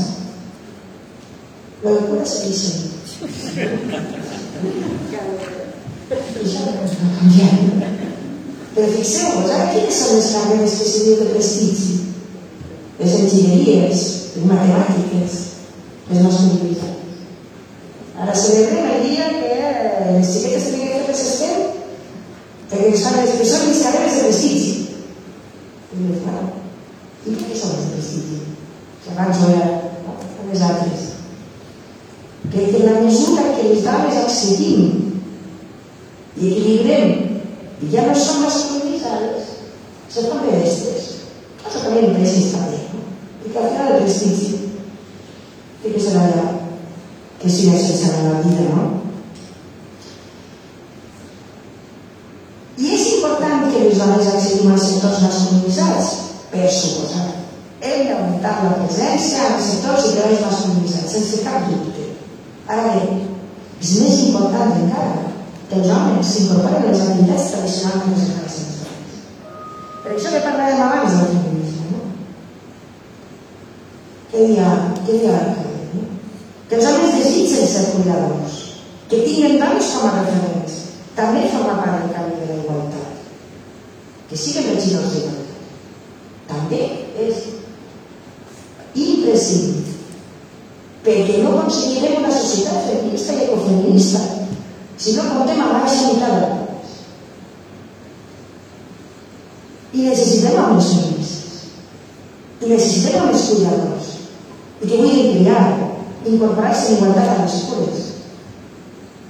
La 1.84 1.90
cura 2.10 2.24
segueix 2.26 2.62
Això 6.42 6.64
no 6.66 6.84
es 6.84 6.94
va 6.98 7.10
canviar. 7.18 7.90
Però 8.74 8.88
fixeu-vos, 8.96 9.50
ara 9.52 9.68
quines 9.70 9.98
són 9.98 10.16
les 10.16 10.30
carreres 10.34 10.78
que 10.78 10.88
se 10.88 11.02
diu 11.04 11.18
de 11.20 11.28
prestigi? 11.34 11.98
Les 12.98 13.14
enginyeries, 13.18 14.02
les 14.36 14.48
matemàtiques, 14.48 15.36
les 16.08 16.24
masculinitats. 16.24 16.98
Ara 18.22 18.34
celebrem 18.36 18.88
el 18.94 19.04
dia 19.06 19.28
que 19.36 19.52
les 20.16 20.32
xiquetes 20.32 20.66
tenen 20.70 20.90
que 20.92 21.04
fer 21.06 21.16
s'estem 21.20 21.62
perquè 22.72 22.90
es 22.94 23.04
fan 23.04 23.18
les 23.20 23.36
persones 23.36 23.68
les 23.68 23.84
carreres 23.84 24.16
de 24.16 24.26
prestigi. 24.26 24.72
I 25.92 26.00
dius, 26.00 26.20
bueno, 26.24 26.44
i 27.26 27.36
què 27.38 27.60
són 27.60 27.76
les 27.76 27.90
prestigi? 27.92 28.40
Que 29.04 29.14
abans 29.14 29.42
no 29.42 29.52
era 29.52 29.70
no? 30.06 30.18
les 30.48 30.66
altres. 30.70 31.08
Que 32.50 32.68
en 32.72 32.86
la 32.88 33.00
mesura 33.00 33.50
que 33.54 33.68
les 33.68 33.84
dones 33.84 34.20
accedim 34.24 35.01
i 36.42 36.50
equilibrem 36.50 37.10
i 37.82 37.90
ja 37.92 38.06
no 38.06 38.14
són 38.18 38.42
masculinitzades, 38.42 39.50
se 40.10 40.26
fan 40.26 40.48
bestes. 40.48 41.08
Cosa 41.62 41.82
que 41.82 41.90
a 41.90 41.94
mi 41.94 42.02
em 42.08 42.16
precisa 42.16 42.58
també, 42.58 42.80
no? 42.90 43.02
I 43.46 43.52
que 43.52 43.60
al 43.60 43.68
final 43.70 43.92
el 43.92 44.02
prestigi 44.02 44.48
té 45.82 45.92
que 45.94 46.02
ser 46.02 46.16
allà, 46.18 46.44
que 47.38 47.50
sigui 47.50 47.78
sense 47.78 48.10
la 48.26 48.40
vida, 48.42 48.66
no? 48.74 48.88
I 52.82 52.92
és 52.96 53.08
important 53.14 53.68
que 53.70 53.86
les 53.86 54.02
dones 54.02 54.30
accedim 54.34 54.72
als 54.72 54.88
sectors 54.90 55.22
masculinitzats, 55.26 56.12
per 56.52 56.70
suposar. 56.70 57.28
Hem 57.82 58.06
d'augmentar 58.08 58.56
la 58.64 58.78
presència 58.82 59.46
en 59.46 59.58
els 59.58 59.68
sectors 59.70 60.08
i 60.08 60.16
treballs 60.16 60.46
masculinitzats, 60.46 61.14
sense 61.16 61.44
cap 61.46 61.68
dubte. 61.70 62.08
Ara 62.70 62.94
bé, 62.94 63.20
és 63.82 63.94
més 64.02 64.18
important 64.28 64.74
encara 64.78 65.31
els 65.78 65.90
homes 65.94 66.32
s'incorporen 66.34 66.82
a 66.84 66.90
les 66.90 67.02
activitats 67.04 67.50
tradicionals 67.52 68.04
de 68.04 68.10
les 68.12 68.24
dones. 68.28 68.56
Per 70.02 70.10
això 70.14 70.32
que 70.34 70.42
parlàvem 70.44 70.82
abans 70.86 71.14
del 71.16 71.30
feminisme, 71.32 71.84
no? 71.92 72.00
Què 74.32 74.48
dia, 74.50 74.72
què 75.06 75.20
dia 75.22 75.38
no? 75.52 76.04
Que 76.68 76.78
els 76.80 76.88
homes 76.90 77.16
desitgen 77.18 77.68
ser 77.68 77.86
cuidadors, 77.92 78.58
que 79.08 79.22
tinguen 79.24 79.58
dones 79.62 79.94
com 79.94 80.08
a 80.08 80.12
referents, 80.18 80.76
també 81.16 81.48
forma 81.54 81.78
part 81.80 82.02
del 82.02 82.12
canvi 82.16 82.40
de 82.42 82.50
la 82.50 82.60
igualtat. 82.64 83.24
Que 84.28 84.40
siguin 84.40 84.70
regidors 84.72 85.14
d'igualtat. 85.14 85.48
També 86.52 86.82
és 87.28 87.42
imprescindible 88.92 89.92
perquè 91.02 91.40
no 91.42 91.56
aconseguirem 91.56 92.20
una 92.20 92.30
societat 92.30 92.84
feminista 92.86 93.34
i 93.34 93.44
ecofeminista 93.46 94.20
si 95.02 95.16
no 95.16 95.30
comptem 95.30 95.58
amb 95.62 95.80
baixa 95.80 96.10
unitat 96.10 96.62
I 99.92 100.06
necessitem 100.08 100.56
homes 100.56 100.86
feministes. 100.88 101.64
I 102.62 102.68
necessitem 102.70 103.22
homes 103.22 103.42
cuidadors. 103.48 104.06
I 104.80 104.88
que 104.88 105.00
vulguin 105.02 105.34
criar, 105.34 105.64
incorporar-se 106.24 106.86
en 106.86 106.96
igualtat 106.96 107.28
a 107.34 107.42
les 107.42 107.58
cures. 107.68 108.06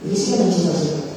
I 0.05 0.11
que 0.13 0.21
siguin 0.21 0.45
regidors 0.47 0.85
d'igualtat. 0.85 1.09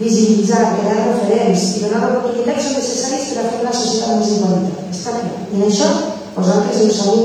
Visibilitzar, 0.00 0.64
crear 0.80 1.06
referents 1.06 1.64
i 1.76 1.84
donar 1.84 2.02
oportunitats 2.08 2.66
són 2.66 2.78
necessaris 2.80 3.32
per 3.36 3.44
a 3.44 3.48
fer 3.52 3.62
una 3.62 3.78
societat 3.78 4.18
més 4.18 4.36
igualitat. 4.40 4.84
Està 4.96 5.18
clar. 5.20 5.42
I 5.52 5.60
en 5.60 5.66
això, 5.68 5.90
vosaltres 6.34 6.82
heu 6.82 6.94
sabut 6.98 7.24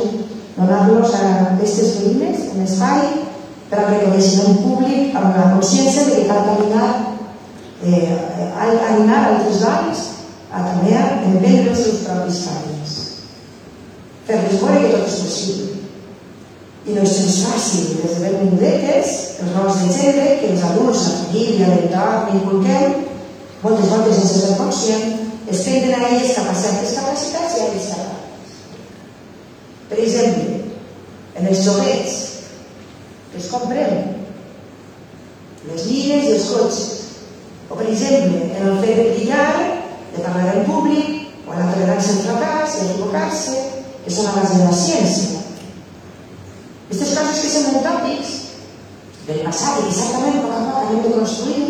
donar-los 0.56 1.18
a 1.18 1.24
aquestes 1.56 1.96
veïnes 2.02 2.52
en 2.52 2.68
espai 2.68 3.25
per 3.70 3.80
al 3.82 3.92
reconeixement 3.94 4.60
públic 4.64 5.16
amb 5.18 5.38
la 5.38 5.48
consciència 5.54 6.06
que 6.10 6.26
cal 6.30 6.44
caminar, 6.50 6.90
eh, 7.86 8.18
animar 8.66 9.22
altres 9.30 9.62
dones 9.64 10.04
a 10.52 10.62
també 10.70 10.94
a 10.96 11.06
emprendre 11.30 11.72
els 11.72 11.82
seus 11.84 12.04
propis 12.06 12.44
camins. 12.48 12.94
Fer-les 14.28 14.62
veure 14.62 14.82
que 14.82 14.92
tot 14.94 15.10
és 15.10 15.18
possible. 15.24 15.72
I 16.86 16.94
no 16.94 17.02
és 17.02 17.16
gens 17.18 17.40
fàcil, 17.48 17.86
des 18.02 18.14
de 18.14 18.22
ben 18.24 18.36
minudetes, 18.44 19.14
els 19.42 19.56
rols 19.58 19.82
de 19.82 19.92
gènere, 19.94 20.38
que 20.42 20.52
els 20.54 20.66
adults, 20.70 21.08
la 21.08 21.16
família, 21.24 21.72
l'entorn, 21.72 22.36
inculquem, 22.38 23.00
moltes 23.64 23.90
voltes 23.90 24.20
sense 24.20 24.42
ser 24.44 24.58
conscient, 24.60 25.16
es 25.50 25.64
prenen 25.66 25.94
a 25.98 26.10
elles 26.10 26.36
cap 26.38 26.52
a 26.52 26.56
certes 26.58 26.94
capacitats 27.00 27.58
i 27.58 27.66
a 27.66 27.68
cap 27.90 28.14
Per 29.90 29.98
exemple, 30.02 30.62
en 31.36 31.48
els 31.48 31.66
joves, 31.66 32.25
compren 33.56 34.16
les 35.66 35.86
línies 35.90 36.28
i 36.28 36.34
els 36.36 36.50
cotxes. 36.52 36.92
O, 37.70 37.76
per 37.76 37.88
exemple, 37.90 38.44
en 38.52 38.68
el 38.70 38.78
fet 38.84 39.00
de 39.00 39.06
brillar, 39.16 39.48
de 40.16 40.22
parlar 40.22 40.52
en 40.54 40.68
públic, 40.70 41.24
o 41.46 41.54
en 41.54 41.62
la 41.62 41.72
tolerància 41.72 42.36
al 42.36 42.76
i 42.76 42.86
equivocar-se, 42.86 43.56
que 44.06 44.14
són 44.14 44.30
a 44.30 44.36
base 44.38 44.60
de 44.60 44.68
la 44.68 44.78
ciència. 44.78 45.42
Aquestes 46.86 47.16
coses 47.18 47.42
que 47.42 47.52
són 47.56 47.82
tòpics 47.88 48.34
del 49.26 49.42
passat 49.48 49.82
i 49.82 49.90
que 49.90 50.06
poc 50.44 50.54
a 50.54 50.62
poc 50.70 50.80
anem 50.84 51.04
de 51.08 51.14
construir 51.18 51.66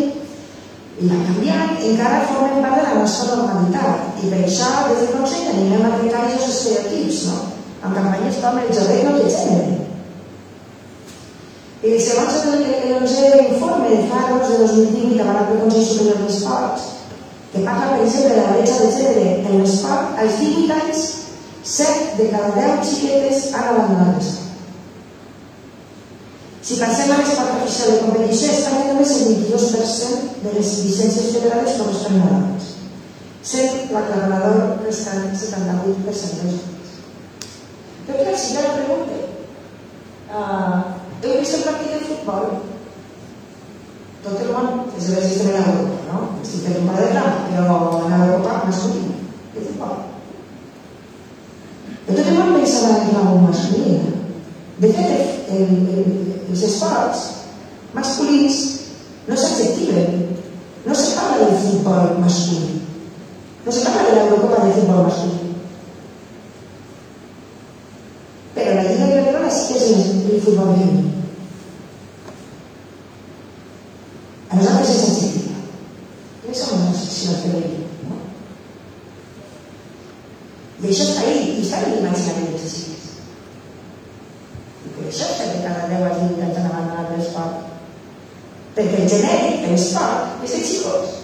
i 0.96 1.08
anar 1.08 1.24
canviant, 1.30 1.74
encara 1.90 2.22
formen 2.28 2.62
part 2.64 2.78
de 2.80 2.84
la 2.84 3.00
nostra 3.00 3.40
normalitat. 3.40 4.20
I 4.20 4.30
per 4.32 4.44
això, 4.44 4.70
des 4.90 5.02
del 5.02 5.12
Consell, 5.16 5.50
animem 5.54 5.88
a 5.88 5.96
trencar 5.96 6.24
aquests 6.26 6.52
estereotips, 6.52 7.26
no? 7.30 7.42
amb 7.82 7.96
campanyes 7.96 8.40
com 8.44 8.60
el 8.60 8.72
jove 8.76 9.02
no 9.04 9.18
té 9.20 9.34
i 11.86 11.98
segons 12.02 12.40
el, 12.50 12.64
11 12.96 13.26
informe 13.54 13.90
de 13.92 14.06
Faros 14.10 14.48
de 14.50 14.56
2018 14.62 15.20
avalat 15.22 15.50
pel 15.50 15.60
Consell 15.62 15.84
Superior 15.86 16.24
d'Esports, 16.24 16.88
que 17.52 17.62
parla, 17.62 17.92
per 17.92 18.00
exemple, 18.06 18.32
de 18.32 18.40
la 18.40 18.54
bretxa 18.56 18.80
de 18.80 18.88
gènere 18.96 19.28
en 19.44 19.60
l'esport, 19.60 20.18
als 20.22 20.40
18 20.40 20.80
anys, 20.80 21.04
7 21.76 22.16
de 22.18 22.26
cada 22.32 22.50
10 22.56 22.90
xiquetes 22.90 23.46
han 23.52 23.70
abandonat 23.70 24.18
l'esport. 24.18 24.42
Si 26.66 26.80
passem 26.82 27.12
a 27.14 27.20
l'esport 27.20 27.54
oficial 27.60 27.92
de 27.92 28.02
competició, 28.02 28.50
està 28.50 28.82
només 28.88 29.14
el 29.20 29.36
22% 29.44 30.42
de 30.42 30.56
les 30.56 30.74
llicències 30.82 31.32
federades 31.36 31.78
corresponen 31.78 32.26
a 32.26 32.32
dones, 32.32 32.72
sent 33.46 33.92
l'aclarador 33.94 34.82
restant 34.82 35.30
78% 35.30 36.42
dels 36.42 36.58
joves. 36.58 36.98
Però 38.08 38.18
clar, 38.24 38.36
si 38.42 38.54
ja 38.56 38.66
la 38.66 38.74
pregunta, 38.80 39.22
uh, 40.34 40.95
dove 41.20 41.44
sono 41.44 41.62
partite 41.62 41.94
il 41.94 42.04
football. 42.04 42.60
Total 44.22 44.54
One, 44.54 44.82
penso 44.92 45.12
che 45.12 45.20
esiste 45.20 45.44
nell'Europa, 45.44 46.12
no? 46.12 46.28
Esiste 46.42 46.70
in 46.70 46.88
una 46.88 46.98
della 46.98 47.22
però 47.48 48.08
nell'Europa 48.08 48.62
mascolina, 48.64 49.14
il 49.54 49.62
football. 49.62 49.96
E 52.06 52.14
Total 52.14 52.40
One 52.40 52.58
pensava 52.58 52.94
alla 52.94 53.04
Dinamo 53.04 53.36
mascolina. 53.36 54.14
Vedete, 54.78 55.44
gli 56.48 56.54
sforzi 56.54 57.30
mascolini 57.92 58.52
non 59.24 59.36
si 59.36 59.44
accettivano, 59.44 60.26
non 60.82 60.94
si 60.94 61.14
parla 61.14 61.44
del 61.44 61.56
football 61.56 62.18
mascolino, 62.18 62.80
non 63.62 63.72
si 63.72 63.82
parla 63.82 64.02
dell'Europa 64.02 64.62
de 64.64 64.70
football 64.72 65.02
mascolino. 65.04 65.45
Que 70.36 70.44
futbol 70.44 70.74
femení. 70.76 71.12
A 74.50 74.56
nosaltres 74.56 74.90
és 74.92 75.02
sensitiva. 75.02 75.60
Què 76.44 76.54
som 76.54 76.82
una 76.84 76.96
secció 76.96 77.36
femenina? 77.40 77.86
No? 78.10 78.18
I 80.82 80.90
això 80.90 81.06
està 81.08 81.24
ahí, 81.24 81.38
i 81.56 81.62
està 81.64 81.80
en 81.82 81.94
l'imaginari 81.96 82.50
dels 82.52 82.66
xics. 82.74 83.06
I 84.84 84.92
per 84.96 85.06
això 85.08 85.30
és 85.32 85.40
que 85.40 85.62
cada 85.64 85.88
10 85.90 86.04
anys 86.10 86.26
intenten 86.28 86.68
abandonar 86.68 87.08
l'esport. 87.14 87.72
Perquè 88.76 89.02
el 89.02 89.08
genèric, 89.08 89.70
l'esport, 89.70 90.44
és 90.44 90.52
de 90.52 90.64
xicos. 90.68 91.14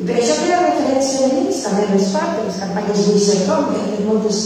I 0.00 0.06
per 0.08 0.16
això 0.16 0.34
que 0.40 0.48
la 0.50 0.64
referència 0.64 1.28
feminista 1.28 1.70
també 1.70 1.94
l'esport, 1.94 2.42
les 2.42 2.60
campanyes 2.64 3.06
Whistle 3.12 3.46
Com, 3.46 3.70
que 3.70 3.80
han 3.84 4.06
moltes 4.08 4.40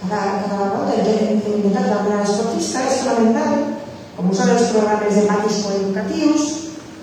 cada, 0.00 0.42
cada 0.46 0.66
nota 0.74 0.94
e 0.94 1.02
ten 1.04 1.34
intentat 1.58 1.88
d'alguna 1.90 2.22
esportista 2.22 2.84
és 2.86 3.02
fonamental, 3.02 3.54
com 4.16 4.30
són 4.34 4.54
els 4.54 4.70
programes 4.72 5.18
de 5.18 5.26
matis 5.26 5.60
coeducatius 5.64 6.46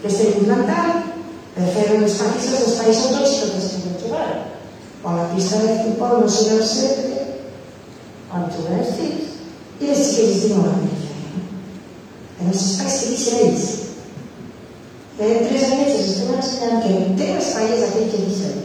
que 0.02 0.12
estem 0.12 0.40
implantant 0.40 1.12
per 1.56 1.70
fer 1.76 1.86
els 1.98 2.18
patis 2.20 2.50
els 2.54 2.68
espais 2.70 3.04
on 3.08 3.18
tots 3.20 3.38
tots 3.42 3.60
estem 3.62 3.98
jugar. 4.04 4.28
O 5.06 5.14
la 5.16 5.30
pista 5.34 5.62
de 5.62 5.78
futbol 5.84 6.24
no 6.24 6.32
serà 6.32 6.60
el 6.60 6.68
centre, 6.72 7.26
on 8.34 8.48
juguen 8.56 8.82
els 8.82 8.96
fills, 8.98 9.36
i 9.80 9.92
els 9.94 10.12
la 10.16 10.44
d'ignorar. 10.44 10.80
En 12.40 12.52
els 12.52 12.66
espais 12.68 13.00
que 13.02 13.14
deixen 13.14 13.42
ells. 13.46 13.70
Feien 15.16 15.48
tres 15.48 15.70
anys 15.72 15.94
els 15.94 16.10
estem 16.10 16.36
ensenyant 16.36 16.84
que 16.84 16.98
el 16.98 17.16
teu 17.22 17.40
espai 17.40 17.72
és 17.78 17.88
aquell 17.88 18.12
que 18.12 18.26
deixen, 18.26 18.62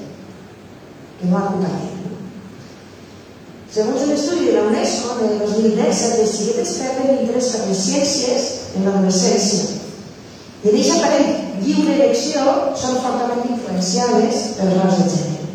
que 1.21 1.31
no 1.31 1.39
ha 1.39 1.47
acompanya. 1.47 1.90
Segons 3.71 4.03
un 4.03 4.13
estudi 4.13 4.47
de 4.47 4.53
la 4.57 4.63
UNESCO 4.67 5.15
de 5.21 5.27
2017, 5.39 6.17
les 6.19 6.33
xiquetes 6.35 6.73
perden 6.81 7.21
interès 7.23 7.51
per 7.55 7.69
les 7.69 7.83
ciències 7.85 8.49
en 8.75 8.89
l'adolescència. 8.89 9.77
I 10.65 10.73
en 10.73 10.75
aquesta 10.75 10.97
aparent 10.97 11.61
lliure 11.63 11.95
elecció 11.95 12.43
són 12.81 12.99
fortament 13.05 13.47
influenciades 13.47 14.41
pels 14.57 14.75
rols 14.75 14.99
de 14.99 15.07
gènere. 15.13 15.47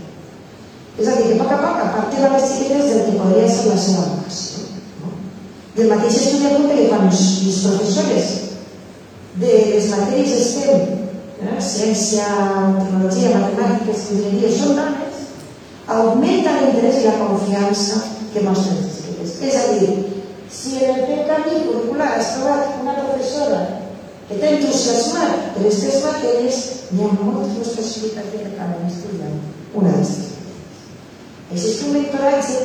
És 0.96 1.10
a 1.12 1.18
dir, 1.18 1.28
que 1.28 1.36
a 1.44 1.44
poc 1.44 1.82
a 1.84 1.92
poc 1.98 2.16
a 2.16 2.32
les 2.38 2.48
xiquetes 2.54 2.88
del 2.94 3.04
que 3.10 3.20
podria 3.20 3.52
ser 3.52 3.68
la 3.68 3.80
seva 3.84 4.08
vocació. 4.14 4.64
No? 5.02 5.12
I 5.76 5.84
el 5.84 5.92
mateix 5.92 6.20
estudi 6.22 6.48
apunta 6.54 6.78
que 6.80 6.88
quan 6.94 7.10
les 7.12 7.62
professores 7.68 8.30
de 9.44 9.56
les 9.76 9.90
matèries 9.92 10.38
STEM, 10.54 10.86
eh, 11.44 11.60
ciència, 11.60 12.30
tecnologia, 12.80 13.36
matemàtiques, 13.36 14.08
enginyeria, 14.16 14.54
són 14.56 14.80
dones, 14.80 15.05
augmenta 15.88 16.60
l'interès 16.60 17.02
i 17.02 17.08
la 17.08 17.18
confiança 17.22 18.02
que 18.34 18.42
mostren 18.42 18.78
les 18.82 18.94
xiquetes. 18.96 19.34
És 19.42 19.56
a 19.56 19.66
dir, 19.74 19.90
si 20.50 20.78
en 20.84 20.96
el 20.96 21.02
teu 21.06 21.26
camí 21.30 21.66
curricular 21.66 22.16
has 22.18 22.32
trobat 22.36 22.80
una 22.82 22.96
professora 23.02 23.60
que 24.28 24.40
t'ha 24.40 24.56
entusiasmat 24.56 25.52
per 25.54 25.66
les 25.66 25.82
teves 25.82 26.06
matèries, 26.08 26.62
hi 26.92 27.04
ha 27.04 27.12
moltes 27.20 27.54
més 27.60 27.76
possibilitats 27.78 28.32
de 28.34 28.42
que 28.42 28.54
acaben 28.54 28.88
estudiant 28.90 29.38
una 29.76 29.92
d'aquestes 29.92 30.34
Així 31.52 31.68
és 31.70 31.78
que 31.78 31.86
un 31.90 31.94
mentoratge 31.94 32.56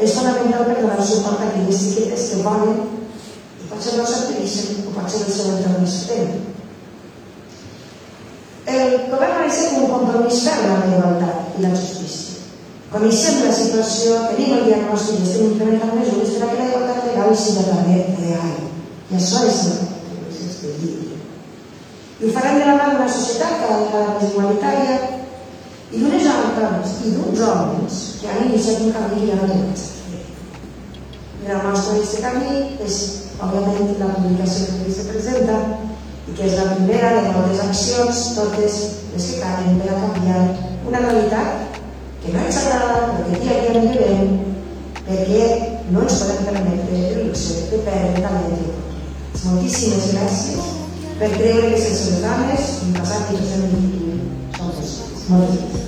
és 0.00 0.14
fonamental 0.16 0.64
per 0.64 0.78
donar 0.80 1.04
suport 1.04 1.42
a 1.42 1.50
aquelles 1.50 1.82
xiquetes 1.82 2.30
que 2.30 2.44
volen 2.46 2.80
i 3.60 3.68
potser 3.68 3.98
no 3.98 4.06
s'atreveixen 4.08 4.80
o 4.86 4.94
potser 4.96 5.20
el 5.26 5.34
seu 5.34 5.52
entorn 5.52 5.84
no 5.84 5.90
s'atén. 5.92 6.32
El 8.70 8.96
govern 9.12 9.36
ha 9.36 9.44
de 9.44 9.52
ser 9.52 9.70
un 9.76 9.92
compromís 9.92 10.42
ferm 10.48 10.72
amb 10.72 10.88
la 10.88 10.96
igualtat 10.96 11.58
i 11.58 11.66
la 11.66 11.76
justícia 11.76 12.29
Coneixem 12.90 13.44
la 13.46 13.52
situació, 13.54 14.16
tenim 14.32 14.56
el 14.56 14.64
diagnòstic 14.66 15.20
i 15.20 15.26
estem 15.28 15.44
implementant 15.52 15.92
mesures 15.94 16.32
per 16.34 16.40
a 16.42 16.48
que 16.50 16.56
la 16.58 16.64
igualtat 16.72 17.04
legal 17.06 17.36
sigui 17.38 17.62
també 17.68 17.98
real. 18.16 18.56
I 19.10 19.18
això 19.18 19.44
és 19.46 19.60
el 19.68 19.76
que 20.24 20.48
estem 20.48 20.80
dient. 20.80 21.20
I 22.18 22.26
ho 22.26 22.32
farem 22.34 22.58
de 22.58 22.66
la 22.66 22.74
mà 22.80 22.88
d'una 22.90 23.06
societat 23.14 23.62
cada 23.62 23.76
vegada 23.84 24.16
més 24.16 24.32
igualitària 24.32 24.98
i 25.92 26.02
d'unes 26.02 26.26
dones 26.58 26.96
i 27.06 27.14
d'uns 27.14 27.44
homes 27.46 28.02
que 28.18 28.34
han 28.34 28.44
iniciat 28.48 28.82
un 28.88 28.92
camí 28.98 29.22
i 29.22 29.30
no 29.30 29.38
tenen 29.44 29.72
I 31.40 31.46
la 31.46 31.62
mostra 31.62 31.94
d'aquest 31.94 32.20
camí 32.26 32.58
és, 32.90 33.00
òbviament, 33.38 33.96
la 34.02 34.12
publicació 34.18 34.66
que 34.66 34.82
aquí 34.82 34.98
se 34.98 35.08
presenta 35.14 35.62
i 36.26 36.34
que 36.34 36.50
és 36.50 36.58
la 36.58 36.72
primera 36.74 37.14
de 37.20 37.34
moltes 37.38 37.62
accions, 37.70 38.28
totes 38.34 38.84
les 39.14 39.30
que 39.30 39.42
calen 39.46 39.78
per 39.78 39.94
a 39.94 40.04
canviar 40.08 40.46
una 40.90 41.06
realitat 41.06 41.69
que 42.22 42.32
no 42.32 42.44
ens 42.44 42.56
agrada, 42.62 43.00
però 43.16 43.24
que 43.28 43.40
dia 43.40 43.56
a 43.56 43.62
dia 43.64 43.80
millorem, 43.80 44.32
perquè 45.08 45.44
no 45.90 46.04
ens 46.04 46.20
podem 46.22 46.46
permetre 46.48 47.24
luxe 47.24 47.58
de 47.72 47.82
perdre 47.88 48.24
talent 48.24 48.54
i 48.54 48.70
oportunitats. 48.70 49.44
Que 49.60 49.74
sense 51.80 52.10
les 52.10 52.22
dones, 52.24 52.72
un 52.86 52.96
passat 53.00 53.28
persones. 53.32 53.76
Moltes 54.60 54.98
gràcies. 55.30 55.79